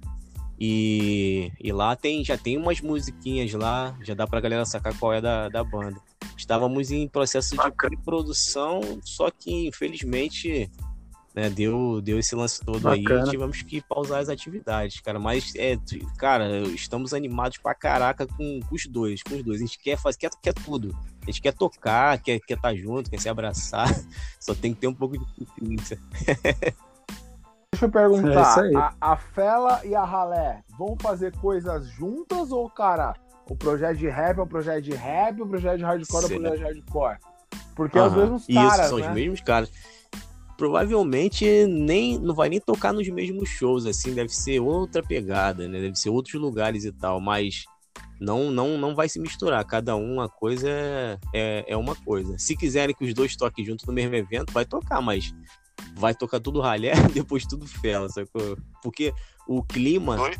E, 0.59 1.53
e 1.61 1.71
lá 1.71 1.95
tem, 1.95 2.25
já 2.25 2.39
tem 2.39 2.57
umas 2.57 2.81
musiquinhas 2.81 3.53
lá, 3.53 3.97
já 4.03 4.15
dá 4.15 4.27
pra 4.27 4.41
galera 4.41 4.65
sacar 4.65 4.99
qual 4.99 5.13
é 5.13 5.21
da, 5.21 5.49
da 5.49 5.63
banda. 5.63 6.01
Estávamos 6.37 6.91
em 6.91 7.07
processo 7.07 7.55
de 7.57 7.97
produção, 7.99 8.81
só 9.03 9.31
que 9.31 9.67
infelizmente 9.69 10.71
né, 11.37 11.51
deu, 11.51 12.01
deu 12.01 12.19
esse 12.19 12.35
lance 12.35 12.65
todo 12.65 12.81
Bacana. 12.81 13.23
aí 13.23 13.27
e 13.27 13.31
tivemos 13.31 13.61
que 13.61 13.83
pausar 13.83 14.21
as 14.21 14.31
atividades, 14.31 15.01
cara. 15.01 15.19
Mas, 15.19 15.55
é, 15.55 15.79
cara, 16.17 16.63
estamos 16.69 17.13
animados 17.13 17.59
pra 17.59 17.75
caraca 17.75 18.27
com, 18.27 18.61
com 18.67 18.75
os 18.75 18.87
dois, 18.87 19.23
com 19.23 19.35
os 19.37 19.43
dois. 19.43 19.61
A 19.61 19.67
gente 19.67 19.79
quer 19.79 19.99
fazer, 19.99 20.17
quer, 20.17 20.31
quer 20.43 20.55
tudo. 20.55 20.97
A 21.23 21.27
gente 21.27 21.43
quer 21.43 21.53
tocar, 21.53 22.19
quer 22.23 22.37
estar 22.37 22.47
quer 22.47 22.61
tá 22.61 22.75
junto, 22.75 23.11
quer 23.11 23.21
se 23.21 23.29
abraçar. 23.29 23.87
Só 24.41 24.55
tem 24.55 24.73
que 24.73 24.81
ter 24.81 24.87
um 24.87 24.95
pouco 24.95 25.19
de 25.19 25.27
paciência. 25.45 26.01
Deixa 27.77 27.85
eu 27.85 27.91
perguntar, 27.91 28.73
é 28.73 28.75
a, 28.75 28.95
a 29.03 29.17
Fela 29.19 29.83
e 29.85 29.95
a 29.95 30.03
Ralé 30.03 30.63
vão 30.79 30.97
fazer 30.99 31.37
coisas 31.37 31.87
juntas 31.89 32.51
ou, 32.51 32.71
cara, 32.71 33.13
o 33.51 33.55
projeto 33.55 33.99
de 33.99 34.09
rap 34.09 34.39
é 34.39 34.43
um 34.43 34.47
projeto 34.47 34.83
de 34.83 34.93
rap, 34.93 35.43
o 35.43 35.47
projeto 35.47 35.77
de 35.77 35.85
hardcore 35.85 36.23
é 36.23 36.39
um 36.39 36.41
projeto 36.41 36.57
de 36.57 36.65
hardcore? 36.65 37.19
Porque 37.75 37.99
é 37.99 38.03
os 38.03 38.15
mesmos 38.15 38.47
caras, 38.47 38.81
Isso, 38.81 38.89
são 38.89 38.99
né? 38.99 39.09
os 39.09 39.15
mesmos 39.15 39.41
caras. 39.43 39.71
Provavelmente 40.57 41.67
nem 41.67 42.19
não 42.19 42.35
vai 42.35 42.49
nem 42.49 42.59
tocar 42.59 42.95
nos 42.95 43.07
mesmos 43.11 43.47
shows, 43.47 43.85
assim, 43.85 44.15
deve 44.15 44.35
ser 44.35 44.59
outra 44.59 45.03
pegada, 45.03 45.69
né? 45.69 45.79
Deve 45.79 45.97
ser 45.97 46.09
outros 46.09 46.41
lugares 46.41 46.87
e 46.87 46.93
tal, 46.93 47.21
mas 47.21 47.67
não 48.19 48.51
não 48.51 48.79
não 48.79 48.95
vai 48.95 49.07
se 49.07 49.21
misturar. 49.21 49.63
Cada 49.67 49.95
um 49.97 50.15
uma 50.15 50.31
coisa 50.31 50.67
é, 50.67 51.19
é, 51.35 51.65
é 51.69 51.77
uma 51.77 51.95
coisa. 51.95 52.39
Se 52.39 52.57
quiserem 52.57 52.95
que 52.95 53.05
os 53.05 53.13
dois 53.13 53.37
toquem 53.37 53.67
junto 53.67 53.87
no 53.87 53.93
mesmo 53.93 54.15
evento, 54.15 54.51
vai 54.51 54.65
tocar, 54.65 55.03
mas 55.03 55.35
vai 55.95 56.15
tocar 56.15 56.41
tudo 56.41 56.61
ralé, 56.61 56.93
depois 57.13 57.45
tudo 57.45 57.67
fela, 57.67 58.09
sacou? 58.09 58.57
Porque 58.83 59.13
o 59.47 59.63
clima. 59.63 60.17
Dois, 60.17 60.39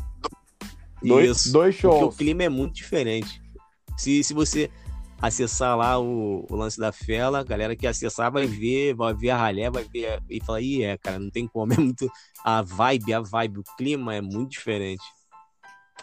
dois, 1.03 1.37
Isso, 1.37 1.51
dois 1.51 1.75
shows. 1.75 1.99
Porque 1.99 2.15
o 2.15 2.17
clima 2.17 2.43
é 2.43 2.49
muito 2.49 2.75
diferente. 2.75 3.41
Se, 3.97 4.23
se 4.23 4.33
você 4.33 4.69
acessar 5.21 5.75
lá 5.75 5.99
o, 5.99 6.45
o 6.49 6.55
lance 6.55 6.79
da 6.79 6.91
fela, 6.91 7.39
a 7.39 7.43
galera 7.43 7.75
que 7.75 7.87
acessar 7.87 8.31
vai 8.31 8.45
ver, 8.45 8.93
vai 8.93 9.13
ver 9.13 9.31
a 9.31 9.37
ralé, 9.37 9.69
vai 9.69 9.83
ver 9.83 10.21
e 10.29 10.39
falar, 10.43 10.61
ih, 10.61 10.83
é, 10.83 10.97
cara, 10.97 11.19
não 11.19 11.29
tem 11.29 11.47
como, 11.47 11.73
é 11.73 11.77
muito. 11.77 12.09
A 12.43 12.61
vibe, 12.61 13.13
a 13.13 13.21
vibe, 13.21 13.59
o 13.59 13.63
clima 13.77 14.15
é 14.15 14.21
muito 14.21 14.51
diferente. 14.51 15.03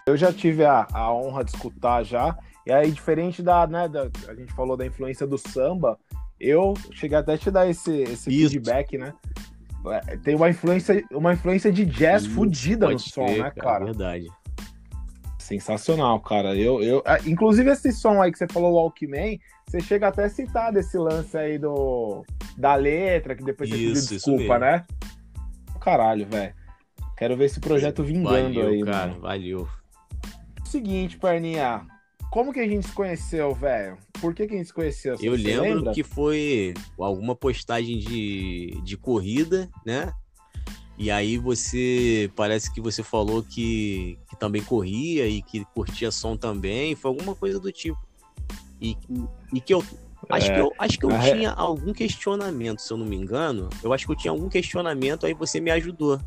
Eu 0.07 0.17
já 0.17 0.33
tive 0.33 0.65
a, 0.65 0.87
a 0.93 1.15
honra 1.15 1.45
de 1.45 1.53
escutar 1.53 2.03
já, 2.03 2.37
e 2.67 2.73
aí, 2.73 2.91
diferente 2.91 3.43
da, 3.43 3.67
né, 3.67 3.89
da, 3.89 4.11
a 4.29 4.35
gente 4.35 4.53
falou 4.53 4.77
da 4.77 4.85
influência 4.85 5.27
do 5.27 5.39
samba, 5.39 5.99
eu 6.45 6.75
cheguei 6.93 7.17
até 7.17 7.35
a 7.35 7.39
te 7.39 7.51
dar 7.51 7.69
esse, 7.69 8.03
esse 8.03 8.31
feedback, 8.31 8.99
né? 8.99 9.15
É, 9.87 10.17
tem 10.17 10.35
uma 10.35 10.49
influência, 10.49 11.05
uma 11.13 11.35
influência 11.35 11.71
de 11.71 11.85
jazz 11.85 12.27
fodida 12.27 12.89
no 12.89 12.99
som, 12.99 13.27
né, 13.27 13.51
cara? 13.51 13.85
É 13.85 13.87
verdade. 13.87 14.27
Sensacional, 15.39 16.21
cara. 16.21 16.57
Eu, 16.57 16.83
eu, 16.83 17.03
ah, 17.05 17.19
inclusive, 17.27 17.71
esse 17.71 17.93
som 17.93 18.23
aí 18.23 18.33
que 18.33 18.39
você 18.39 18.47
falou, 18.49 18.73
Walkman, 18.73 19.39
você 19.67 19.81
chega 19.81 20.09
até 20.09 20.25
a 20.25 20.29
citar 20.31 20.73
desse 20.73 20.97
lance 20.97 21.37
aí 21.37 21.59
do, 21.59 22.25
da 22.57 22.75
letra, 22.75 23.35
que 23.35 23.45
depois 23.45 23.69
você 23.69 23.77
isso, 23.77 24.09
pediu 24.09 24.17
desculpa, 24.17 24.59
né? 24.59 24.85
Caralho, 25.81 26.27
velho. 26.27 26.55
Quero 27.17 27.37
ver 27.37 27.45
esse 27.45 27.61
projeto 27.61 28.03
vingando 28.03 28.55
valeu, 28.55 28.69
aí. 28.69 28.83
cara, 28.83 29.09
mano. 29.09 29.21
valeu. 29.21 29.69
Seguinte, 30.65 31.19
Perninha. 31.19 31.87
Como 32.31 32.53
que 32.53 32.61
a 32.61 32.69
gente 32.69 32.87
se 32.87 32.93
conheceu, 32.93 33.55
velho? 33.55 33.97
Por 34.21 34.35
que, 34.35 34.47
que 34.47 34.55
a 34.55 34.57
gente 34.57 34.67
se 34.67 34.75
conheceu? 34.75 35.17
Você 35.17 35.29
eu 35.29 35.35
lembro 35.35 35.75
lembra? 35.75 35.93
que 35.93 36.03
foi 36.03 36.75
alguma 36.99 37.35
postagem 37.35 37.99
de, 37.99 38.81
de 38.83 38.97
corrida, 38.97 39.71
né? 39.87 40.13
E 40.97 41.11
aí 41.11 41.37
você 41.37 42.31
parece 42.37 42.73
que 42.73 42.81
você 42.81 43.03
falou 43.03 43.43
que, 43.43 44.19
que 44.29 44.37
também 44.39 44.63
corria 44.63 45.27
e 45.27 45.43
que 45.43 45.65
curtia 45.67 46.11
som 46.11 46.37
também, 46.37 46.95
foi 46.95 47.11
alguma 47.11 47.35
coisa 47.35 47.59
do 47.59 47.73
tipo. 47.73 47.99
E, 48.81 48.97
e 49.53 49.61
que 49.61 49.75
eu 49.75 49.83
acho 50.29 50.51
é, 50.51 50.55
que 50.55 50.61
eu 50.61 50.73
acho 50.79 50.99
que 50.99 51.05
eu 51.05 51.11
é... 51.11 51.33
tinha 51.33 51.51
algum 51.51 51.93
questionamento, 51.93 52.81
se 52.81 52.93
eu 52.93 52.97
não 52.97 53.07
me 53.07 53.17
engano. 53.17 53.69
Eu 53.83 53.93
acho 53.93 54.07
que 54.07 54.13
eu 54.13 54.17
tinha 54.17 54.31
algum 54.31 54.49
questionamento, 54.49 55.27
aí 55.27 55.35
você 55.35 55.61
me 55.61 55.71
ajudou. 55.73 56.21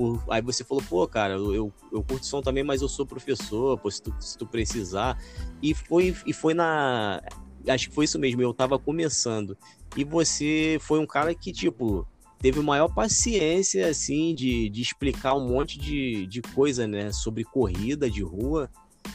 Por, 0.00 0.24
aí 0.30 0.40
você 0.40 0.64
falou, 0.64 0.82
pô, 0.88 1.06
cara, 1.06 1.34
eu, 1.34 1.70
eu, 1.92 2.02
curto 2.02 2.24
som 2.24 2.40
também, 2.40 2.64
mas 2.64 2.80
eu 2.80 2.88
sou 2.88 3.04
professor, 3.04 3.78
pô, 3.78 3.90
se 3.90 4.00
tu, 4.00 4.14
se 4.18 4.38
tu 4.38 4.46
precisar. 4.46 5.22
E 5.62 5.74
foi, 5.74 6.16
e 6.24 6.32
foi 6.32 6.54
na. 6.54 7.22
Acho 7.68 7.90
que 7.90 7.94
foi 7.94 8.06
isso 8.06 8.18
mesmo, 8.18 8.40
eu 8.40 8.54
tava 8.54 8.78
começando. 8.78 9.58
E 9.94 10.02
você 10.02 10.78
foi 10.80 10.98
um 10.98 11.06
cara 11.06 11.34
que, 11.34 11.52
tipo, 11.52 12.08
teve 12.38 12.60
maior 12.60 12.88
paciência, 12.88 13.88
assim, 13.88 14.34
de, 14.34 14.70
de 14.70 14.80
explicar 14.80 15.34
um 15.34 15.46
monte 15.46 15.78
de, 15.78 16.26
de 16.26 16.40
coisa, 16.40 16.86
né, 16.86 17.12
sobre 17.12 17.44
corrida 17.44 18.08
de 18.08 18.22
rua. 18.22 18.70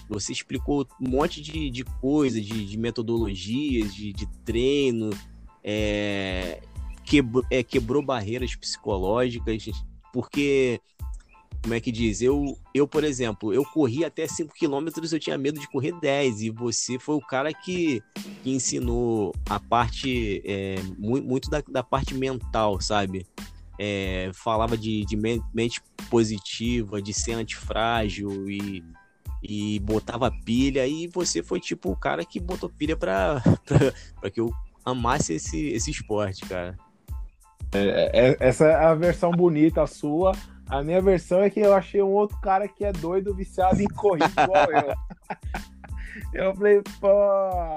Você 0.07 0.31
explicou 0.33 0.85
um 1.01 1.09
monte 1.09 1.41
de, 1.41 1.71
de 1.71 1.83
coisa, 1.83 2.39
de, 2.39 2.63
de 2.63 2.77
metodologias, 2.77 3.91
de, 3.91 4.13
de 4.13 4.27
treino, 4.45 5.09
é, 5.63 6.61
quebrou, 7.03 7.43
é, 7.49 7.63
quebrou 7.63 8.03
barreiras 8.03 8.55
psicológicas, 8.55 9.67
porque 10.15 10.79
como 11.61 11.73
é 11.73 11.79
que 11.81 11.91
diz? 11.91 12.21
Eu, 12.21 12.57
eu 12.73 12.87
por 12.87 13.03
exemplo, 13.03 13.53
eu 13.53 13.65
corri 13.65 14.05
até 14.05 14.25
5 14.25 14.53
km, 14.53 14.87
eu 15.11 15.19
tinha 15.19 15.37
medo 15.37 15.59
de 15.59 15.67
correr 15.67 15.91
10, 15.99 16.41
e 16.43 16.49
você 16.49 16.97
foi 16.97 17.15
o 17.15 17.21
cara 17.21 17.53
que, 17.53 18.01
que 18.41 18.51
ensinou 18.51 19.33
a 19.49 19.59
parte, 19.59 20.41
é, 20.45 20.75
muito, 20.97 21.27
muito 21.27 21.49
da, 21.49 21.61
da, 21.67 21.83
parte 21.83 22.13
mental, 22.13 22.79
sabe? 22.79 23.27
É, 23.77 24.31
falava 24.33 24.77
de, 24.77 25.03
de 25.03 25.17
mente 25.17 25.81
positiva, 26.09 27.01
de 27.01 27.13
ser 27.13 27.33
antifrágil 27.33 28.49
e, 28.49 28.81
e 29.43 29.79
botava 29.79 30.31
pilha, 30.31 30.87
e 30.87 31.07
você 31.07 31.43
foi 31.43 31.59
tipo 31.59 31.91
o 31.91 31.97
cara 31.97 32.23
que 32.23 32.39
botou 32.39 32.69
pilha 32.69 32.95
para 32.95 33.41
que 34.31 34.39
eu 34.39 34.49
amasse 34.85 35.33
esse, 35.33 35.67
esse 35.69 35.91
esporte, 35.91 36.45
cara. 36.45 36.77
É, 37.75 38.11
é, 38.13 38.37
essa 38.39 38.65
é 38.65 38.75
a 38.75 38.93
versão 38.93 39.31
bonita 39.31 39.85
sua 39.85 40.33
a 40.67 40.83
minha 40.83 41.01
versão 41.01 41.41
é 41.41 41.49
que 41.49 41.59
eu 41.59 41.73
achei 41.73 42.01
um 42.01 42.11
outro 42.11 42.37
cara 42.41 42.67
que 42.67 42.83
é 42.83 42.91
doido, 42.91 43.35
viciado 43.35 43.81
em 43.81 43.87
corrida 43.87 44.31
igual 44.43 44.67
eu. 44.71 44.93
eu 46.33 46.55
falei, 46.55 46.81
pô, 46.99 47.11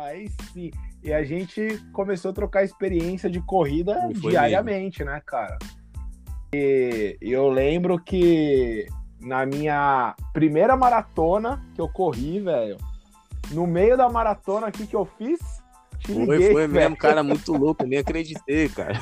aí 0.05 0.29
sim. 0.53 0.71
E 1.03 1.13
a 1.13 1.23
gente 1.23 1.79
começou 1.93 2.31
a 2.31 2.35
trocar 2.35 2.65
experiência 2.65 3.29
de 3.29 3.41
corrida 3.41 4.09
diariamente, 4.15 5.01
mesmo. 5.01 5.13
né, 5.13 5.23
cara? 5.25 5.59
E 6.53 7.19
eu 7.21 7.49
lembro 7.51 7.99
que 7.99 8.87
na 9.21 9.45
minha 9.45 10.15
primeira 10.33 10.77
maratona 10.77 11.63
que 11.75 11.81
eu 11.81 11.89
corri, 11.89 12.41
velho, 12.41 12.79
no 13.51 13.67
meio 13.67 13.97
da 13.97 14.09
maratona 14.09 14.69
aqui 14.69 14.87
que 14.87 14.97
eu 14.97 15.05
fiz, 15.05 15.58
te 15.99 16.13
liguei, 16.13 16.53
foi, 16.53 16.53
foi 16.53 16.67
mesmo, 16.69 16.97
cara, 16.97 17.23
muito 17.23 17.53
louco, 17.53 17.85
nem 17.85 17.99
acreditei, 17.99 18.69
cara. 18.69 18.99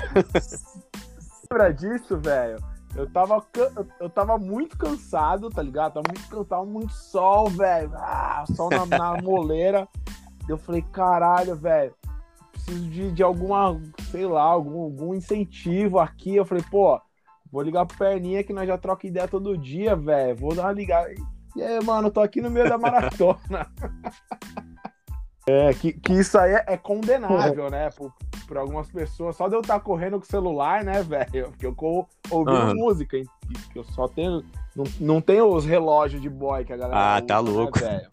Lembra 1.51 1.73
disso, 1.73 2.19
velho? 2.19 2.59
Eu 2.97 3.07
tava, 3.11 3.45
eu 4.01 4.09
tava 4.09 4.39
muito 4.39 4.79
cansado, 4.79 5.51
tá 5.51 5.63
ligado? 5.63 5.95
Tava 5.95 6.09
muito 6.09 6.29
cansado, 6.29 6.67
muito 6.67 6.93
sol, 6.95 7.51
velho. 7.51 7.93
Ah, 7.95 8.45
sol 8.55 8.71
na, 8.71 8.87
na 8.87 9.21
moleira. 9.21 9.87
Eu 10.49 10.57
falei, 10.57 10.83
caralho, 10.93 11.55
velho. 11.55 11.95
Preciso 12.53 12.89
de, 12.89 13.13
de 13.13 13.23
alguma, 13.23 13.79
sei 14.11 14.27
lá, 14.27 14.43
algum, 14.43 14.81
algum 14.85 15.15
incentivo 15.15 15.99
aqui. 15.99 16.37
Eu 16.37 16.47
falei, 16.47 16.65
pô, 16.71 16.99
vou 17.53 17.63
ligar 17.63 17.85
pro 17.85 17.99
Perninha 17.99 18.43
que 18.43 18.55
nós 18.55 18.67
já 18.67 18.79
troca 18.79 19.07
ideia 19.07 19.29
todo 19.29 19.59
dia, 19.59 19.95
velho. 19.95 20.37
Vou 20.37 20.55
dar 20.55 20.63
uma 20.63 20.73
ligada. 20.73 21.13
E 21.55 21.63
aí, 21.63 21.85
mano, 21.85 22.11
tô 22.11 22.21
aqui 22.21 22.41
no 22.41 22.51
meio 22.51 22.69
da 22.69 22.79
maratona. 22.79 23.71
é, 25.49 25.73
que, 25.73 25.93
que 25.93 26.13
isso 26.13 26.37
aí 26.37 26.55
é, 26.55 26.65
é 26.67 26.77
condenável, 26.77 27.71
né? 27.71 27.89
Por, 27.91 28.13
por 28.49 28.57
algumas 28.57 28.91
pessoas. 28.91 29.37
Só 29.37 29.47
de 29.47 29.55
eu 29.55 29.61
estar 29.61 29.75
tá 29.75 29.81
correndo 29.81 30.19
com 30.19 30.25
o 30.25 30.29
celular, 30.29 30.83
né, 30.83 31.03
velho? 31.05 31.51
Porque 31.51 31.67
eu 31.67 31.75
corro 31.75 32.09
ouvindo 32.29 32.71
uhum. 32.71 32.75
música, 32.75 33.17
eu 33.75 33.85
só 33.85 34.09
tenho. 34.09 34.45
Não, 34.75 34.85
não 34.99 35.21
tenho 35.21 35.47
os 35.47 35.65
relógios 35.65 36.21
de 36.21 36.29
boy 36.29 36.65
que 36.65 36.73
a 36.73 36.77
galera. 36.77 36.99
Ah, 36.99 37.17
usa, 37.19 37.27
tá 37.27 37.43
né, 37.43 37.51
louco. 37.51 37.81
Né, 37.81 38.09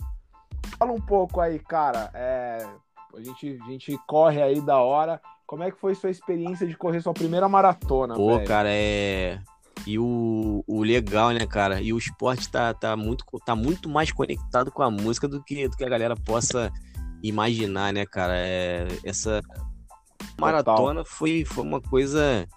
Fala 0.78 0.92
um 0.92 1.02
pouco 1.02 1.42
aí, 1.42 1.58
cara. 1.58 2.12
É, 2.14 2.68
a, 3.16 3.22
gente, 3.22 3.60
a 3.64 3.72
gente 3.72 3.98
corre 4.08 4.42
aí 4.42 4.62
da 4.62 4.78
hora. 4.78 5.20
Como 5.48 5.64
é 5.64 5.72
que 5.72 5.80
foi 5.80 5.96
sua 5.96 6.12
experiência 6.12 6.68
de 6.68 6.78
correr 6.78 7.02
sua 7.02 7.14
primeira 7.14 7.50
maratona? 7.50 8.14
Pô, 8.14 8.36
véio? 8.36 8.48
cara, 8.48 8.70
é. 8.72 9.40
E 9.86 10.00
o, 10.00 10.64
o 10.66 10.82
legal, 10.82 11.32
né, 11.32 11.46
cara? 11.46 11.82
E 11.82 11.92
o 11.92 11.98
esporte 11.98 12.50
tá, 12.50 12.74
tá, 12.74 12.96
muito, 12.96 13.26
tá 13.46 13.56
muito 13.56 13.90
mais 13.90 14.12
conectado 14.12 14.72
com 14.72 14.82
a 14.82 14.90
música 14.90 15.28
do 15.28 15.44
que, 15.44 15.68
do 15.68 15.76
que 15.76 15.84
a 15.84 15.90
galera 15.90 16.16
possa 16.16 16.72
imaginar, 17.24 17.93
né, 17.93 18.05
cara? 18.05 18.36
É, 18.36 18.88
essa 19.03 19.41
maratona 20.38 21.05
foi, 21.05 21.45
foi 21.45 21.63
uma 21.63 21.82
coisa 21.82 22.47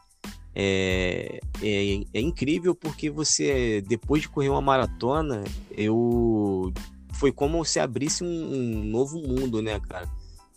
é, 0.54 1.38
é, 1.62 2.00
é, 2.12 2.20
incrível 2.20 2.74
porque 2.74 3.08
você, 3.08 3.80
depois 3.82 4.22
de 4.22 4.28
correr 4.28 4.48
uma 4.48 4.60
maratona, 4.60 5.44
eu 5.70 6.72
foi 7.12 7.30
como 7.30 7.64
se 7.64 7.78
abrisse 7.78 8.24
um, 8.24 8.26
um 8.26 8.84
novo 8.84 9.18
mundo, 9.20 9.62
né, 9.62 9.78
cara? 9.80 10.08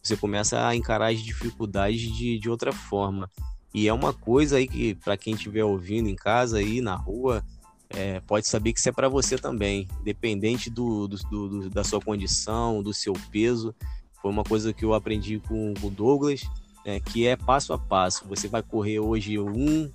Você 0.01 0.18
começa 0.18 0.66
a 0.66 0.76
encarar 0.76 1.12
as 1.12 1.22
dificuldades 1.22 2.01
de, 2.01 2.39
de 2.39 2.49
outra 2.49 2.72
forma. 2.72 3.30
E 3.74 3.88
é 3.88 3.93
uma 3.93 4.14
coisa 4.14 4.57
aí 4.57 4.68
que, 4.68 4.95
para 4.95 5.16
quem 5.16 5.36
estiver 5.36 5.64
ouvindo 5.64 6.10
em 6.10 6.16
casa 6.16 6.57
aí, 6.57 6.82
na 6.82 6.95
rua, 6.95 7.43
é, 7.89 8.20
pode 8.22 8.47
saber 8.47 8.74
que 8.74 8.80
isso 8.80 8.89
é 8.89 8.91
para 8.91 9.10
você 9.10 9.38
também, 9.38 9.88
independente 10.01 10.70
do, 10.70 11.07
do, 11.07 11.18
do, 11.18 11.70
da 11.70 11.84
sua 11.84 11.99
condição, 11.99 12.82
do 12.82 12.93
seu 12.93 13.14
peso. 13.32 13.76
Foi 14.22 14.32
uma 14.32 14.44
coisa 14.44 14.74
que 14.74 14.84
eu 14.84 14.94
aprendi 14.94 15.40
com 15.40 15.74
o 15.82 15.90
Douglas 15.90 16.44
é, 16.86 17.00
que 17.00 17.28
é 17.28 17.36
passo 17.36 17.74
a 17.74 17.78
passo. 17.78 18.26
Você 18.28 18.48
vai 18.48 18.64
correr 18.64 19.00
hoje 19.00 19.40
um, 19.40 19.92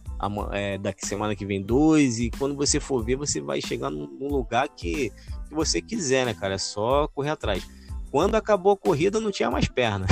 é, 0.53 0.79
daqui 0.79 1.07
semana 1.07 1.35
que 1.35 1.47
vem 1.47 1.63
dois, 1.63 2.19
e 2.19 2.31
quando 2.31 2.55
você 2.55 2.79
for 2.79 3.05
ver, 3.05 3.17
você 3.17 3.41
vai 3.41 3.61
chegar 3.61 3.91
num, 3.91 4.29
lugar 4.29 4.69
que, 4.69 5.11
que 5.49 5.55
você 5.55 5.81
quiser, 5.81 6.27
né, 6.27 6.35
cara? 6.35 6.55
É 6.55 6.59
só 6.59 7.09
correr 7.09 7.31
atrás. 7.31 7.67
Quando 8.11 8.37
acabou 8.37 8.73
a 8.73 8.77
corrida, 8.77 9.19
não 9.19 9.33
tinha 9.33 9.51
mais 9.51 9.67
perna. 9.67 10.07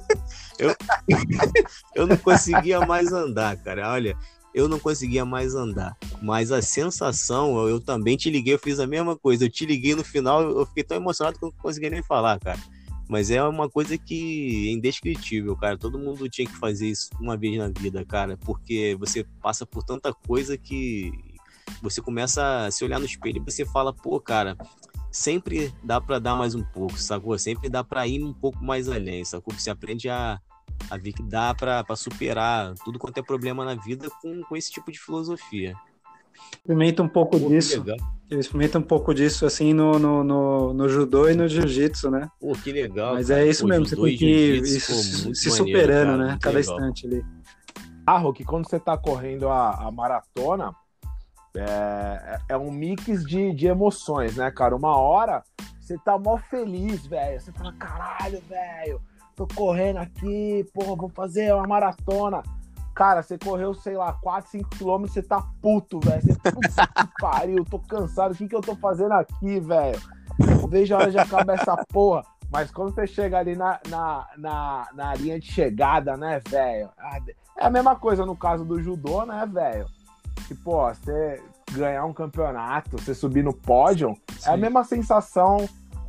eu, 0.58 0.74
eu 1.94 2.06
não 2.06 2.16
conseguia 2.16 2.84
mais 2.84 3.10
andar, 3.10 3.56
cara. 3.56 3.90
Olha, 3.90 4.14
eu 4.54 4.68
não 4.68 4.78
conseguia 4.78 5.24
mais 5.24 5.54
andar. 5.54 5.96
Mas 6.20 6.52
a 6.52 6.60
sensação, 6.60 7.56
eu, 7.58 7.68
eu 7.70 7.80
também 7.80 8.18
te 8.18 8.28
liguei, 8.28 8.52
eu 8.52 8.58
fiz 8.58 8.78
a 8.78 8.86
mesma 8.86 9.16
coisa. 9.16 9.46
Eu 9.46 9.50
te 9.50 9.64
liguei 9.64 9.94
no 9.94 10.04
final, 10.04 10.42
eu 10.42 10.66
fiquei 10.66 10.84
tão 10.84 10.98
emocionado 10.98 11.38
que 11.38 11.44
eu 11.44 11.48
não 11.48 11.62
conseguia 11.62 11.88
nem 11.88 12.02
falar, 12.02 12.38
cara. 12.38 12.58
Mas 13.08 13.30
é 13.30 13.42
uma 13.42 13.70
coisa 13.70 13.96
que 13.96 14.68
é 14.68 14.72
indescritível, 14.72 15.56
cara. 15.56 15.78
Todo 15.78 15.98
mundo 15.98 16.28
tinha 16.28 16.46
que 16.46 16.56
fazer 16.56 16.88
isso 16.88 17.08
uma 17.18 17.36
vez 17.36 17.56
na 17.56 17.68
vida, 17.68 18.04
cara, 18.04 18.36
porque 18.36 18.96
você 19.00 19.24
passa 19.40 19.64
por 19.64 19.82
tanta 19.82 20.12
coisa 20.12 20.58
que 20.58 21.10
você 21.80 22.02
começa 22.02 22.66
a 22.66 22.70
se 22.70 22.84
olhar 22.84 22.98
no 22.98 23.06
espelho 23.06 23.38
e 23.38 23.50
você 23.50 23.64
fala, 23.64 23.92
pô, 23.92 24.20
cara, 24.20 24.56
sempre 25.10 25.72
dá 25.82 26.00
para 26.00 26.18
dar 26.18 26.36
mais 26.36 26.54
um 26.54 26.62
pouco, 26.62 26.98
sacou? 26.98 27.38
Sempre 27.38 27.68
dá 27.68 27.82
para 27.82 28.06
ir 28.06 28.22
um 28.22 28.32
pouco 28.32 28.62
mais 28.62 28.88
além, 28.88 29.24
sacou? 29.24 29.54
Você 29.54 29.70
aprende 29.70 30.08
a, 30.08 30.38
a 30.90 30.96
ver 30.96 31.12
que 31.12 31.22
dá 31.22 31.54
para 31.54 31.84
superar 31.96 32.74
tudo 32.84 32.98
quanto 32.98 33.18
é 33.18 33.22
problema 33.22 33.64
na 33.64 33.74
vida 33.74 34.08
com, 34.20 34.42
com 34.42 34.56
esse 34.56 34.70
tipo 34.70 34.92
de 34.92 34.98
filosofia. 34.98 35.74
Experimenta 36.52 37.02
um 37.02 37.08
pouco 37.08 37.38
Pô, 37.38 37.48
disso. 37.48 37.84
Ele 38.30 38.40
experimenta 38.40 38.78
um 38.78 38.82
pouco 38.82 39.14
disso 39.14 39.46
assim 39.46 39.72
no, 39.72 39.98
no, 39.98 40.22
no, 40.22 40.74
no 40.74 40.88
judô 40.88 41.28
e 41.28 41.34
no 41.34 41.48
jiu-jitsu, 41.48 42.10
né? 42.10 42.28
Pô, 42.38 42.52
que 42.52 42.72
legal. 42.72 43.14
Mas 43.14 43.28
cara. 43.28 43.40
é 43.40 43.48
isso 43.48 43.62
Pô, 43.62 43.68
mesmo, 43.68 43.86
você 43.86 43.96
tem 43.96 44.16
que 44.16 44.26
ir 44.26 44.66
se, 44.66 45.34
se 45.34 45.50
superando, 45.50 46.18
cara, 46.18 46.32
né? 46.32 46.38
Cada 46.40 46.58
legal. 46.58 46.74
instante 46.74 47.06
ali. 47.06 47.24
Carro, 48.04 48.32
que 48.32 48.44
quando 48.44 48.68
você 48.68 48.78
tá 48.78 48.98
correndo 48.98 49.48
a, 49.48 49.86
a 49.86 49.90
maratona, 49.90 50.74
é, 51.56 52.38
é 52.50 52.56
um 52.56 52.70
mix 52.70 53.24
de, 53.24 53.54
de 53.54 53.66
emoções, 53.66 54.36
né, 54.36 54.50
cara? 54.50 54.76
Uma 54.76 54.96
hora 54.96 55.42
você 55.80 55.96
tá 55.96 56.18
mó 56.18 56.36
feliz, 56.36 57.06
velho. 57.06 57.40
Você 57.40 57.50
fala, 57.50 57.72
caralho, 57.72 58.42
velho, 58.46 59.00
tô 59.34 59.46
correndo 59.46 59.96
aqui, 59.96 60.66
porra, 60.74 60.94
vou 60.94 61.08
fazer 61.08 61.54
uma 61.54 61.66
maratona. 61.66 62.42
Cara, 62.98 63.22
você 63.22 63.38
correu, 63.38 63.72
sei 63.74 63.96
lá, 63.96 64.12
4, 64.12 64.50
5 64.50 64.70
quilômetros, 64.70 65.14
você 65.14 65.22
tá 65.22 65.40
puto, 65.62 66.00
velho. 66.00 66.20
Você, 66.20 66.32
puta 66.50 66.86
que 66.88 67.08
pariu, 67.20 67.64
tô 67.64 67.78
cansado, 67.78 68.32
o 68.32 68.34
que, 68.34 68.48
que 68.48 68.56
eu 68.56 68.60
tô 68.60 68.74
fazendo 68.74 69.12
aqui, 69.12 69.60
velho? 69.60 70.00
vejo 70.68 70.96
a 70.96 70.98
hora 70.98 71.10
de 71.12 71.16
acabar 71.16 71.54
essa 71.54 71.76
porra. 71.92 72.24
Mas 72.50 72.72
quando 72.72 72.92
você 72.92 73.06
chega 73.06 73.38
ali 73.38 73.54
na, 73.54 73.78
na, 73.88 74.26
na, 74.36 74.88
na 74.94 75.14
linha 75.14 75.38
de 75.38 75.46
chegada, 75.46 76.16
né, 76.16 76.40
velho? 76.48 76.90
Ah, 76.98 77.20
é 77.56 77.66
a 77.66 77.70
mesma 77.70 77.94
coisa 77.94 78.26
no 78.26 78.34
caso 78.34 78.64
do 78.64 78.82
judô, 78.82 79.24
né, 79.24 79.46
velho? 79.46 79.86
Que, 80.48 80.54
pô, 80.56 80.88
você 80.88 81.40
ganhar 81.70 82.04
um 82.04 82.12
campeonato, 82.12 82.98
você 82.98 83.14
subir 83.14 83.44
no 83.44 83.52
pódio, 83.52 84.12
Sim. 84.40 84.50
é 84.50 84.54
a 84.54 84.56
mesma 84.56 84.82
sensação 84.82 85.68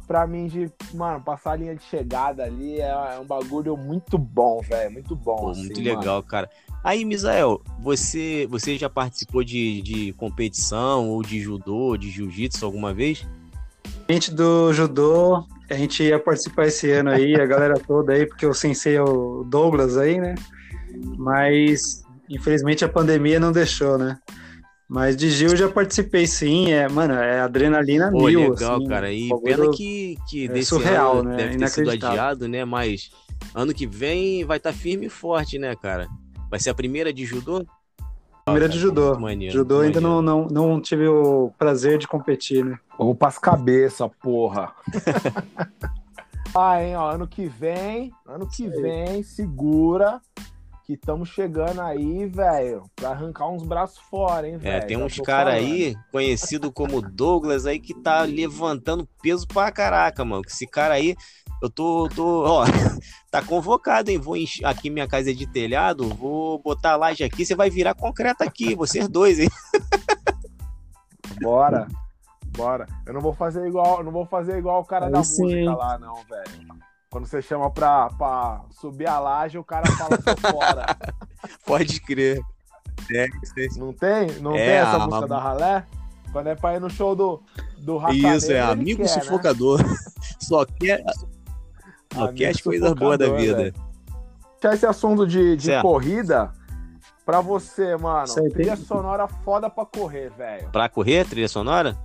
pra 0.10 0.26
mim 0.26 0.48
de, 0.48 0.72
mano, 0.96 1.22
passar 1.22 1.52
a 1.52 1.56
linha 1.56 1.76
de 1.76 1.84
chegada 1.84 2.44
ali 2.44 2.82
é, 2.82 2.90
é 2.90 3.20
um 3.20 3.26
bagulho 3.26 3.78
muito 3.78 4.18
bom, 4.18 4.60
velho. 4.60 4.92
Muito 4.92 5.16
bom. 5.16 5.36
Pô, 5.36 5.50
assim, 5.52 5.66
muito 5.66 5.80
legal, 5.80 6.16
mano. 6.16 6.24
cara. 6.24 6.50
Aí, 6.84 7.06
Misael, 7.06 7.62
você, 7.80 8.48
você 8.50 8.76
já 8.76 8.90
participou 8.90 9.44
de, 9.44 9.84
de 9.84 10.14
competição 10.14 11.12
ou 11.12 11.22
de 11.22 11.40
judô, 11.40 11.96
de 11.96 12.10
jiu-jitsu 12.10 12.66
alguma 12.66 12.92
vez? 12.92 13.28
Gente 14.10 14.34
do 14.34 14.74
judô, 14.74 15.46
a 15.70 15.76
gente 15.76 16.02
ia 16.02 16.18
participar 16.18 16.66
esse 16.66 16.90
ano 16.90 17.12
aí, 17.12 17.40
a 17.40 17.46
galera 17.46 17.76
toda 17.86 18.14
aí, 18.14 18.26
porque 18.26 18.48
o 18.48 18.54
sensei 18.54 18.96
é 18.96 19.04
o 19.04 19.44
Douglas 19.44 19.96
aí, 19.96 20.20
né? 20.20 20.34
Mas 21.20 22.04
infelizmente 22.28 22.84
a 22.84 22.90
pandemia 22.90 23.40
não 23.40 23.52
deixou, 23.52 23.96
né? 23.96 24.18
Mas 24.90 25.16
de 25.16 25.30
Gil 25.30 25.56
já 25.56 25.70
participei 25.70 26.26
sim, 26.26 26.72
é, 26.72 26.90
mano, 26.90 27.14
é 27.14 27.42
adrenalina 27.42 28.10
Pô, 28.10 28.26
mil, 28.26 28.50
legal, 28.50 28.78
assim, 28.78 28.88
cara. 28.88 29.14
E 29.14 29.30
pena 29.44 29.70
que, 29.70 30.18
que 30.28 30.46
é 30.46 30.48
desse 30.48 30.70
surreal, 30.70 31.20
ano 31.20 31.30
né? 31.30 31.38
deve 31.38 31.58
ter 31.60 31.68
sido 31.68 31.92
adiado, 31.92 32.48
né? 32.48 32.66
Mas 32.66 33.12
ano 33.54 33.72
que 33.72 33.86
vem 33.86 34.44
vai 34.44 34.58
estar 34.58 34.72
tá 34.72 34.76
firme 34.76 35.06
e 35.06 35.10
forte, 35.10 35.60
né, 35.60 35.76
cara? 35.76 36.08
Vai 36.50 36.60
ser 36.60 36.72
a 36.72 36.74
primeira 36.74 37.14
de 37.14 37.24
judô? 37.24 37.64
Primeira 38.44 38.68
de 38.68 38.80
judô. 38.80 39.16
Maneiro, 39.20 39.54
judô 39.54 39.82
ainda 39.82 40.02
não, 40.02 40.24
não, 40.24 40.48
não 40.48 40.82
tive 40.82 41.08
o 41.08 41.52
prazer 41.56 42.00
de 42.00 42.08
competir, 42.08 42.66
né? 42.66 42.80
Vamos 42.98 43.16
pras 43.16 43.38
cabeças, 43.38 44.10
porra. 44.20 44.74
ah, 46.56 46.84
hein, 46.84 46.96
ó, 46.96 47.12
ano 47.12 47.28
que 47.28 47.46
vem, 47.46 48.12
ano 48.26 48.50
que 48.50 48.68
vem, 48.68 49.22
segura 49.22 50.20
que 50.90 50.96
estamos 50.96 51.30
chegando 51.30 51.82
aí, 51.82 52.26
velho, 52.26 52.82
pra 52.96 53.12
arrancar 53.12 53.48
uns 53.48 53.62
braços 53.62 54.00
fora, 54.10 54.50
hein, 54.50 54.58
velho. 54.58 54.76
É, 54.76 54.80
tem 54.80 54.98
uns 54.98 55.18
caras 55.18 55.54
aí, 55.54 55.96
conhecido 56.12 56.72
como 56.72 57.00
Douglas, 57.00 57.68
aí, 57.68 57.80
que 57.80 57.94
tá 57.94 58.24
levantando 58.24 59.08
peso 59.22 59.48
pra 59.48 59.72
caraca, 59.72 60.26
mano. 60.26 60.42
Esse 60.48 60.66
cara 60.66 60.96
aí, 60.96 61.16
eu 61.62 61.70
tô, 61.70 62.10
tô, 62.10 62.44
ó, 62.44 62.66
tá 63.30 63.40
convocado, 63.40 64.10
hein? 64.10 64.18
Vou 64.18 64.36
encher, 64.36 64.66
aqui 64.66 64.90
minha 64.90 65.08
casa 65.08 65.30
é 65.30 65.34
de 65.34 65.46
telhado, 65.46 66.10
vou 66.10 66.58
botar 66.58 66.94
a 66.94 66.98
laje 66.98 67.24
aqui, 67.24 67.46
você 67.46 67.54
vai 67.54 67.70
virar 67.70 67.94
concreto 67.94 68.44
aqui, 68.44 68.74
vocês 68.74 69.08
dois, 69.08 69.38
hein? 69.38 69.50
Bora. 71.40 71.88
Bora. 72.58 72.88
Eu 73.06 73.14
não 73.14 73.22
vou 73.22 73.34
fazer 73.34 73.64
igual, 73.68 74.04
não 74.04 74.12
vou 74.12 74.26
fazer 74.26 74.58
igual 74.58 74.82
o 74.82 74.86
cara 74.86 75.06
aí 75.06 75.12
da 75.12 75.24
sim. 75.24 75.44
música 75.44 75.76
lá, 75.76 76.00
não, 76.00 76.16
velho. 76.28 76.89
Quando 77.10 77.26
você 77.26 77.42
chama 77.42 77.72
pra, 77.72 78.10
pra 78.10 78.62
subir 78.70 79.08
a 79.08 79.20
laje, 79.20 79.58
o 79.58 79.64
cara 79.64 79.90
fala 79.94 80.18
tô 80.18 80.36
fora. 80.52 80.86
Pode 81.66 82.00
crer. 82.02 82.40
É, 83.12 83.28
não 83.78 83.92
tem? 83.92 84.32
Não 84.40 84.56
é, 84.56 84.66
tem 84.66 84.76
essa 84.76 84.98
a... 84.98 85.08
música 85.08 85.28
da 85.28 85.40
Ralé? 85.40 85.86
Quando 86.32 86.48
é 86.48 86.56
pra 86.56 86.76
ir 86.76 86.80
no 86.80 86.90
show 86.90 87.16
do, 87.16 87.42
do 87.80 87.98
Rafael. 87.98 88.38
Isso, 88.38 88.52
é 88.52 88.60
amigo 88.60 89.04
quer, 89.04 89.16
né? 89.16 89.22
sufocador. 89.22 89.84
Né? 89.84 89.96
Só 90.40 90.66
quer, 90.66 91.04
só 92.12 92.32
quer 92.34 92.50
as 92.50 92.62
coisas 92.62 92.92
boas 92.94 93.20
da 93.20 93.30
vida. 93.34 93.72
Deixar 94.60 94.76
esse 94.76 94.86
assunto 94.86 95.28
de, 95.28 95.56
de 95.56 95.80
corrida, 95.82 96.52
pra 97.26 97.40
você, 97.40 97.96
mano, 97.96 98.28
Sei, 98.28 98.50
trilha 98.50 98.76
sonora 98.76 99.28
foda 99.28 99.70
pra 99.70 99.86
correr, 99.86 100.32
velho. 100.32 100.70
Pra 100.72 100.90
correr, 100.90 101.26
trilha 101.26 101.48
sonora? 101.48 101.96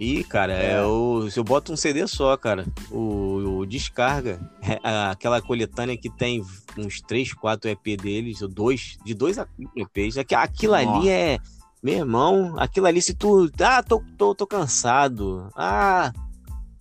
E, 0.00 0.24
cara, 0.24 0.54
é. 0.54 0.72
é 0.72 0.82
o, 0.82 1.30
se 1.30 1.38
eu 1.38 1.44
boto 1.44 1.74
um 1.74 1.76
CD 1.76 2.06
só, 2.06 2.34
cara, 2.34 2.64
o, 2.90 3.58
o 3.58 3.66
Descarga, 3.66 4.40
aquela 5.10 5.42
coletânea 5.42 5.94
que 5.94 6.08
tem 6.08 6.42
uns 6.78 7.02
3, 7.02 7.34
4 7.34 7.68
EP 7.68 8.00
deles, 8.00 8.40
ou 8.40 8.48
dois, 8.48 8.96
de 9.04 9.12
dois 9.12 9.38
a 9.38 9.46
EPs, 9.76 10.16
aquilo 10.16 10.72
Nossa. 10.72 10.96
ali 10.96 11.08
é. 11.10 11.38
Meu 11.82 11.98
irmão, 11.98 12.54
aquilo 12.58 12.86
ali, 12.86 13.02
se 13.02 13.12
tu. 13.12 13.50
Ah, 13.60 13.82
tô, 13.82 14.02
tô, 14.16 14.34
tô 14.34 14.46
cansado. 14.46 15.50
Ah, 15.54 16.12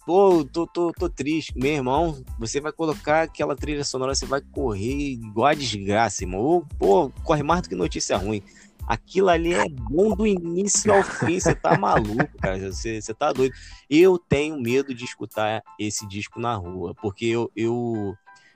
pô, 0.05 0.45
tô, 0.45 0.65
tô, 0.65 0.93
tô 0.93 1.09
triste. 1.09 1.53
Meu 1.57 1.73
irmão, 1.73 2.23
você 2.39 2.61
vai 2.61 2.71
colocar 2.71 3.23
aquela 3.23 3.53
trilha 3.53 3.83
sonora, 3.83 4.15
você 4.15 4.25
vai 4.25 4.39
correr 4.39 5.11
igual 5.11 5.47
a 5.47 5.53
desgraça, 5.53 6.23
irmão. 6.23 6.39
Ou, 6.39 6.65
pô, 6.77 7.09
corre 7.25 7.43
mais 7.43 7.63
do 7.63 7.69
que 7.69 7.75
notícia 7.75 8.15
ruim. 8.15 8.41
Aquilo 8.89 9.29
ali 9.29 9.53
é 9.53 9.69
bom 9.69 10.15
do 10.15 10.25
início 10.25 10.91
ao 10.91 11.03
fim. 11.03 11.39
Você 11.39 11.53
tá 11.53 11.77
maluco, 11.77 12.27
cara. 12.41 12.57
Você, 12.71 12.99
você 12.99 13.13
tá 13.13 13.31
doido. 13.31 13.53
Eu 13.87 14.17
tenho 14.17 14.59
medo 14.59 14.95
de 14.95 15.05
escutar 15.05 15.61
esse 15.77 16.07
disco 16.07 16.39
na 16.39 16.55
rua, 16.55 16.95
porque 16.99 17.25
eu, 17.25 17.51
eu, 17.55 18.15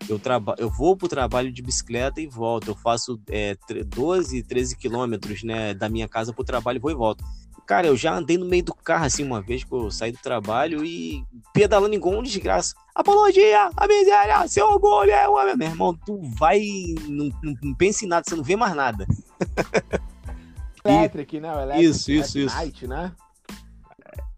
eu, 0.09 0.17
traba, 0.17 0.55
eu 0.57 0.71
vou 0.71 0.97
pro 0.97 1.07
trabalho 1.07 1.51
de 1.51 1.61
bicicleta 1.61 2.19
e 2.19 2.25
volto. 2.25 2.69
Eu 2.69 2.75
faço 2.75 3.21
é, 3.29 3.55
12, 3.85 4.41
13 4.41 4.75
quilômetros 4.75 5.43
né, 5.43 5.75
da 5.75 5.87
minha 5.87 6.07
casa 6.07 6.33
pro 6.33 6.43
trabalho, 6.43 6.81
vou 6.81 6.89
e 6.89 6.95
volto. 6.95 7.23
Cara, 7.67 7.85
eu 7.85 7.95
já 7.95 8.15
andei 8.15 8.35
no 8.35 8.47
meio 8.47 8.63
do 8.63 8.73
carro 8.73 9.05
assim 9.05 9.23
uma 9.23 9.39
vez 9.39 9.63
que 9.63 9.71
eu 9.71 9.91
saí 9.91 10.11
do 10.11 10.17
trabalho 10.17 10.83
e 10.83 11.23
pedalando 11.53 11.93
igual 11.93 12.15
um 12.15 12.23
desgraça. 12.23 12.73
Apologia, 12.95 13.69
a 13.77 13.87
miséria, 13.87 14.47
seu 14.47 14.65
orgulho 14.65 15.11
é 15.11 15.27
o 15.27 15.55
meu 15.55 15.67
irmão. 15.67 15.95
Tu 16.05 16.19
vai, 16.39 16.59
não, 17.07 17.29
não, 17.43 17.55
não 17.61 17.75
pensa 17.75 18.03
em 18.03 18.07
nada, 18.07 18.25
você 18.27 18.35
não 18.35 18.43
vê 18.43 18.55
mais 18.55 18.75
nada. 18.75 19.05
Electric, 20.83 21.39
né? 21.39 21.55
O 21.55 21.59
Electric 21.59 21.89
isso, 21.89 22.11
isso, 22.11 22.39
isso. 22.39 22.55
Night, 22.55 22.87
né? 22.87 23.11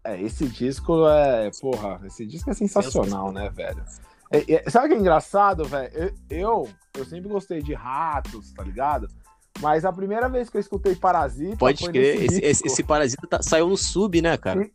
É, 0.04 0.20
esse 0.20 0.46
disco 0.46 1.06
é. 1.08 1.50
Porra, 1.60 2.00
esse 2.04 2.24
disco 2.24 2.50
é 2.50 2.54
sensacional, 2.54 3.32
né, 3.32 3.50
velho? 3.50 3.84
É, 4.30 4.54
é, 4.54 4.70
sabe 4.70 4.86
o 4.86 4.88
que 4.90 4.94
é 4.94 4.98
engraçado, 4.98 5.64
velho? 5.64 6.14
Eu, 6.30 6.68
eu, 6.96 7.04
sempre 7.04 7.28
gostei 7.28 7.60
de 7.60 7.74
ratos, 7.74 8.52
tá 8.52 8.62
ligado? 8.62 9.08
Mas 9.60 9.84
a 9.84 9.92
primeira 9.92 10.28
vez 10.28 10.48
que 10.48 10.56
eu 10.56 10.60
escutei 10.60 10.94
Parasita. 10.94 11.56
Pode 11.56 11.88
crer, 11.88 12.22
esse, 12.22 12.44
esse, 12.44 12.66
esse, 12.66 12.82
Parasita 12.82 13.26
tá, 13.26 13.42
saiu 13.42 13.68
no 13.68 13.76
sub, 13.76 14.20
né, 14.20 14.36
cara? 14.36 14.62
E, 14.62 14.72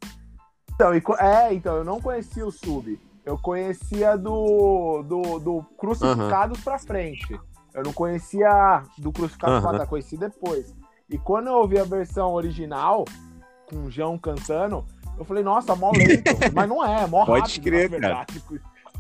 então, 0.73 0.95
e, 0.95 1.01
é, 1.19 1.53
então, 1.53 1.77
eu 1.77 1.83
não 1.83 2.01
conhecia 2.01 2.45
o 2.45 2.51
sub. 2.51 2.99
Eu 3.23 3.37
conhecia 3.37 4.17
do, 4.17 5.03
do, 5.03 5.39
do 5.39 5.63
Crucificados 5.77 6.59
pra 6.61 6.79
frente. 6.79 7.39
Eu 7.73 7.83
não 7.83 7.93
conhecia 7.93 8.83
do 8.97 9.11
Crucificados 9.11 9.57
uh 9.57 9.59
-huh. 9.59 9.61
pra 9.61 9.73
trás, 9.73 9.89
conheci 9.89 10.17
depois. 10.17 10.73
E 11.11 11.17
quando 11.17 11.47
eu 11.47 11.55
ouvi 11.55 11.77
a 11.77 11.83
versão 11.83 12.33
original, 12.33 13.03
com 13.69 13.83
o 13.83 13.91
João 13.91 14.17
cantando, 14.17 14.85
eu 15.17 15.25
falei, 15.25 15.43
nossa, 15.43 15.75
mó 15.75 15.91
lento. 15.91 16.23
Mas 16.55 16.69
não 16.69 16.85
é, 16.85 17.03
é 17.03 17.05
mó 17.05 17.25
Pode 17.25 17.41
rápido, 17.41 17.63
crer, 17.63 17.99
cara. 17.99 18.25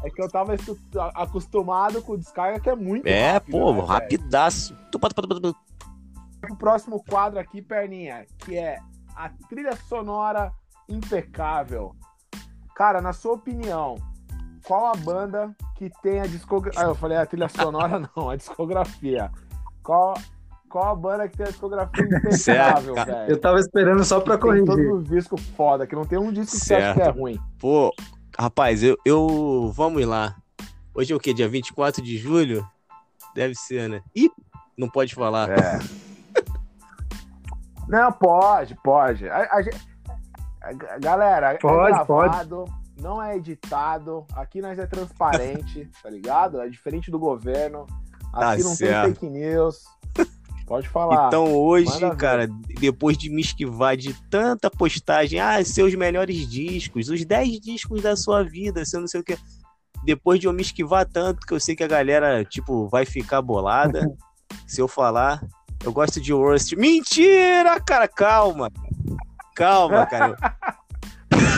É 0.03 0.09
que 0.09 0.21
eu 0.21 0.29
tava 0.29 0.53
acostumado 1.15 2.01
com 2.01 2.13
o 2.13 2.17
descarga 2.17 2.59
que 2.59 2.69
é 2.69 2.75
muito 2.75 3.07
é, 3.07 3.33
rápido. 3.33 3.55
É, 3.55 3.59
pô, 3.59 3.73
né, 3.73 3.81
rapidaço. 3.81 4.75
O 6.49 6.55
próximo 6.57 7.01
quadro 7.03 7.39
aqui, 7.39 7.61
perninha, 7.61 8.25
que 8.39 8.57
é 8.57 8.79
a 9.15 9.29
trilha 9.47 9.75
sonora 9.87 10.51
impecável. 10.89 11.95
Cara, 12.75 12.99
na 12.99 13.13
sua 13.13 13.33
opinião, 13.33 13.95
qual 14.65 14.87
a 14.87 14.95
banda 14.95 15.55
que 15.75 15.89
tem 16.01 16.19
a 16.19 16.27
discografia. 16.27 16.81
Ah, 16.81 16.89
eu 16.89 16.95
falei 16.95 17.17
a 17.17 17.25
trilha 17.25 17.47
sonora, 17.47 18.01
não, 18.15 18.29
a 18.29 18.35
discografia. 18.35 19.31
Qual 19.83 20.15
qual 20.71 20.93
a 20.93 20.95
banda 20.95 21.27
que 21.27 21.37
tem 21.37 21.45
a 21.45 21.49
discografia 21.49 22.03
impecável, 22.05 22.95
velho? 22.95 23.29
Eu 23.29 23.39
tava 23.39 23.59
esperando 23.59 24.03
só 24.05 24.21
pra 24.21 24.37
corrigir. 24.37 24.65
Tem 24.65 24.75
todos 24.75 25.03
os 25.03 25.09
discos 25.09 25.41
foda, 25.49 25.85
que 25.85 25.93
não 25.93 26.05
tem 26.05 26.17
um 26.17 26.31
disco 26.31 26.57
que 26.57 26.65
você 26.65 26.75
acha 26.75 26.93
que 26.93 27.01
é 27.01 27.09
ruim. 27.09 27.37
Pô, 27.59 27.93
rapaz, 28.39 28.81
eu, 28.81 28.97
eu... 29.05 29.71
Vamos 29.75 30.03
lá. 30.05 30.35
Hoje 30.95 31.11
é 31.11 31.15
o 31.15 31.19
quê? 31.19 31.33
Dia 31.33 31.49
24 31.49 32.01
de 32.01 32.17
julho? 32.17 32.65
Deve 33.35 33.53
ser, 33.53 33.89
né? 33.89 34.01
Ih, 34.15 34.31
não 34.77 34.89
pode 34.89 35.13
falar. 35.13 35.49
É. 35.49 35.79
não, 37.87 38.11
pode, 38.11 38.75
pode. 38.81 39.27
A, 39.27 39.43
a, 39.43 39.59
a, 40.63 40.99
galera, 40.99 41.53
é 41.53 41.57
pode, 41.57 41.91
é 41.91 41.95
gravado, 41.95 42.65
pode. 42.65 43.01
não 43.01 43.21
é 43.21 43.35
editado. 43.35 44.25
Aqui 44.35 44.61
nós 44.61 44.79
é 44.79 44.85
transparente, 44.85 45.89
tá 46.01 46.09
ligado? 46.09 46.61
É 46.61 46.69
diferente 46.69 47.11
do 47.11 47.19
governo. 47.19 47.85
Aqui 48.33 48.63
tá 48.63 48.69
não 48.69 48.75
certo. 48.75 49.05
tem 49.05 49.13
fake 49.13 49.29
news. 49.29 49.83
Pode 50.71 50.87
falar. 50.87 51.27
Então 51.27 51.53
hoje, 51.53 51.99
cara, 52.15 52.47
depois 52.79 53.17
de 53.17 53.29
me 53.29 53.41
esquivar 53.41 53.97
de 53.97 54.13
tanta 54.29 54.71
postagem, 54.71 55.37
ah, 55.37 55.61
seus 55.65 55.93
melhores 55.95 56.49
discos, 56.49 57.09
os 57.09 57.25
10 57.25 57.59
discos 57.59 58.01
da 58.01 58.15
sua 58.15 58.41
vida, 58.41 58.85
você 58.85 58.97
não 58.97 59.05
sei 59.05 59.19
o 59.19 59.23
que. 59.23 59.37
Depois 60.05 60.39
de 60.39 60.47
eu 60.47 60.53
me 60.53 60.61
esquivar 60.61 61.05
tanto, 61.05 61.45
que 61.45 61.53
eu 61.53 61.59
sei 61.59 61.75
que 61.75 61.83
a 61.83 61.89
galera, 61.89 62.45
tipo, 62.45 62.87
vai 62.87 63.05
ficar 63.05 63.41
bolada. 63.41 64.09
se 64.65 64.79
eu 64.79 64.87
falar, 64.87 65.45
eu 65.83 65.91
gosto 65.91 66.21
de 66.21 66.33
Worst. 66.33 66.71
Mentira, 66.77 67.77
cara, 67.81 68.07
calma. 68.07 68.71
Calma, 69.53 70.05
cara. 70.07 70.37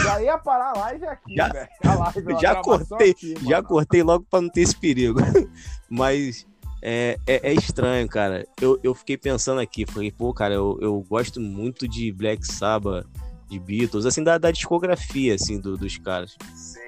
Já 0.03 0.21
ia 0.23 0.39
parar 0.39 0.71
a 0.75 0.79
live 0.79 1.05
aqui, 1.05 1.35
já, 1.35 1.49
velho. 1.49 2.39
Já 2.41 2.55
cortei, 2.55 3.11
aqui, 3.11 3.35
já 3.47 3.61
cortei 3.61 4.01
logo 4.01 4.25
para 4.27 4.41
não 4.41 4.49
ter 4.49 4.61
esse 4.61 4.75
perigo. 4.75 5.19
Mas 5.87 6.47
é, 6.85 7.17
é, 7.25 7.51
é, 7.51 7.53
estranho, 7.53 8.09
cara. 8.09 8.45
Eu, 8.59 8.77
eu 8.83 8.93
fiquei 8.93 9.17
pensando 9.17 9.61
aqui, 9.61 9.85
falei, 9.85 10.11
pô, 10.11 10.33
cara, 10.33 10.53
eu, 10.53 10.77
eu 10.81 10.99
gosto 11.09 11.39
muito 11.39 11.87
de 11.87 12.11
Black 12.11 12.45
Sabbath, 12.45 13.07
de 13.49 13.57
Beatles, 13.57 14.05
assim, 14.05 14.21
da, 14.21 14.37
da 14.37 14.51
discografia, 14.51 15.35
assim, 15.35 15.61
do, 15.61 15.77
dos 15.77 15.97
caras. 15.97 16.35
Sim. 16.53 16.81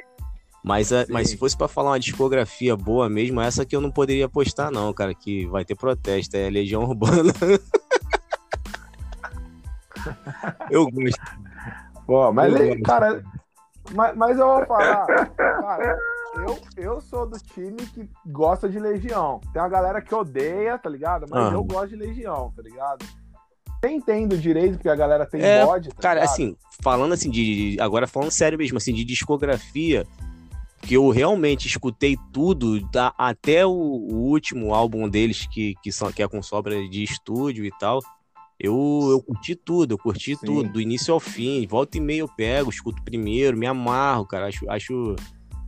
Mas, 0.62 0.92
a, 0.92 1.06
mas 1.10 1.30
se 1.30 1.38
fosse 1.38 1.56
para 1.56 1.70
falar 1.70 1.92
uma 1.92 2.00
discografia 2.00 2.76
boa 2.76 3.08
mesmo, 3.08 3.40
essa 3.40 3.66
que 3.66 3.74
eu 3.74 3.80
não 3.80 3.90
poderia 3.90 4.28
postar, 4.28 4.70
não, 4.70 4.92
cara, 4.92 5.14
que 5.14 5.46
vai 5.46 5.64
ter 5.64 5.76
protesto, 5.76 6.36
é 6.36 6.50
Legião 6.50 6.84
Urbana. 6.84 7.32
eu 10.70 10.90
gosto. 10.90 11.22
Pô, 12.06 12.34
mas, 12.34 12.54
eu 12.54 12.82
cara, 12.82 13.24
mas, 13.94 14.18
mas 14.18 14.38
eu 14.38 14.46
vou 14.46 14.66
falar, 14.66 15.06
cara, 15.38 15.98
eu, 16.36 16.60
eu 16.78 17.02
sou 17.02 17.26
do 17.26 17.38
time 17.40 17.78
que 17.78 18.10
gosta 18.26 18.68
de 18.70 18.80
Legião. 18.80 19.40
Tem 19.54 19.62
uma 19.62 19.70
galera 19.70 20.02
que 20.02 20.14
odeia, 20.14 20.78
tá 20.78 20.90
ligado? 20.90 21.26
Mas 21.30 21.52
ah. 21.52 21.54
eu 21.54 21.64
gosto 21.64 21.90
de 21.90 21.96
Legião, 21.96 22.52
tá 22.56 22.62
ligado? 22.62 23.06
Nem 23.84 23.98
entendo 23.98 24.38
direito 24.38 24.74
porque 24.74 24.90
a 24.90 24.96
galera 24.96 25.26
tem 25.26 25.42
é, 25.42 25.64
bode, 25.64 25.90
tá 25.90 26.02
Cara, 26.02 26.22
ligado? 26.22 26.34
assim, 26.34 26.56
falando 26.82 27.14
assim 27.14 27.30
de. 27.30 27.78
Agora 27.80 28.08
falando 28.08 28.32
sério 28.32 28.58
mesmo, 28.58 28.78
assim, 28.78 28.94
de 28.94 29.04
discografia, 29.04 30.06
que 30.82 30.96
eu 30.96 31.10
realmente 31.10 31.68
escutei 31.68 32.18
tudo, 32.34 32.82
tá, 32.90 33.14
até 33.18 33.66
o, 33.66 33.72
o, 33.72 34.30
último 34.30 34.74
álbum 34.74 35.08
deles, 35.08 35.48
que, 35.48 35.76
que, 35.84 35.92
são, 35.92 36.12
que 36.12 36.24
é 36.24 36.28
com 36.28 36.42
sobra 36.42 36.88
de 36.88 37.04
estúdio 37.04 37.66
e 37.66 37.72
tal. 37.80 38.00
Eu, 38.60 39.10
eu 39.12 39.22
curti 39.22 39.54
tudo, 39.54 39.94
eu 39.94 39.98
curti 39.98 40.36
Sim. 40.36 40.46
tudo, 40.46 40.70
do 40.70 40.82
início 40.82 41.14
ao 41.14 41.20
fim. 41.20 41.68
Volta 41.68 41.98
e 41.98 42.02
meia 42.02 42.22
eu 42.22 42.28
pego, 42.28 42.70
escuto 42.70 43.04
primeiro, 43.04 43.58
me 43.58 43.68
amarro, 43.68 44.26
cara. 44.26 44.48
Acho, 44.48 44.70
acho, 44.70 45.16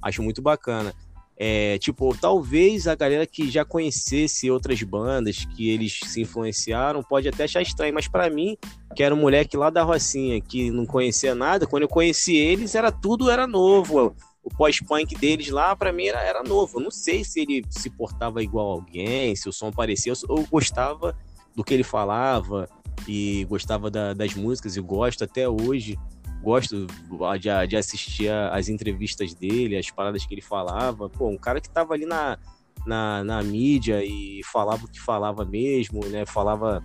acho 0.02 0.22
muito 0.22 0.42
bacana. 0.42 0.94
É, 1.40 1.78
tipo, 1.78 2.18
talvez 2.20 2.88
a 2.88 2.96
galera 2.96 3.28
que 3.28 3.52
já 3.52 3.64
conhecesse 3.64 4.50
outras 4.50 4.82
bandas 4.82 5.46
que 5.46 5.70
eles 5.70 6.00
se 6.04 6.22
influenciaram 6.22 7.04
pode 7.04 7.30
até 7.30 7.44
achar 7.44 7.62
estranho, 7.62 7.94
mas 7.94 8.08
para 8.08 8.28
mim, 8.28 8.58
que 8.96 9.04
era 9.04 9.14
um 9.14 9.20
moleque 9.20 9.56
lá 9.56 9.70
da 9.70 9.84
Rocinha, 9.84 10.42
que 10.42 10.72
não 10.72 10.84
conhecia 10.84 11.36
nada, 11.36 11.68
quando 11.68 11.84
eu 11.84 11.88
conheci 11.88 12.36
eles, 12.36 12.74
era 12.74 12.92
tudo 12.92 13.30
era 13.30 13.46
novo. 13.46 14.16
O 14.44 14.50
pós-punk 14.50 15.14
deles 15.16 15.50
lá, 15.50 15.76
para 15.76 15.92
mim, 15.92 16.08
era, 16.08 16.22
era 16.22 16.42
novo. 16.42 16.80
Eu 16.80 16.84
não 16.86 16.92
sei 16.92 17.24
se 17.24 17.42
ele 17.42 17.64
se 17.70 17.90
portava 17.92 18.42
igual 18.42 18.72
a 18.72 18.74
alguém, 18.74 19.36
se 19.36 19.48
o 19.48 19.54
som 19.54 19.72
parecia. 19.72 20.14
Eu, 20.28 20.48
gostava 20.50 21.16
do 21.56 21.64
que 21.64 21.74
ele 21.74 21.84
falava 21.84 22.68
e 23.08 23.46
gostava 23.48 23.92
da, 23.92 24.14
das 24.14 24.34
músicas 24.34 24.76
e 24.76 24.82
gosto 24.82 25.24
até 25.24 25.48
hoje 25.48 26.00
gosto 26.42 26.86
de, 26.86 27.68
de 27.68 27.76
assistir 27.76 28.32
as 28.32 28.70
entrevistas 28.70 29.34
dele, 29.34 29.78
as 29.78 29.90
paradas 29.90 30.26
que 30.26 30.34
ele 30.34 30.42
falava. 30.42 31.10
Pô, 31.10 31.28
um 31.28 31.38
cara 31.38 31.60
que 31.60 31.70
tava 31.70 31.94
ali 31.94 32.06
na, 32.06 32.38
na, 32.86 33.24
na 33.24 33.44
mídia 33.44 34.04
e 34.04 34.42
falava 34.44 34.86
o 34.86 34.88
que 34.88 35.00
falava 35.00 35.44
mesmo, 35.46 36.06
né? 36.06 36.26
Falava 36.26 36.84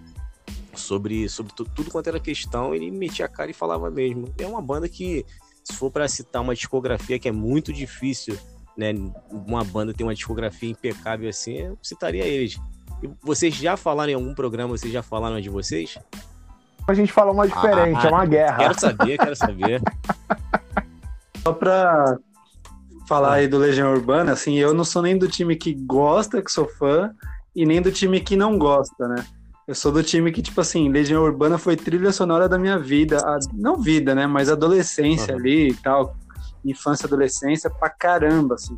sobre, 0.75 1.29
sobre 1.29 1.53
tudo 1.53 1.91
quanto 1.91 2.09
era 2.09 2.19
questão, 2.19 2.75
ele 2.75 2.91
metia 2.91 3.27
a 3.27 3.29
cara 3.29 3.51
e 3.51 3.55
falava 3.55 3.91
mesmo. 3.91 4.33
É 4.39 4.47
uma 4.47 4.63
banda 4.63 4.89
que, 4.89 5.25
se 5.63 5.75
for 5.75 5.91
para 5.91 6.09
citar 6.09 6.43
uma 6.43 6.55
discografia 6.55 7.19
que 7.19 7.29
é 7.29 7.33
muito 7.33 7.73
difícil, 7.73 8.39
né? 8.77 8.93
Uma 9.31 9.65
banda 9.65 9.93
ter 9.93 10.03
uma 10.03 10.15
discografia 10.15 10.71
impecável 10.71 11.29
assim, 11.29 11.59
eu 11.59 11.79
citaria 11.83 12.25
eles. 12.25 12.59
E 13.03 13.11
vocês 13.21 13.55
já 13.55 13.77
falaram 13.77 14.13
em 14.13 14.15
algum 14.15 14.35
programa, 14.35 14.77
vocês 14.77 14.93
já 14.93 15.03
falaram 15.03 15.41
de 15.41 15.51
vocês? 15.51 15.99
A 16.87 16.95
gente 16.95 17.13
fala 17.13 17.33
uma 17.33 17.47
diferente, 17.47 18.07
ah, 18.07 18.09
é 18.09 18.11
uma 18.11 18.27
guerra. 18.27 18.57
Quero 18.59 18.81
saber, 18.81 19.19
quero 19.19 19.37
saber. 19.37 19.83
Só 21.43 21.53
pra 21.53 22.19
falar 23.09 23.35
aí 23.35 23.49
do 23.49 23.59
Legião 23.59 23.93
Urbana, 23.93 24.33
assim, 24.33 24.57
eu 24.59 24.73
não 24.73 24.85
sou 24.85 25.03
nem 25.03 25.19
do 25.19 25.29
time 25.29 25.57
que 25.57 25.75
gosta, 25.75 26.43
que 26.43 26.51
sou 26.51 26.69
fã, 26.69 27.13
e 27.55 27.67
nem 27.67 27.83
do 27.83 27.93
time 27.93 28.21
que 28.21 28.37
não 28.37 28.59
gosta, 28.59 29.09
né? 29.09 29.25
Eu 29.67 29.75
sou 29.75 29.93
do 29.93 30.03
time 30.03 30.33
que, 30.33 30.43
tipo 30.43 30.61
assim, 30.61 30.91
Legião 30.91 31.23
Urbana 31.23 31.57
foi 31.57 31.77
trilha 31.77 32.11
sonora 32.11 32.49
da 32.49 32.59
minha 32.59 32.79
vida. 32.79 33.19
A, 33.19 33.39
não 33.53 33.81
vida, 33.81 34.15
né? 34.15 34.27
Mas 34.27 34.49
adolescência 34.49 35.35
uhum. 35.35 35.41
ali 35.41 35.69
e 35.71 35.75
tal. 35.75 36.17
Infância, 36.65 37.07
adolescência, 37.07 37.71
pra 37.71 37.89
caramba, 37.89 38.57
assim. 38.57 38.77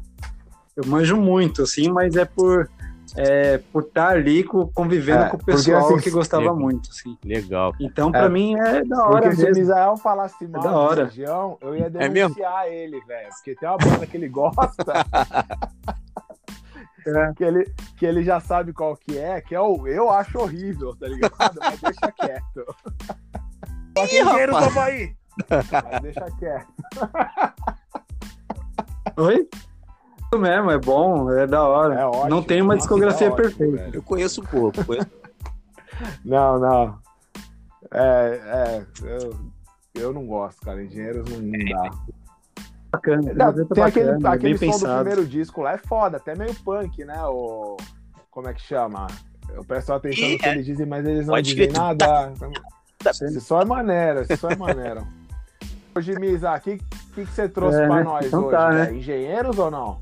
Eu 0.77 0.85
manjo 0.87 1.17
muito, 1.17 1.63
assim, 1.63 1.91
mas 1.91 2.17
é 2.17 2.25
por 2.25 2.69
é, 3.17 3.59
por 3.73 3.85
estar 3.85 4.09
ali 4.09 4.43
convivendo 4.43 5.25
é, 5.25 5.29
com 5.29 5.37
o 5.37 5.45
pessoal 5.45 5.81
porque, 5.83 5.95
assim, 5.95 6.03
que 6.05 6.11
gostava 6.11 6.43
legal. 6.43 6.59
muito. 6.59 6.91
Assim. 6.91 7.17
Legal. 7.25 7.73
Então, 7.81 8.11
para 8.11 8.27
é, 8.27 8.29
mim, 8.29 8.59
é 8.59 8.85
da 8.85 9.07
hora. 9.07 9.13
Porque 9.13 9.29
mesmo. 9.29 9.45
se 9.45 9.53
o 9.53 9.55
Misael 9.55 9.97
falasse 9.97 10.45
é 10.45 10.49
mal 10.49 10.61
é 10.61 10.65
da 10.65 10.77
hora. 10.77 11.05
região, 11.05 11.57
eu 11.61 11.77
ia 11.77 11.87
é 11.87 11.91
denunciar 11.91 12.69
ele, 12.69 13.01
velho. 13.05 13.29
Porque 13.29 13.55
tem 13.55 13.69
uma 13.69 13.79
banda 13.79 14.07
que 14.07 14.17
ele 14.17 14.29
gosta. 14.29 14.85
que, 17.37 17.45
ele, 17.45 17.73
que 17.97 18.07
ele 18.07 18.25
já 18.25 18.41
sabe 18.41 18.73
qual 18.73 18.97
que 18.97 19.17
é, 19.19 19.41
que 19.41 19.55
é 19.55 19.61
o 19.61 19.87
Eu 19.87 20.11
Acho 20.11 20.39
Horrível, 20.39 20.97
tá 20.97 21.07
ligado? 21.07 21.33
Mas 21.61 21.81
deixa 21.81 22.13
quieto. 22.13 22.67
Só 23.97 24.07
que 24.09 24.25
dinheiro, 24.25 24.53
vamos 24.53 24.77
aí. 24.77 25.15
Mas 25.49 26.03
deixa 26.03 26.27
quieto. 26.37 26.73
Oi? 29.17 29.49
Mesmo, 30.39 30.71
é 30.71 30.79
bom, 30.79 31.31
é 31.31 31.47
da 31.47 31.63
hora. 31.63 31.95
É 31.95 32.05
ótimo, 32.05 32.29
não 32.29 32.43
tem 32.43 32.63
uma 32.63 32.77
discografia 32.77 33.29
ótimo, 33.31 33.37
perfeita. 33.37 33.77
Velho. 33.77 33.95
Eu 33.95 34.03
conheço 34.03 34.41
um 34.41 34.45
pouco. 34.45 34.79
não, 36.25 36.59
não. 36.59 36.99
É, 37.93 38.41
é 38.45 38.87
eu, 39.03 39.37
eu 39.95 40.13
não 40.13 40.27
gosto, 40.27 40.61
cara. 40.61 40.83
Engenheiros 40.83 41.29
não, 41.31 41.39
não 41.39 41.65
dá. 41.71 41.91
Bacana, 42.93 43.33
não, 43.35 43.53
tem 43.53 43.85
bacana, 43.85 44.13
aquele, 44.13 44.27
aquele 44.27 44.59
som 44.59 44.67
pensado. 44.67 44.93
do 44.93 45.05
primeiro 45.05 45.27
disco 45.27 45.63
lá, 45.63 45.73
é 45.73 45.79
foda, 45.79 46.17
até 46.17 46.37
meio 46.37 46.55
punk, 46.55 47.05
né? 47.05 47.21
O, 47.25 47.77
como 48.31 48.49
é 48.49 48.55
que 48.55 48.63
chama? 48.63 49.09
Eu 49.53 49.65
presto 49.65 49.93
atenção 49.93 50.29
no 50.29 50.39
que 50.39 50.49
eles 50.49 50.67
dizem, 50.67 50.87
mas 50.87 51.05
eles 51.05 51.27
não 51.27 51.41
dizem 51.41 51.71
nada. 51.71 52.33
Se 53.13 53.41
só 53.41 53.63
é 53.63 53.65
maneira, 53.65 54.25
se 54.25 54.37
só 54.37 54.49
é 54.49 54.57
maneira. 54.57 55.05
Hoje, 55.97 56.19
Misa, 56.19 56.53
o 56.53 56.61
que, 56.61 56.79
que, 56.79 57.25
que 57.25 57.27
você 57.27 57.49
trouxe 57.49 57.81
é, 57.81 57.87
pra 57.87 58.03
nós 58.03 58.27
então 58.27 58.47
hoje? 58.47 58.51
Tá, 58.51 58.71
né? 58.71 58.93
Engenheiros 58.95 59.57
ou 59.61 59.71
não? 59.71 60.01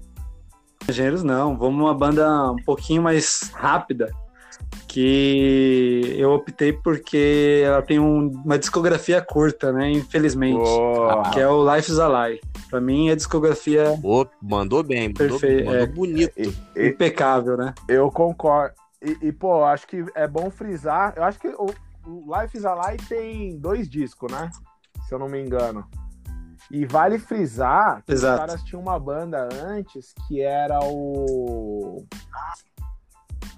Engenheiros 0.88 1.22
não, 1.22 1.56
vamos 1.56 1.80
uma 1.80 1.94
banda 1.94 2.50
um 2.50 2.56
pouquinho 2.56 3.02
mais 3.02 3.50
rápida, 3.54 4.10
que 4.88 6.14
eu 6.18 6.32
optei 6.32 6.72
porque 6.72 7.62
ela 7.64 7.82
tem 7.82 7.98
um, 7.98 8.28
uma 8.44 8.58
discografia 8.58 9.22
curta, 9.22 9.72
né? 9.72 9.90
Infelizmente, 9.90 10.60
oh. 10.60 11.22
que 11.30 11.40
é 11.40 11.48
o 11.48 11.74
Life 11.74 11.90
is 11.90 11.98
a 11.98 12.08
Lie. 12.08 12.40
Pra 12.68 12.80
mim, 12.80 13.10
a 13.10 13.14
discografia. 13.14 13.98
Oh, 14.02 14.26
mandou 14.40 14.82
bem, 14.82 15.08
mandou, 15.08 15.38
mandou 15.40 15.74
é, 15.74 15.86
bonito. 15.86 16.32
É, 16.76 16.86
impecável, 16.88 17.56
né? 17.56 17.74
Eu 17.88 18.10
concordo. 18.10 18.74
E, 19.00 19.28
e, 19.28 19.32
pô, 19.32 19.64
acho 19.64 19.86
que 19.86 20.04
é 20.14 20.26
bom 20.28 20.50
frisar. 20.50 21.14
Eu 21.16 21.24
acho 21.24 21.38
que 21.38 21.48
o, 21.48 21.66
o 22.06 22.40
Life 22.40 22.56
is 22.56 22.64
a 22.64 22.74
Lie 22.74 22.98
tem 23.08 23.58
dois 23.58 23.88
discos, 23.88 24.30
né? 24.30 24.50
Se 25.08 25.14
eu 25.14 25.18
não 25.18 25.28
me 25.28 25.40
engano. 25.40 25.86
E 26.70 26.86
vale 26.86 27.18
frisar 27.18 28.02
que 28.02 28.12
Exato. 28.12 28.34
os 28.34 28.40
caras 28.40 28.62
tinham 28.64 28.80
uma 28.80 28.98
banda 28.98 29.48
antes 29.62 30.14
que 30.26 30.40
era 30.40 30.80
o. 30.82 32.04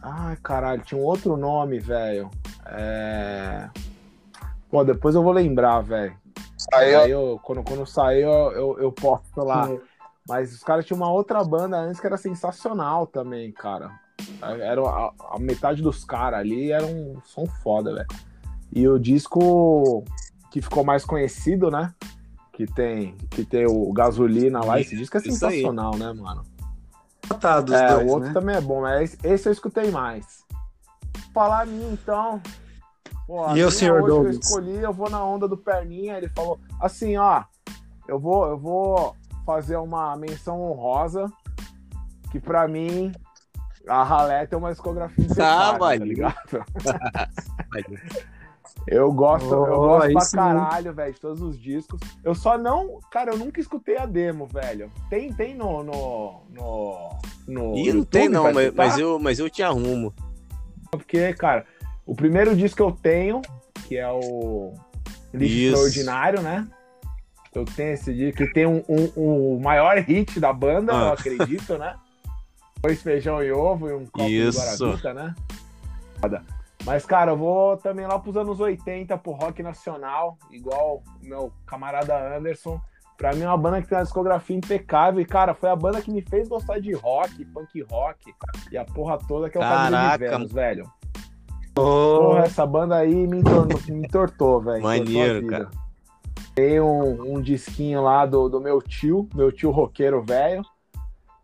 Ai, 0.02 0.36
caralho, 0.42 0.82
tinha 0.82 1.00
um 1.00 1.04
outro 1.04 1.36
nome, 1.36 1.78
velho. 1.78 2.30
É... 2.66 3.68
Pô, 4.70 4.84
depois 4.84 5.14
eu 5.14 5.22
vou 5.22 5.32
lembrar, 5.32 5.80
velho. 5.80 6.16
Aí 6.72 7.10
eu, 7.10 7.38
quando, 7.42 7.62
quando 7.62 7.86
sair, 7.86 8.22
eu, 8.22 8.52
eu, 8.52 8.78
eu 8.80 8.92
posto 8.92 9.40
lá. 9.42 9.68
Sim. 9.68 9.80
Mas 10.28 10.52
os 10.54 10.62
caras 10.62 10.86
tinham 10.86 10.96
uma 10.98 11.10
outra 11.10 11.44
banda 11.44 11.76
antes 11.76 12.00
que 12.00 12.06
era 12.06 12.16
sensacional 12.16 13.06
também, 13.06 13.52
cara. 13.52 13.90
Era 14.40 14.80
a, 14.80 15.12
a 15.32 15.38
metade 15.38 15.82
dos 15.82 16.04
caras 16.04 16.40
ali 16.40 16.72
era 16.72 16.84
um 16.84 17.20
som 17.24 17.46
foda, 17.46 17.94
velho. 17.94 18.08
E 18.72 18.88
o 18.88 18.98
disco 18.98 20.02
que 20.50 20.62
ficou 20.62 20.82
mais 20.82 21.04
conhecido, 21.04 21.70
né? 21.70 21.92
Que 22.54 22.66
tem, 22.66 23.16
que 23.30 23.44
tem 23.44 23.66
o 23.66 23.92
gasolina 23.92 24.64
lá, 24.64 24.80
esse 24.80 24.96
disco 24.96 25.16
é 25.16 25.20
sensacional, 25.20 25.96
né, 25.96 26.12
mano? 26.12 26.44
Tratados 27.22 27.74
é, 27.74 27.88
dois, 27.88 28.06
o 28.06 28.10
outro 28.12 28.28
né? 28.28 28.34
também 28.34 28.56
é 28.56 28.60
bom, 28.60 28.80
mas 28.80 29.16
esse 29.24 29.48
eu 29.48 29.52
escutei 29.52 29.90
mais. 29.90 30.44
Falar 31.32 31.62
a 31.62 31.66
mim, 31.66 31.92
então. 31.92 32.40
Pô, 33.26 33.54
e 33.56 33.64
o 33.64 33.70
senhor 33.70 34.02
hoje 34.02 34.06
Douglas? 34.06 34.34
eu 34.34 34.40
escolhi, 34.40 34.76
eu 34.76 34.92
vou 34.92 35.10
na 35.10 35.24
onda 35.24 35.48
do 35.48 35.56
Perninha, 35.56 36.16
ele 36.16 36.28
falou 36.28 36.60
assim, 36.80 37.16
ó, 37.16 37.42
eu 38.06 38.20
vou, 38.20 38.46
eu 38.46 38.58
vou 38.58 39.16
fazer 39.44 39.76
uma 39.76 40.14
menção 40.16 40.60
honrosa 40.60 41.26
que 42.30 42.38
para 42.38 42.68
mim 42.68 43.12
a 43.88 44.02
Ralé 44.04 44.46
tem 44.46 44.58
uma 44.58 44.70
discografia 44.70 45.26
ah, 45.40 45.76
tá 45.78 45.94
ligado? 45.96 46.64
Eu 48.86 49.10
gosto, 49.12 49.48
oh, 49.54 49.66
eu 49.66 49.76
gosto 49.76 50.12
pra 50.12 50.42
caralho, 50.42 50.92
velho, 50.92 51.14
de 51.14 51.20
todos 51.20 51.40
os 51.40 51.58
discos. 51.58 51.98
Eu 52.22 52.34
só 52.34 52.58
não. 52.58 53.00
Cara, 53.10 53.32
eu 53.32 53.38
nunca 53.38 53.58
escutei 53.58 53.96
a 53.96 54.04
demo, 54.04 54.46
velho. 54.46 54.90
Tem, 55.08 55.32
tem 55.32 55.54
no. 55.54 55.82
no, 55.82 56.42
no, 56.50 57.18
no 57.48 57.76
Ih, 57.78 57.92
não 57.94 58.04
tem 58.04 58.28
não, 58.28 58.52
mas, 58.52 58.74
mas, 58.74 58.98
eu, 58.98 59.18
mas 59.18 59.38
eu 59.38 59.48
te 59.48 59.62
arrumo. 59.62 60.12
Porque, 60.90 61.32
cara, 61.32 61.64
o 62.04 62.14
primeiro 62.14 62.54
disco 62.54 62.76
que 62.76 62.82
eu 62.82 62.92
tenho, 62.92 63.40
que 63.88 63.96
é 63.96 64.08
o 64.08 64.74
Lixo 65.32 65.68
Extraordinário, 65.68 66.42
né? 66.42 66.68
Eu 67.54 67.64
tenho 67.64 67.94
esse 67.94 68.12
disco, 68.12 68.38
que 68.38 68.52
tem 68.52 68.66
um, 68.66 68.82
um, 68.88 69.12
um 69.16 69.60
maior 69.60 69.96
hit 69.98 70.38
da 70.38 70.52
banda, 70.52 70.92
ah. 70.92 71.06
eu 71.06 71.12
acredito, 71.12 71.78
né? 71.78 71.96
Dois 72.82 73.00
feijão 73.00 73.42
e 73.42 73.50
ovo 73.50 73.88
e 73.88 73.94
um 73.94 74.04
copo 74.04 74.28
Isso. 74.28 74.60
de 74.60 74.84
guaravita, 74.84 75.14
né? 75.14 75.34
Foda. 76.20 76.42
Mas, 76.84 77.06
cara, 77.06 77.32
eu 77.32 77.36
vou 77.36 77.76
também 77.78 78.06
lá 78.06 78.18
pros 78.18 78.36
anos 78.36 78.60
80 78.60 79.16
pro 79.18 79.32
rock 79.32 79.62
nacional, 79.62 80.36
igual 80.50 81.02
o 81.22 81.26
meu 81.26 81.52
camarada 81.66 82.36
Anderson. 82.36 82.80
Pra 83.16 83.32
mim 83.32 83.42
é 83.42 83.48
uma 83.48 83.56
banda 83.56 83.80
que 83.80 83.88
tem 83.88 83.96
uma 83.96 84.04
discografia 84.04 84.56
impecável. 84.56 85.20
E, 85.20 85.24
cara, 85.24 85.54
foi 85.54 85.70
a 85.70 85.76
banda 85.76 86.02
que 86.02 86.10
me 86.10 86.20
fez 86.20 86.48
gostar 86.48 86.80
de 86.80 86.92
rock, 86.92 87.44
punk 87.46 87.80
rock 87.82 88.34
e 88.70 88.76
a 88.76 88.84
porra 88.84 89.18
toda 89.18 89.48
que 89.48 89.56
é 89.56 89.60
o 89.60 89.62
Caraca. 89.62 90.18
de 90.18 90.30
Vênus, 90.30 90.52
velho. 90.52 90.90
Oh. 91.76 92.18
Porra, 92.18 92.44
essa 92.44 92.66
banda 92.66 92.96
aí 92.96 93.26
me, 93.26 93.38
entornou, 93.38 93.80
me 93.88 94.06
entortou, 94.06 94.60
velho. 94.60 94.82
Maneiro, 94.82 95.46
cara. 95.46 95.70
Tem 96.54 96.80
um, 96.80 97.34
um, 97.34 97.40
disquinho 97.40 98.02
lá 98.02 98.26
do, 98.26 98.48
do 98.48 98.60
meu 98.60 98.80
tio, 98.80 99.28
meu 99.34 99.50
tio 99.50 99.70
roqueiro 99.70 100.22
velho. 100.22 100.62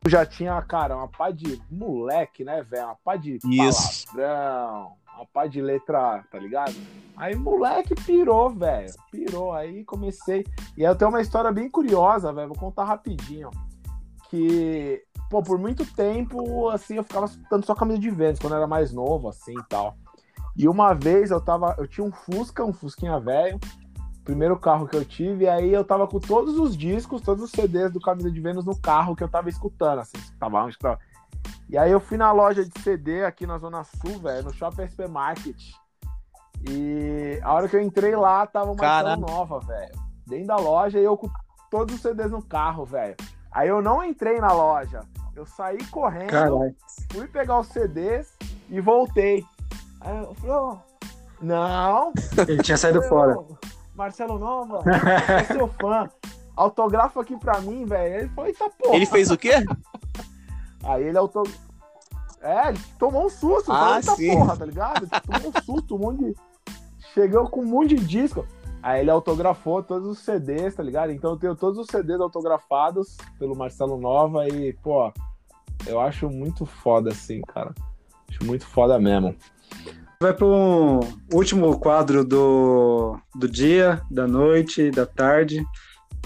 Já 0.07 0.25
tinha, 0.25 0.61
cara, 0.63 0.97
uma 0.97 1.09
pá 1.09 1.31
de 1.31 1.61
moleque, 1.71 2.45
né, 2.45 2.63
velho? 2.63 2.87
Uma 2.87 2.97
pá 3.05 3.17
de 3.17 3.39
Isso. 3.45 4.07
palavrão, 4.15 4.93
uma 5.21 5.27
pá 5.27 5.47
de 5.47 5.61
letra, 5.61 6.25
tá 6.31 6.39
ligado? 6.39 6.75
Aí 7.17 7.37
moleque 7.37 7.95
pirou, 7.95 8.51
velho. 8.51 8.93
Pirou. 9.11 9.53
Aí 9.53 9.85
comecei. 9.85 10.45
E 10.77 10.83
eu 10.83 10.97
tenho 10.97 11.11
uma 11.11 11.21
história 11.21 11.53
bem 11.53 11.69
curiosa, 11.69 12.33
velho. 12.33 12.49
Vou 12.49 12.57
contar 12.57 12.85
rapidinho. 12.85 13.51
Que, 14.31 15.03
pô, 15.29 15.43
por 15.43 15.59
muito 15.59 15.85
tempo, 15.95 16.69
assim, 16.71 16.95
eu 16.95 17.05
ficava 17.05 17.27
escutando 17.27 17.67
só 17.67 17.75
camisa 17.75 17.99
de 17.99 18.11
Vênus, 18.11 18.39
quando 18.39 18.53
eu 18.53 18.59
era 18.59 18.67
mais 18.67 18.93
novo, 18.93 19.29
assim 19.29 19.53
e 19.53 19.69
tal. 19.69 19.97
E 20.57 20.67
uma 20.69 20.95
vez 20.95 21.31
eu 21.31 21.41
tava. 21.41 21.75
Eu 21.79 21.87
tinha 21.87 22.07
um 22.07 22.13
Fusca, 22.13 22.65
um 22.65 22.73
Fusquinha 22.73 23.21
velho. 23.21 23.59
Primeiro 24.25 24.59
carro 24.59 24.87
que 24.87 24.97
eu 24.97 25.05
tive, 25.05 25.45
e 25.45 25.49
aí 25.49 25.73
eu 25.73 25.85
tava 25.85 26.07
com 26.07 26.21
todos 26.21 26.57
os 26.57 26.77
discos, 26.77 27.23
todos 27.23 27.43
os 27.43 27.51
CDs 27.51 27.91
do 27.91 27.99
Camisa 27.99 28.31
de 28.31 28.41
Vênus 28.41 28.65
no 28.65 28.79
carro 28.79 29.17
que 29.17 29.25
eu 29.25 29.29
tava 29.29 29.49
escutando, 29.49 29.99
assim, 29.99 30.19
tava 30.39 30.71
tava. 30.79 30.99
E 31.71 31.79
aí 31.79 31.93
eu 31.93 32.01
fui 32.01 32.17
na 32.17 32.33
loja 32.33 32.65
de 32.65 32.81
CD 32.83 33.25
aqui 33.25 33.47
na 33.47 33.57
Zona 33.57 33.85
Sul, 33.85 34.19
velho, 34.19 34.43
no 34.43 34.53
Shopping 34.53 34.89
SP 34.91 35.07
Market. 35.07 35.57
E 36.69 37.39
a 37.45 37.55
hora 37.55 37.69
que 37.69 37.77
eu 37.77 37.81
entrei 37.81 38.17
lá, 38.17 38.45
tava 38.45 38.73
uma 38.73 38.77
Cara... 38.77 39.17
nova, 39.17 39.61
velho. 39.61 39.95
Dentro 40.27 40.49
da 40.49 40.57
loja 40.57 40.99
e 40.99 41.05
eu 41.05 41.17
com 41.17 41.31
todos 41.71 41.95
os 41.95 42.03
CDs 42.03 42.33
no 42.33 42.43
carro, 42.43 42.85
velho. 42.85 43.15
Aí 43.53 43.69
eu 43.69 43.81
não 43.81 44.03
entrei 44.03 44.41
na 44.41 44.53
loja. 44.53 45.03
Eu 45.37 45.47
saí 45.47 45.79
correndo, 45.87 46.31
Caralho. 46.31 46.75
fui 47.13 47.29
pegar 47.29 47.61
os 47.61 47.69
CDs 47.69 48.35
e 48.69 48.81
voltei. 48.81 49.45
Aí 50.01 50.19
eu 50.19 50.35
falei, 50.35 50.57
oh, 50.57 50.77
não. 51.41 52.13
Ele 52.49 52.63
tinha 52.65 52.77
saído 52.77 53.01
fora. 53.03 53.37
Marcelo 53.95 54.41
Nova, 54.41 54.83
é 55.29 55.45
seu 55.45 55.69
fã. 55.69 56.11
Autografo 56.57 57.21
aqui 57.21 57.39
pra 57.39 57.61
mim, 57.61 57.85
velho. 57.85 58.15
Ele 58.23 58.29
foi, 58.31 58.53
tá 58.55 58.69
porra. 58.69 58.97
Ele 58.97 59.07
fez 59.07 59.31
o 59.31 59.39
quê? 59.39 59.53
Aí 60.83 61.05
ele 61.05 61.19
auto... 61.19 61.43
É, 62.43 62.71
ele 62.71 62.79
tomou 62.99 63.27
um 63.27 63.29
susto, 63.29 63.71
ah, 63.71 64.01
tá 64.03 64.17
porra, 64.17 64.57
tá 64.57 64.65
ligado? 64.65 65.07
Tomou 65.09 65.53
um 65.55 65.63
susto, 65.63 65.95
um 65.95 65.99
monte 65.99 66.25
de... 66.25 66.37
Chegou 67.13 67.49
com 67.49 67.61
um 67.61 67.67
monte 67.67 67.95
de 67.95 68.05
disco. 68.05 68.47
Aí 68.83 69.01
ele 69.01 69.11
autografou 69.11 69.83
todos 69.83 70.09
os 70.09 70.21
CDs, 70.21 70.75
tá 70.75 70.83
ligado? 70.83 71.13
Então 71.13 71.33
eu 71.33 71.37
tenho 71.37 71.55
todos 71.55 71.79
os 71.79 71.87
CDs 71.87 72.21
autografados 72.21 73.17
pelo 73.39 73.55
Marcelo 73.55 73.99
Nova 73.99 74.49
e, 74.49 74.73
pô, 74.75 75.13
eu 75.87 76.01
acho 76.01 76.31
muito 76.31 76.65
foda, 76.65 77.11
assim, 77.11 77.43
cara. 77.43 77.75
Acho 78.29 78.45
muito 78.45 78.67
foda 78.67 78.99
mesmo. 78.99 79.35
Vai 80.23 80.35
para 80.35 80.47
o 80.47 81.01
último 81.33 81.79
quadro 81.79 82.25
do, 82.25 83.19
do 83.35 83.49
dia, 83.49 84.03
da 84.11 84.27
noite, 84.27 84.91
da 84.91 85.07
tarde, 85.07 85.65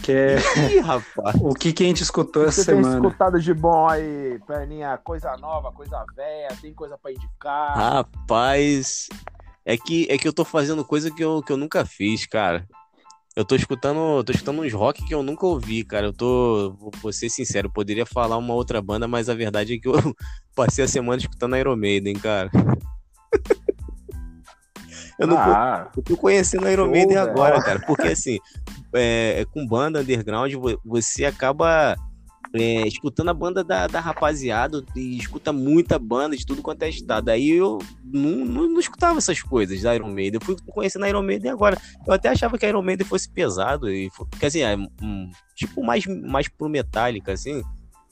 que 0.02 0.12
é 0.12 0.36
Ih, 0.70 0.80
rapaz. 0.80 1.36
o 1.40 1.54
que, 1.54 1.72
que 1.72 1.84
a 1.84 1.86
gente 1.86 2.02
escutou 2.02 2.44
essa 2.44 2.62
Você 2.62 2.64
semana. 2.64 3.00
Tem 3.00 3.06
escutado 3.06 3.40
de 3.40 3.54
bom 3.54 3.88
aí, 3.88 4.38
perninha, 4.46 4.98
coisa 4.98 5.36
nova, 5.36 5.72
coisa 5.72 6.04
velha, 6.14 6.48
tem 6.60 6.74
coisa 6.74 6.98
para 6.98 7.12
indicar? 7.12 7.76
Rapaz, 7.76 9.08
é 9.64 9.76
que, 9.76 10.06
é 10.10 10.18
que 10.18 10.28
eu 10.28 10.32
tô 10.32 10.44
fazendo 10.44 10.84
coisa 10.84 11.10
que 11.10 11.24
eu, 11.24 11.42
que 11.42 11.52
eu 11.52 11.56
nunca 11.56 11.84
fiz, 11.84 12.26
cara. 12.26 12.66
Eu 13.36 13.44
tô 13.44 13.56
escutando, 13.56 14.22
tô 14.22 14.30
escutando 14.30 14.62
uns 14.62 14.72
rock 14.72 15.04
que 15.04 15.12
eu 15.12 15.22
nunca 15.22 15.44
ouvi, 15.44 15.82
cara. 15.82 16.06
Eu 16.06 16.12
tô, 16.12 16.76
vou 17.02 17.12
ser 17.12 17.28
sincero, 17.28 17.68
poderia 17.68 18.06
falar 18.06 18.36
uma 18.36 18.54
outra 18.54 18.80
banda, 18.80 19.08
mas 19.08 19.28
a 19.28 19.34
verdade 19.34 19.74
é 19.74 19.78
que 19.78 19.88
eu 19.88 19.94
passei 20.54 20.84
a 20.84 20.88
semana 20.88 21.20
escutando 21.20 21.56
Iron 21.56 21.74
Maiden, 21.76 22.14
cara. 22.14 22.50
Eu 25.18 25.28
não 25.28 25.38
ah, 25.38 25.92
eu 25.96 26.02
tô 26.02 26.16
conhecendo 26.16 26.68
Iron 26.68 26.90
Maiden 26.90 27.16
agora, 27.16 27.62
cara. 27.62 27.80
Porque 27.86 28.08
assim, 28.08 28.38
é, 28.94 29.40
é, 29.40 29.44
com 29.44 29.66
banda 29.66 30.00
underground, 30.00 30.52
você 30.84 31.24
acaba 31.24 31.96
é, 32.54 32.86
escutando 32.86 33.30
a 33.30 33.34
banda 33.34 33.64
da, 33.64 33.86
da 33.86 34.00
rapaziada 34.00 34.84
e 34.94 35.18
escuta 35.18 35.52
muita 35.52 35.98
banda 35.98 36.36
de 36.36 36.46
tudo 36.46 36.62
quanto 36.62 36.82
é 36.82 36.88
estado. 36.88 37.28
Aí 37.30 37.50
eu 37.50 37.78
não, 38.04 38.44
não, 38.44 38.68
não, 38.68 38.80
escutava 38.80 39.18
essas 39.18 39.42
coisas 39.42 39.82
da 39.82 39.94
Iron 39.94 40.10
Maiden. 40.10 40.38
Eu 40.40 40.46
fui 40.46 40.56
conhecendo 40.66 41.04
a 41.04 41.08
Iron 41.08 41.22
Maiden 41.22 41.50
agora. 41.50 41.76
Eu 42.06 42.12
até 42.12 42.28
achava 42.28 42.56
que 42.56 42.64
a 42.64 42.68
Iron 42.68 42.82
Maiden 42.82 43.06
fosse 43.06 43.28
pesado. 43.28 43.90
E, 43.90 44.08
quer 44.38 44.46
dizer, 44.46 44.60
é, 44.60 44.76
um, 44.76 45.30
tipo 45.56 45.84
mais, 45.84 46.06
mais 46.06 46.48
pro 46.48 46.68
Metallica, 46.68 47.32
assim. 47.32 47.62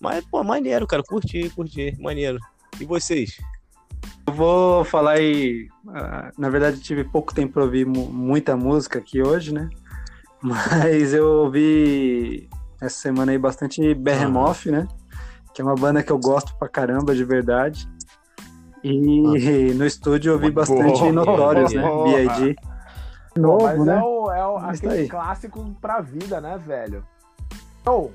Mas, 0.00 0.24
pô, 0.26 0.42
maneiro, 0.42 0.86
cara. 0.86 1.02
Curti, 1.04 1.48
curti. 1.50 1.96
Maneiro. 2.00 2.38
E 2.80 2.84
vocês? 2.84 3.38
Eu 4.26 4.34
vou 4.34 4.84
falar 4.84 5.12
aí. 5.12 5.68
Ah, 5.88 6.32
na 6.36 6.48
verdade, 6.48 6.80
tive 6.80 7.04
pouco 7.04 7.32
tempo 7.32 7.52
para 7.52 7.62
ouvir 7.62 7.86
muita 7.86 8.56
música 8.56 8.98
aqui 8.98 9.22
hoje, 9.22 9.54
né? 9.54 9.68
Mas 10.44 11.14
eu 11.14 11.24
ouvi 11.24 12.48
essa 12.80 12.96
semana 12.96 13.32
aí 13.32 13.38
bastante 13.38 13.94
Behemoth, 13.94 14.66
né? 14.66 14.88
Que 15.54 15.62
é 15.62 15.64
uma 15.64 15.74
banda 15.74 16.02
que 16.02 16.10
eu 16.10 16.18
gosto 16.18 16.56
pra 16.58 16.68
caramba, 16.68 17.14
de 17.14 17.24
verdade. 17.24 17.88
E 18.82 19.72
no 19.74 19.86
estúdio 19.86 20.30
eu 20.30 20.34
ouvi 20.34 20.50
bastante 20.50 20.98
boa, 20.98 21.12
Notorious, 21.12 21.72
né? 21.72 21.82
B.I.G. 21.82 22.56
Novo, 23.36 23.64
mas 23.64 23.84
né? 23.84 23.96
é, 23.96 24.02
o, 24.02 24.30
é 24.30 24.46
o, 24.46 24.56
aquele 24.56 25.08
clássico 25.08 25.64
pra 25.80 26.00
vida, 26.00 26.40
né, 26.40 26.58
velho? 26.58 27.06
Oh, 27.86 28.10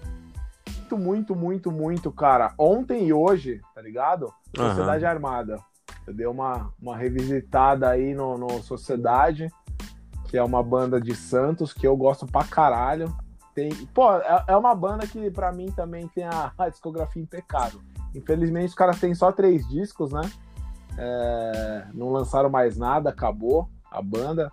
muito, 0.92 0.98
muito, 0.98 1.36
muito, 1.36 1.72
muito, 1.72 2.12
cara. 2.12 2.54
Ontem 2.58 3.08
e 3.08 3.14
hoje, 3.14 3.62
tá 3.74 3.82
ligado? 3.82 4.34
Sociedade 4.56 5.04
uhum. 5.04 5.10
Armada. 5.10 5.60
Eu 6.06 6.14
dei 6.14 6.28
uma, 6.28 6.72
uma 6.82 6.96
revisitada 6.96 7.90
aí 7.90 8.14
no, 8.14 8.38
no 8.38 8.62
Sociedade, 8.62 9.50
que 10.28 10.38
é 10.38 10.44
uma 10.44 10.62
banda 10.62 11.00
de 11.00 11.16
Santos 11.16 11.74
que 11.74 11.88
eu 11.88 11.96
gosto 11.96 12.26
pra 12.26 12.44
caralho. 12.44 13.16
Tem, 13.56 13.70
pô, 13.94 14.14
é, 14.14 14.44
é 14.48 14.58
uma 14.58 14.76
banda 14.76 15.08
que 15.08 15.32
para 15.32 15.52
mim 15.52 15.72
também 15.72 16.08
tem 16.10 16.26
a, 16.26 16.52
a, 16.58 16.70
discografia 16.70 17.22
impecável. 17.22 17.82
Infelizmente 18.14 18.70
os 18.70 18.76
caras 18.76 19.00
têm 19.00 19.16
só 19.16 19.32
três 19.32 19.68
discos, 19.68 20.12
né? 20.12 20.22
É, 20.98 21.88
não 21.94 22.12
lançaram 22.12 22.50
mais 22.50 22.78
nada, 22.78 23.10
acabou 23.10 23.70
a 23.92 24.02
banda. 24.02 24.52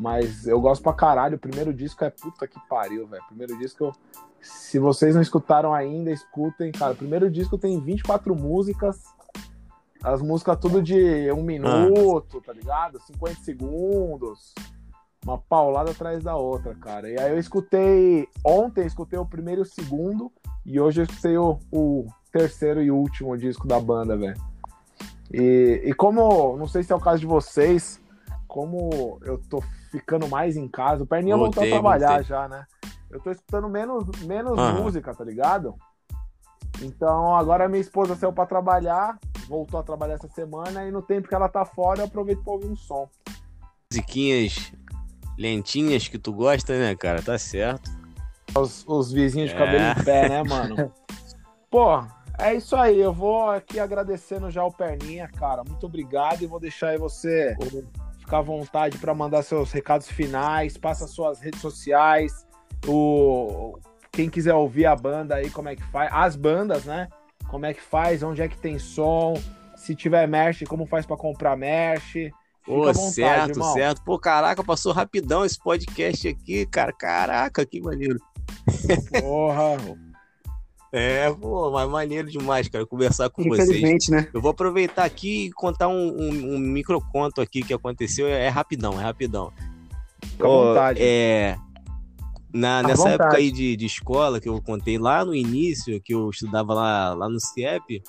Mas 0.00 0.46
eu 0.46 0.60
gosto 0.60 0.82
pra 0.82 0.92
caralho. 0.92 1.36
O 1.36 1.40
primeiro 1.40 1.72
disco 1.72 2.04
é 2.04 2.10
puta 2.10 2.48
que 2.48 2.58
pariu, 2.68 3.06
velho. 3.06 3.22
Primeiro 3.28 3.56
disco, 3.58 3.92
se 4.40 4.78
vocês 4.78 5.14
não 5.14 5.22
escutaram 5.22 5.72
ainda, 5.72 6.10
escutem, 6.10 6.72
cara. 6.72 6.92
O 6.92 6.96
primeiro 6.96 7.30
disco 7.30 7.56
tem 7.56 7.80
24 7.80 8.34
músicas 8.34 9.14
as 10.04 10.20
músicas 10.20 10.58
tudo 10.60 10.82
de 10.82 11.32
um 11.32 11.42
minuto, 11.42 12.36
ah. 12.36 12.46
tá 12.46 12.52
ligado? 12.52 13.00
50 13.00 13.40
segundos. 13.40 14.54
Uma 15.24 15.38
paulada 15.38 15.90
atrás 15.90 16.22
da 16.22 16.36
outra, 16.36 16.74
cara. 16.74 17.08
E 17.08 17.18
aí 17.18 17.32
eu 17.32 17.38
escutei. 17.38 18.28
Ontem 18.44 18.86
escutei 18.86 19.18
o 19.18 19.26
primeiro 19.26 19.62
e 19.62 19.62
o 19.62 19.66
segundo. 19.66 20.30
E 20.66 20.78
hoje 20.78 21.00
eu 21.00 21.04
escutei 21.04 21.38
o, 21.38 21.58
o 21.72 22.06
terceiro 22.30 22.82
e 22.82 22.90
último 22.90 23.36
disco 23.36 23.66
da 23.66 23.80
banda, 23.80 24.16
velho. 24.16 24.40
E, 25.32 25.82
e 25.84 25.94
como, 25.94 26.56
não 26.56 26.68
sei 26.68 26.82
se 26.82 26.92
é 26.92 26.96
o 26.96 27.00
caso 27.00 27.20
de 27.20 27.26
vocês, 27.26 28.00
como 28.46 29.18
eu 29.22 29.38
tô 29.38 29.62
ficando 29.90 30.28
mais 30.28 30.56
em 30.56 30.68
casa, 30.68 31.02
o 31.02 31.06
Perninha 31.06 31.36
voltou 31.36 31.62
a 31.62 31.66
trabalhar 31.66 32.08
voltei. 32.08 32.24
já, 32.24 32.48
né? 32.48 32.64
Eu 33.10 33.20
tô 33.20 33.30
escutando 33.30 33.68
menos, 33.68 34.04
menos 34.22 34.58
música, 34.80 35.14
tá 35.14 35.24
ligado? 35.24 35.74
Então 36.82 37.34
agora 37.34 37.68
minha 37.68 37.80
esposa 37.80 38.16
saiu 38.16 38.32
para 38.32 38.46
trabalhar, 38.46 39.18
voltou 39.48 39.78
a 39.78 39.82
trabalhar 39.82 40.14
essa 40.14 40.28
semana 40.28 40.84
e 40.86 40.90
no 40.90 41.00
tempo 41.00 41.28
que 41.28 41.34
ela 41.34 41.48
tá 41.48 41.64
fora 41.64 42.00
eu 42.00 42.06
aproveito 42.06 42.42
pra 42.42 42.52
ouvir 42.52 42.66
um 42.66 42.76
som. 42.76 43.08
Musiquinhas 43.92 44.72
lentinhas 45.38 46.08
que 46.08 46.18
tu 46.18 46.32
gosta, 46.32 46.78
né, 46.78 46.94
cara? 46.94 47.22
Tá 47.22 47.38
certo. 47.38 47.90
Os, 48.56 48.84
os 48.86 49.12
vizinhos 49.12 49.50
de 49.50 49.56
cabelo 49.56 49.84
é. 49.84 49.92
em 49.92 50.04
pé, 50.04 50.28
né, 50.28 50.42
mano? 50.42 50.92
Pô, 51.70 52.04
é 52.38 52.54
isso 52.54 52.76
aí. 52.76 53.00
Eu 53.00 53.12
vou 53.12 53.50
aqui 53.50 53.80
agradecendo 53.80 54.50
já 54.50 54.64
o 54.64 54.72
Perninha, 54.72 55.28
cara. 55.28 55.62
Muito 55.64 55.86
obrigado 55.86 56.42
e 56.42 56.46
vou 56.46 56.60
deixar 56.60 56.88
aí 56.88 56.98
você 56.98 57.56
ficar 58.18 58.38
à 58.38 58.42
vontade 58.42 58.98
para 58.98 59.14
mandar 59.14 59.42
seus 59.42 59.72
recados 59.72 60.08
finais. 60.08 60.76
Passa 60.76 61.06
suas 61.06 61.40
redes 61.40 61.60
sociais. 61.60 62.46
O 62.86 63.78
quem 64.14 64.30
quiser 64.30 64.54
ouvir 64.54 64.86
a 64.86 64.94
banda 64.94 65.34
aí, 65.34 65.50
como 65.50 65.68
é 65.68 65.74
que 65.74 65.82
faz? 65.90 66.08
As 66.12 66.36
bandas, 66.36 66.84
né? 66.84 67.08
Como 67.48 67.66
é 67.66 67.74
que 67.74 67.80
faz? 67.80 68.22
Onde 68.22 68.42
é 68.42 68.48
que 68.48 68.56
tem 68.56 68.78
som? 68.78 69.34
Se 69.76 69.94
tiver 69.94 70.26
merch, 70.28 70.62
como 70.64 70.86
faz 70.86 71.04
para 71.04 71.16
comprar 71.16 71.56
merch? 71.56 72.30
Pô, 72.64 72.86
vontade, 72.92 73.12
certo, 73.12 73.50
irmão. 73.50 73.72
certo. 73.74 74.02
Pô, 74.04 74.18
caraca, 74.18 74.64
passou 74.64 74.92
rapidão 74.92 75.44
esse 75.44 75.58
podcast 75.58 76.28
aqui, 76.28 76.64
cara. 76.66 76.92
Caraca, 76.92 77.64
que 77.66 77.80
maneiro. 77.80 78.18
Porra. 79.20 79.76
É, 80.96 81.28
pô, 81.28 81.72
mas 81.72 81.90
maneiro 81.90 82.30
demais, 82.30 82.68
cara, 82.68 82.86
conversar 82.86 83.28
com 83.28 83.42
Infelizmente, 83.42 84.06
vocês. 84.06 84.26
né? 84.26 84.30
Eu 84.32 84.40
vou 84.40 84.52
aproveitar 84.52 85.02
aqui 85.02 85.46
e 85.46 85.52
contar 85.52 85.88
um, 85.88 86.06
um, 86.06 86.54
um 86.54 86.58
microconto 86.60 87.40
aqui 87.40 87.64
que 87.64 87.74
aconteceu. 87.74 88.28
É, 88.28 88.44
é 88.44 88.48
rapidão, 88.48 89.00
é 89.00 89.02
rapidão. 89.02 89.52
Fica 90.24 90.46
à 90.46 90.48
vontade. 90.48 91.00
É, 91.02 91.56
na, 92.54 92.80
nessa 92.84 92.96
vontade. 92.96 93.14
época 93.14 93.36
aí 93.38 93.50
de, 93.50 93.74
de 93.74 93.86
escola 93.86 94.40
que 94.40 94.48
eu 94.48 94.62
contei 94.62 94.96
lá 94.96 95.24
no 95.24 95.34
início, 95.34 96.00
que 96.00 96.14
eu 96.14 96.30
estudava 96.30 96.72
lá, 96.72 97.12
lá 97.12 97.28
no 97.28 97.40
CIEP, 97.40 98.00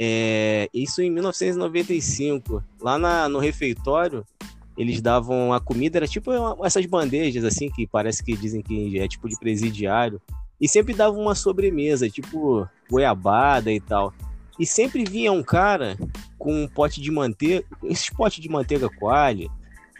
é, 0.00 0.68
isso 0.72 1.02
em 1.02 1.10
1995, 1.10 2.62
lá 2.80 2.98
na, 2.98 3.28
no 3.28 3.38
refeitório, 3.38 4.24
eles 4.76 5.00
davam 5.00 5.52
a 5.52 5.60
comida, 5.60 5.98
era 5.98 6.06
tipo 6.06 6.30
essas 6.64 6.86
bandejas 6.86 7.44
assim, 7.44 7.68
que 7.68 7.86
parece 7.86 8.22
que 8.22 8.36
dizem 8.36 8.62
que 8.62 8.98
é 8.98 9.08
tipo 9.08 9.28
de 9.28 9.38
presidiário, 9.38 10.20
e 10.60 10.68
sempre 10.68 10.94
davam 10.94 11.20
uma 11.20 11.34
sobremesa, 11.34 12.08
tipo 12.08 12.68
goiabada 12.90 13.72
e 13.72 13.80
tal. 13.80 14.12
E 14.58 14.66
sempre 14.66 15.04
vinha 15.04 15.30
um 15.30 15.42
cara 15.42 15.96
com 16.38 16.64
um 16.64 16.68
pote 16.68 17.00
de 17.00 17.10
manteiga, 17.10 17.64
esses 17.84 18.10
potes 18.10 18.40
de 18.40 18.48
manteiga 18.48 18.88
coalha, 18.88 19.48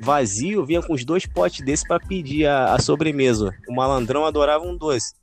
vazio, 0.00 0.64
vinha 0.64 0.82
com 0.82 0.92
os 0.92 1.04
dois 1.04 1.26
potes 1.26 1.64
desses 1.64 1.86
para 1.86 2.00
pedir 2.00 2.46
a, 2.46 2.74
a, 2.74 2.78
sobremesa. 2.80 3.54
O 3.68 3.74
malandrão 3.74 4.24
adorava 4.24 4.64
um 4.64 4.76
doce. 4.76 5.14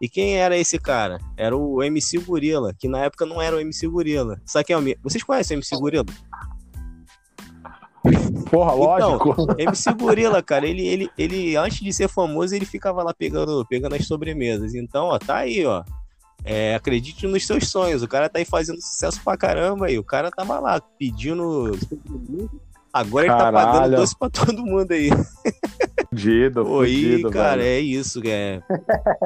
E 0.00 0.08
quem 0.08 0.36
era 0.36 0.56
esse 0.56 0.78
cara? 0.78 1.18
Era 1.36 1.56
o 1.56 1.82
MC 1.82 2.18
Gorila, 2.18 2.74
que 2.78 2.88
na 2.88 3.00
época 3.00 3.24
não 3.24 3.40
era 3.40 3.56
o 3.56 3.60
MC 3.60 3.86
Gorila. 3.88 4.40
Sabe 4.44 4.66
quem 4.66 4.74
é 4.74 4.78
o 4.78 4.96
Vocês 5.02 5.22
conhecem 5.22 5.56
o 5.56 5.58
MC 5.58 5.76
Gorila? 5.76 6.04
Porra, 8.50 8.72
então, 8.72 9.16
lógico. 9.18 9.54
MC 9.58 9.92
Gorila, 9.94 10.42
cara, 10.42 10.66
ele, 10.66 10.86
ele, 10.86 11.10
ele, 11.16 11.56
antes 11.56 11.80
de 11.80 11.92
ser 11.92 12.08
famoso, 12.08 12.54
ele 12.54 12.66
ficava 12.66 13.02
lá 13.02 13.12
pegando, 13.14 13.64
pegando 13.66 13.94
as 13.94 14.06
sobremesas. 14.06 14.74
Então, 14.74 15.06
ó, 15.06 15.18
tá 15.18 15.36
aí, 15.38 15.64
ó. 15.64 15.82
É, 16.44 16.74
acredite 16.74 17.26
nos 17.26 17.46
seus 17.46 17.68
sonhos. 17.68 18.02
O 18.02 18.08
cara 18.08 18.28
tá 18.28 18.38
aí 18.38 18.44
fazendo 18.44 18.80
sucesso 18.80 19.20
pra 19.24 19.36
caramba 19.36 19.86
aí. 19.86 19.98
O 19.98 20.04
cara 20.04 20.30
tava 20.30 20.60
lá 20.60 20.80
pedindo 20.80 21.76
Agora 22.96 23.26
Caralho. 23.26 23.46
ele 23.46 23.56
tá 23.56 23.72
pagando 23.72 23.96
doce 23.96 24.18
pra 24.18 24.30
todo 24.30 24.64
mundo 24.64 24.90
aí. 24.92 25.10
Fudido, 26.16 26.66
Oi, 26.66 27.22
cara, 27.30 27.62
velho. 27.62 27.68
é 27.68 27.80
isso, 27.80 28.22
é 28.24 28.62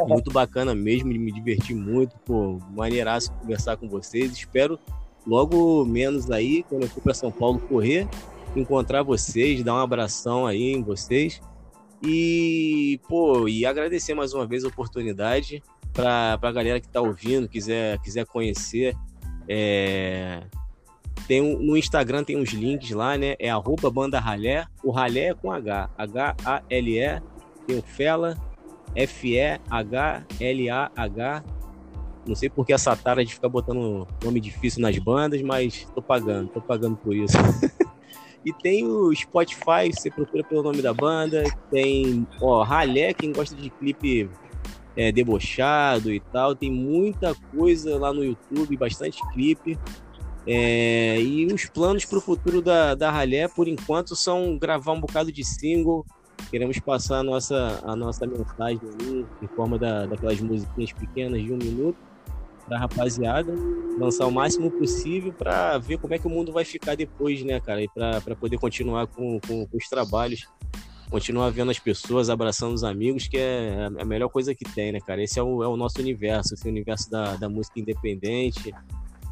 muito 0.09 0.33
bacana 0.33 0.75
mesmo, 0.75 1.09
me 1.09 1.31
diverti 1.31 1.73
muito, 1.73 2.17
pô, 2.25 2.59
maneiraço 2.75 3.33
conversar 3.35 3.77
com 3.77 3.89
vocês. 3.89 4.33
Espero 4.33 4.77
logo 5.25 5.85
menos 5.85 6.31
aí, 6.31 6.65
quando 6.65 6.83
eu 6.83 6.89
for 6.89 7.01
pra 7.01 7.15
São 7.15 7.31
Paulo 7.31 7.61
correr, 7.61 8.09
encontrar 8.57 9.05
vocês, 9.05 9.63
dar 9.63 9.75
um 9.75 9.79
abração 9.79 10.47
aí 10.47 10.73
em 10.73 10.83
vocês. 10.83 11.41
E, 12.03 12.99
pô, 13.09 13.47
e 13.47 13.65
agradecer 13.65 14.15
mais 14.15 14.35
uma 14.35 14.47
vez 14.47 14.65
a 14.65 14.69
oportunidade 14.69 15.63
para 15.93 16.39
a 16.41 16.53
galera 16.53 16.81
que 16.81 16.89
tá 16.89 17.01
ouvindo, 17.01 17.49
quiser, 17.49 17.99
quiser 18.01 18.27
conhecer. 18.27 18.97
É, 19.49 20.43
tem 21.31 21.41
um, 21.41 21.57
no 21.61 21.77
Instagram 21.77 22.25
tem 22.25 22.37
uns 22.37 22.49
links 22.49 22.91
lá, 22.91 23.17
né? 23.17 23.37
É 23.39 23.49
arroba 23.49 23.89
banda 23.89 24.19
ralé. 24.19 24.67
O 24.83 24.91
ralé 24.91 25.27
é 25.27 25.35
com 25.35 25.53
H. 25.53 25.89
H-A-L-E. 25.97 27.23
Tem 27.69 27.79
o 27.79 27.83
Fela. 27.83 28.37
F-E-H-L-A-H. 28.97 30.25
Não 32.27 32.35
sei 32.35 32.51
porque 32.51 32.73
essa 32.73 32.97
tara 32.97 33.25
de 33.25 33.33
ficar 33.33 33.49
botando 33.49 34.09
nome 34.25 34.41
difícil 34.41 34.83
nas 34.83 34.99
bandas, 34.99 35.41
mas 35.41 35.87
tô 35.95 36.03
pagando, 36.03 36.49
tô 36.49 36.61
pagando 36.61 36.97
por 36.97 37.15
isso. 37.15 37.37
e 38.45 38.53
tem 38.53 38.85
o 38.85 39.15
Spotify, 39.15 39.93
você 39.95 40.11
procura 40.11 40.43
pelo 40.43 40.65
nome 40.65 40.83
da 40.83 40.93
banda. 40.93 41.45
Tem, 41.71 42.27
ó, 42.41 42.65
Ralé, 42.65 43.15
quem 43.15 43.33
gosta 43.33 43.55
de 43.55 43.71
clipe 43.71 44.29
é, 44.97 45.13
debochado 45.13 46.13
e 46.13 46.19
tal. 46.19 46.57
Tem 46.57 46.73
muita 46.73 47.37
coisa 47.57 47.97
lá 48.01 48.13
no 48.13 48.25
YouTube, 48.25 48.77
bastante 48.77 49.21
clipe. 49.33 49.79
É, 50.47 51.21
e 51.21 51.47
os 51.53 51.67
planos 51.67 52.05
para 52.05 52.19
o 52.19 52.21
futuro 52.21 52.63
da, 52.63 52.95
da 52.95 53.11
Ralé, 53.11 53.49
por 53.49 53.69
enquanto, 53.69 54.17
são 54.17 54.59
gravar 54.59 54.93
um 54.93 55.01
bocado 55.01 55.31
de 55.31 55.45
single. 55.45 56.05
Queremos 56.51 56.79
passar 56.79 57.19
a 57.19 57.23
nossa, 57.23 57.81
a 57.85 57.95
nossa 57.95 58.27
mensagem 58.27 58.81
ali, 58.83 59.27
em 59.43 59.47
forma 59.49 59.79
da, 59.79 60.07
daquelas 60.07 60.41
musiquinhas 60.41 60.93
pequenas 60.93 61.43
de 61.43 61.53
um 61.53 61.57
minuto 61.57 61.99
para 62.67 62.77
a 62.77 62.81
rapaziada, 62.81 63.53
lançar 63.99 64.27
o 64.27 64.31
máximo 64.31 64.71
possível 64.71 65.33
para 65.33 65.77
ver 65.79 65.99
como 65.99 66.15
é 66.15 66.19
que 66.19 66.27
o 66.27 66.31
mundo 66.31 66.53
vai 66.53 66.65
ficar 66.65 66.95
depois, 66.95 67.43
né, 67.43 67.61
cara? 67.61 67.83
E 67.83 67.89
para 67.89 68.37
poder 68.37 68.59
continuar 68.59 69.07
com, 69.09 69.41
com, 69.41 69.67
com, 69.67 69.77
os 69.77 69.89
trabalhos, 69.89 70.49
continuar 71.11 71.51
vendo 71.51 71.71
as 71.71 71.79
pessoas, 71.79 72.31
abraçando 72.31 72.73
os 72.73 72.85
amigos, 72.85 73.27
que 73.27 73.37
é 73.37 73.91
a 73.99 74.05
melhor 74.05 74.29
coisa 74.29 74.55
que 74.55 74.65
tem, 74.65 74.93
né, 74.93 75.01
cara? 75.01 75.23
Esse 75.23 75.39
é 75.39 75.43
o, 75.43 75.63
é 75.63 75.69
o 75.69 75.77
nosso 75.77 76.01
universo, 76.01 76.55
esse 76.55 76.69
universo 76.69 77.11
da, 77.11 77.35
da 77.37 77.49
música 77.49 77.81
independente, 77.81 78.73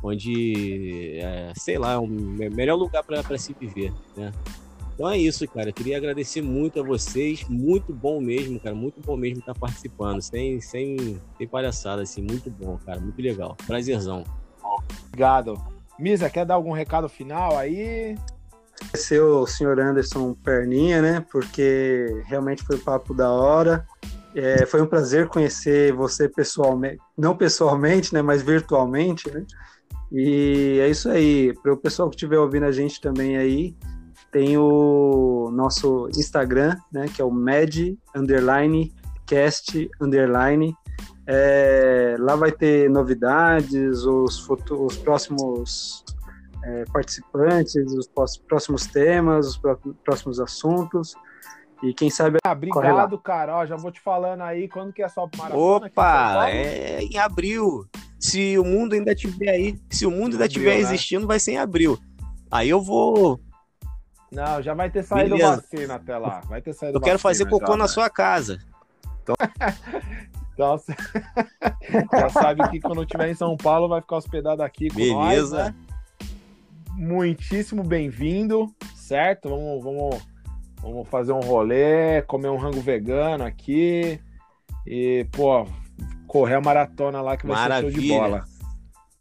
onde, 0.02 1.18
é, 1.18 1.52
sei 1.56 1.78
lá, 1.78 1.92
é 1.92 1.98
o 1.98 2.06
melhor 2.06 2.76
lugar 2.76 3.02
para 3.02 3.38
se 3.38 3.54
viver, 3.58 3.92
né? 4.16 4.32
Então 4.98 5.08
é 5.08 5.16
isso, 5.16 5.46
cara. 5.46 5.68
Eu 5.68 5.72
queria 5.72 5.96
agradecer 5.96 6.42
muito 6.42 6.80
a 6.80 6.82
vocês. 6.82 7.44
Muito 7.48 7.92
bom 7.92 8.20
mesmo, 8.20 8.58
cara. 8.58 8.74
Muito 8.74 9.00
bom 9.00 9.16
mesmo 9.16 9.38
estar 9.38 9.54
participando. 9.54 10.20
Sem, 10.20 10.60
sem, 10.60 11.20
sem 11.36 11.46
palhaçada, 11.46 12.02
assim. 12.02 12.20
Muito 12.20 12.50
bom, 12.50 12.76
cara. 12.84 12.98
Muito 12.98 13.22
legal. 13.22 13.56
Prazerzão. 13.64 14.24
Obrigado. 15.06 15.54
Misa, 16.00 16.28
quer 16.28 16.44
dar 16.44 16.54
algum 16.54 16.72
recado 16.72 17.08
final 17.08 17.56
aí? 17.56 18.16
Agradecer 18.80 19.20
o 19.20 19.46
senhor 19.46 19.78
Anderson 19.78 20.34
Perninha, 20.34 21.00
né? 21.00 21.24
Porque 21.30 22.22
realmente 22.26 22.64
foi 22.64 22.74
um 22.74 22.80
papo 22.80 23.14
da 23.14 23.30
hora. 23.30 23.86
É, 24.34 24.66
foi 24.66 24.82
um 24.82 24.86
prazer 24.86 25.28
conhecer 25.28 25.92
você 25.92 26.28
pessoalmente, 26.28 26.98
não 27.16 27.36
pessoalmente, 27.36 28.12
né? 28.12 28.20
Mas 28.20 28.42
virtualmente, 28.42 29.30
né? 29.30 29.44
E 30.10 30.78
é 30.80 30.88
isso 30.88 31.08
aí. 31.08 31.52
Para 31.62 31.72
o 31.72 31.76
pessoal 31.76 32.08
que 32.08 32.16
estiver 32.16 32.38
ouvindo 32.38 32.64
a 32.64 32.72
gente 32.72 33.00
também 33.00 33.36
aí, 33.36 33.76
tem 34.30 34.56
o 34.58 35.50
nosso 35.52 36.08
Instagram, 36.16 36.76
né, 36.92 37.06
que 37.14 37.22
é 37.22 37.24
o 37.24 37.30
Med 37.30 37.98
Underline 38.14 38.92
Cast 39.26 39.90
Underline. 40.00 40.74
É, 41.26 42.16
lá 42.18 42.36
vai 42.36 42.50
ter 42.50 42.88
novidades, 42.88 44.04
os, 44.04 44.48
os 44.48 44.96
próximos 44.96 46.04
é, 46.64 46.84
participantes, 46.92 47.76
os 47.76 48.08
próximos 48.48 48.86
temas, 48.86 49.46
os 49.46 49.60
próximos 50.04 50.40
assuntos. 50.40 51.14
E 51.82 51.94
quem 51.94 52.10
sabe. 52.10 52.38
Ah, 52.44 52.52
obrigado, 52.52 53.18
cara. 53.18 53.56
Ó, 53.56 53.66
já 53.66 53.76
vou 53.76 53.92
te 53.92 54.00
falando 54.00 54.42
aí 54.42 54.68
quando 54.68 54.92
que 54.92 55.02
é 55.02 55.04
a 55.04 55.08
sua 55.08 55.28
maratona. 55.36 55.86
Opa, 55.86 56.50
é 56.50 57.02
em 57.02 57.18
abril 57.18 57.88
se 58.18 58.58
o 58.58 58.64
mundo 58.64 58.94
ainda 58.94 59.14
tiver 59.14 59.50
aí, 59.50 59.80
se 59.90 60.04
o 60.04 60.10
mundo 60.10 60.32
ainda 60.32 60.46
estiver 60.46 60.74
né? 60.74 60.80
existindo, 60.80 61.26
vai 61.26 61.38
ser 61.38 61.52
em 61.52 61.58
abril. 61.58 61.98
Aí 62.50 62.68
eu 62.68 62.80
vou. 62.80 63.40
Não, 64.30 64.60
já 64.60 64.74
vai 64.74 64.90
ter 64.90 65.04
saído 65.04 65.36
Beleza. 65.36 65.56
vacina 65.56 65.94
até 65.94 66.18
lá. 66.18 66.40
Vai 66.40 66.60
ter 66.60 66.74
saído 66.74 66.98
Eu 66.98 67.00
quero 67.00 67.18
fazer 67.18 67.46
cocô 67.46 67.72
já, 67.72 67.76
na 67.76 67.84
né? 67.84 67.88
sua 67.88 68.10
casa. 68.10 68.58
Então, 69.22 69.36
então 70.52 70.76
já 72.12 72.28
sabe 72.28 72.68
que 72.70 72.80
quando 72.80 73.02
estiver 73.02 73.30
em 73.30 73.34
São 73.34 73.56
Paulo 73.56 73.88
vai 73.88 74.00
ficar 74.00 74.16
hospedado 74.16 74.62
aqui 74.62 74.88
com 74.88 74.96
Beleza. 74.96 75.14
nós, 75.14 75.50
né? 75.52 75.74
Muitíssimo 76.94 77.84
bem-vindo, 77.84 78.74
certo? 78.96 79.48
Vamos, 79.48 79.84
vamos, 79.84 80.28
vamos 80.80 81.08
fazer 81.08 81.32
um 81.32 81.40
rolê, 81.40 82.22
comer 82.22 82.48
um 82.48 82.56
rango 82.56 82.80
vegano 82.80 83.44
aqui. 83.44 84.20
E, 84.86 85.26
pô, 85.32 85.66
correr 86.26 86.54
a 86.54 86.60
maratona 86.60 87.20
lá 87.20 87.36
que 87.36 87.46
vai 87.46 87.56
Maravilha. 87.56 87.90
ser 87.90 87.96
show 87.96 88.02
de 88.02 88.08
bola. 88.08 88.44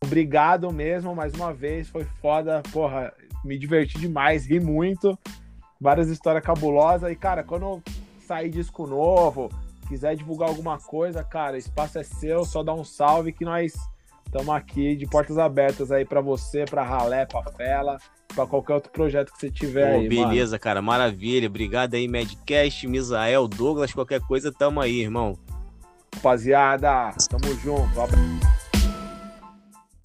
Obrigado 0.03 0.71
mesmo, 0.71 1.15
mais 1.15 1.33
uma 1.33 1.51
vez, 1.51 1.89
foi 1.89 2.03
foda, 2.21 2.61
porra, 2.71 3.11
me 3.43 3.57
diverti 3.57 3.97
demais, 3.99 4.45
ri 4.45 4.59
muito, 4.59 5.17
várias 5.81 6.07
histórias 6.07 6.43
cabulosas, 6.43 7.11
e 7.11 7.15
cara, 7.15 7.43
quando 7.43 7.81
sair 8.19 8.49
disco 8.49 8.85
novo, 8.85 9.49
quiser 9.87 10.15
divulgar 10.15 10.49
alguma 10.49 10.77
coisa, 10.77 11.23
cara, 11.23 11.57
espaço 11.57 11.97
é 11.97 12.03
seu, 12.03 12.45
só 12.45 12.61
dá 12.61 12.73
um 12.73 12.83
salve 12.83 13.31
que 13.31 13.43
nós 13.43 13.73
estamos 14.27 14.49
aqui 14.55 14.95
de 14.95 15.05
portas 15.05 15.37
abertas 15.37 15.91
aí 15.91 16.05
para 16.05 16.21
você, 16.21 16.65
para 16.65 16.83
Ralé, 16.83 17.25
para 17.25 17.51
Fela, 17.51 17.97
para 18.27 18.45
qualquer 18.45 18.75
outro 18.75 18.91
projeto 18.91 19.31
que 19.33 19.39
você 19.39 19.49
tiver 19.49 19.91
Pô, 19.91 19.99
aí, 19.99 20.07
Beleza, 20.07 20.51
mano. 20.51 20.59
cara, 20.59 20.81
maravilha, 20.81 21.47
obrigado 21.47 21.95
aí, 21.95 22.07
Madcast, 22.07 22.87
Misael, 22.87 23.47
Douglas, 23.47 23.93
qualquer 23.93 24.21
coisa, 24.21 24.51
tamo 24.51 24.79
aí, 24.79 25.01
irmão 25.01 25.37
rapaziada. 26.17 27.13
Tamo 27.29 27.53
junto. 27.59 28.01
Abraço. 28.01 28.56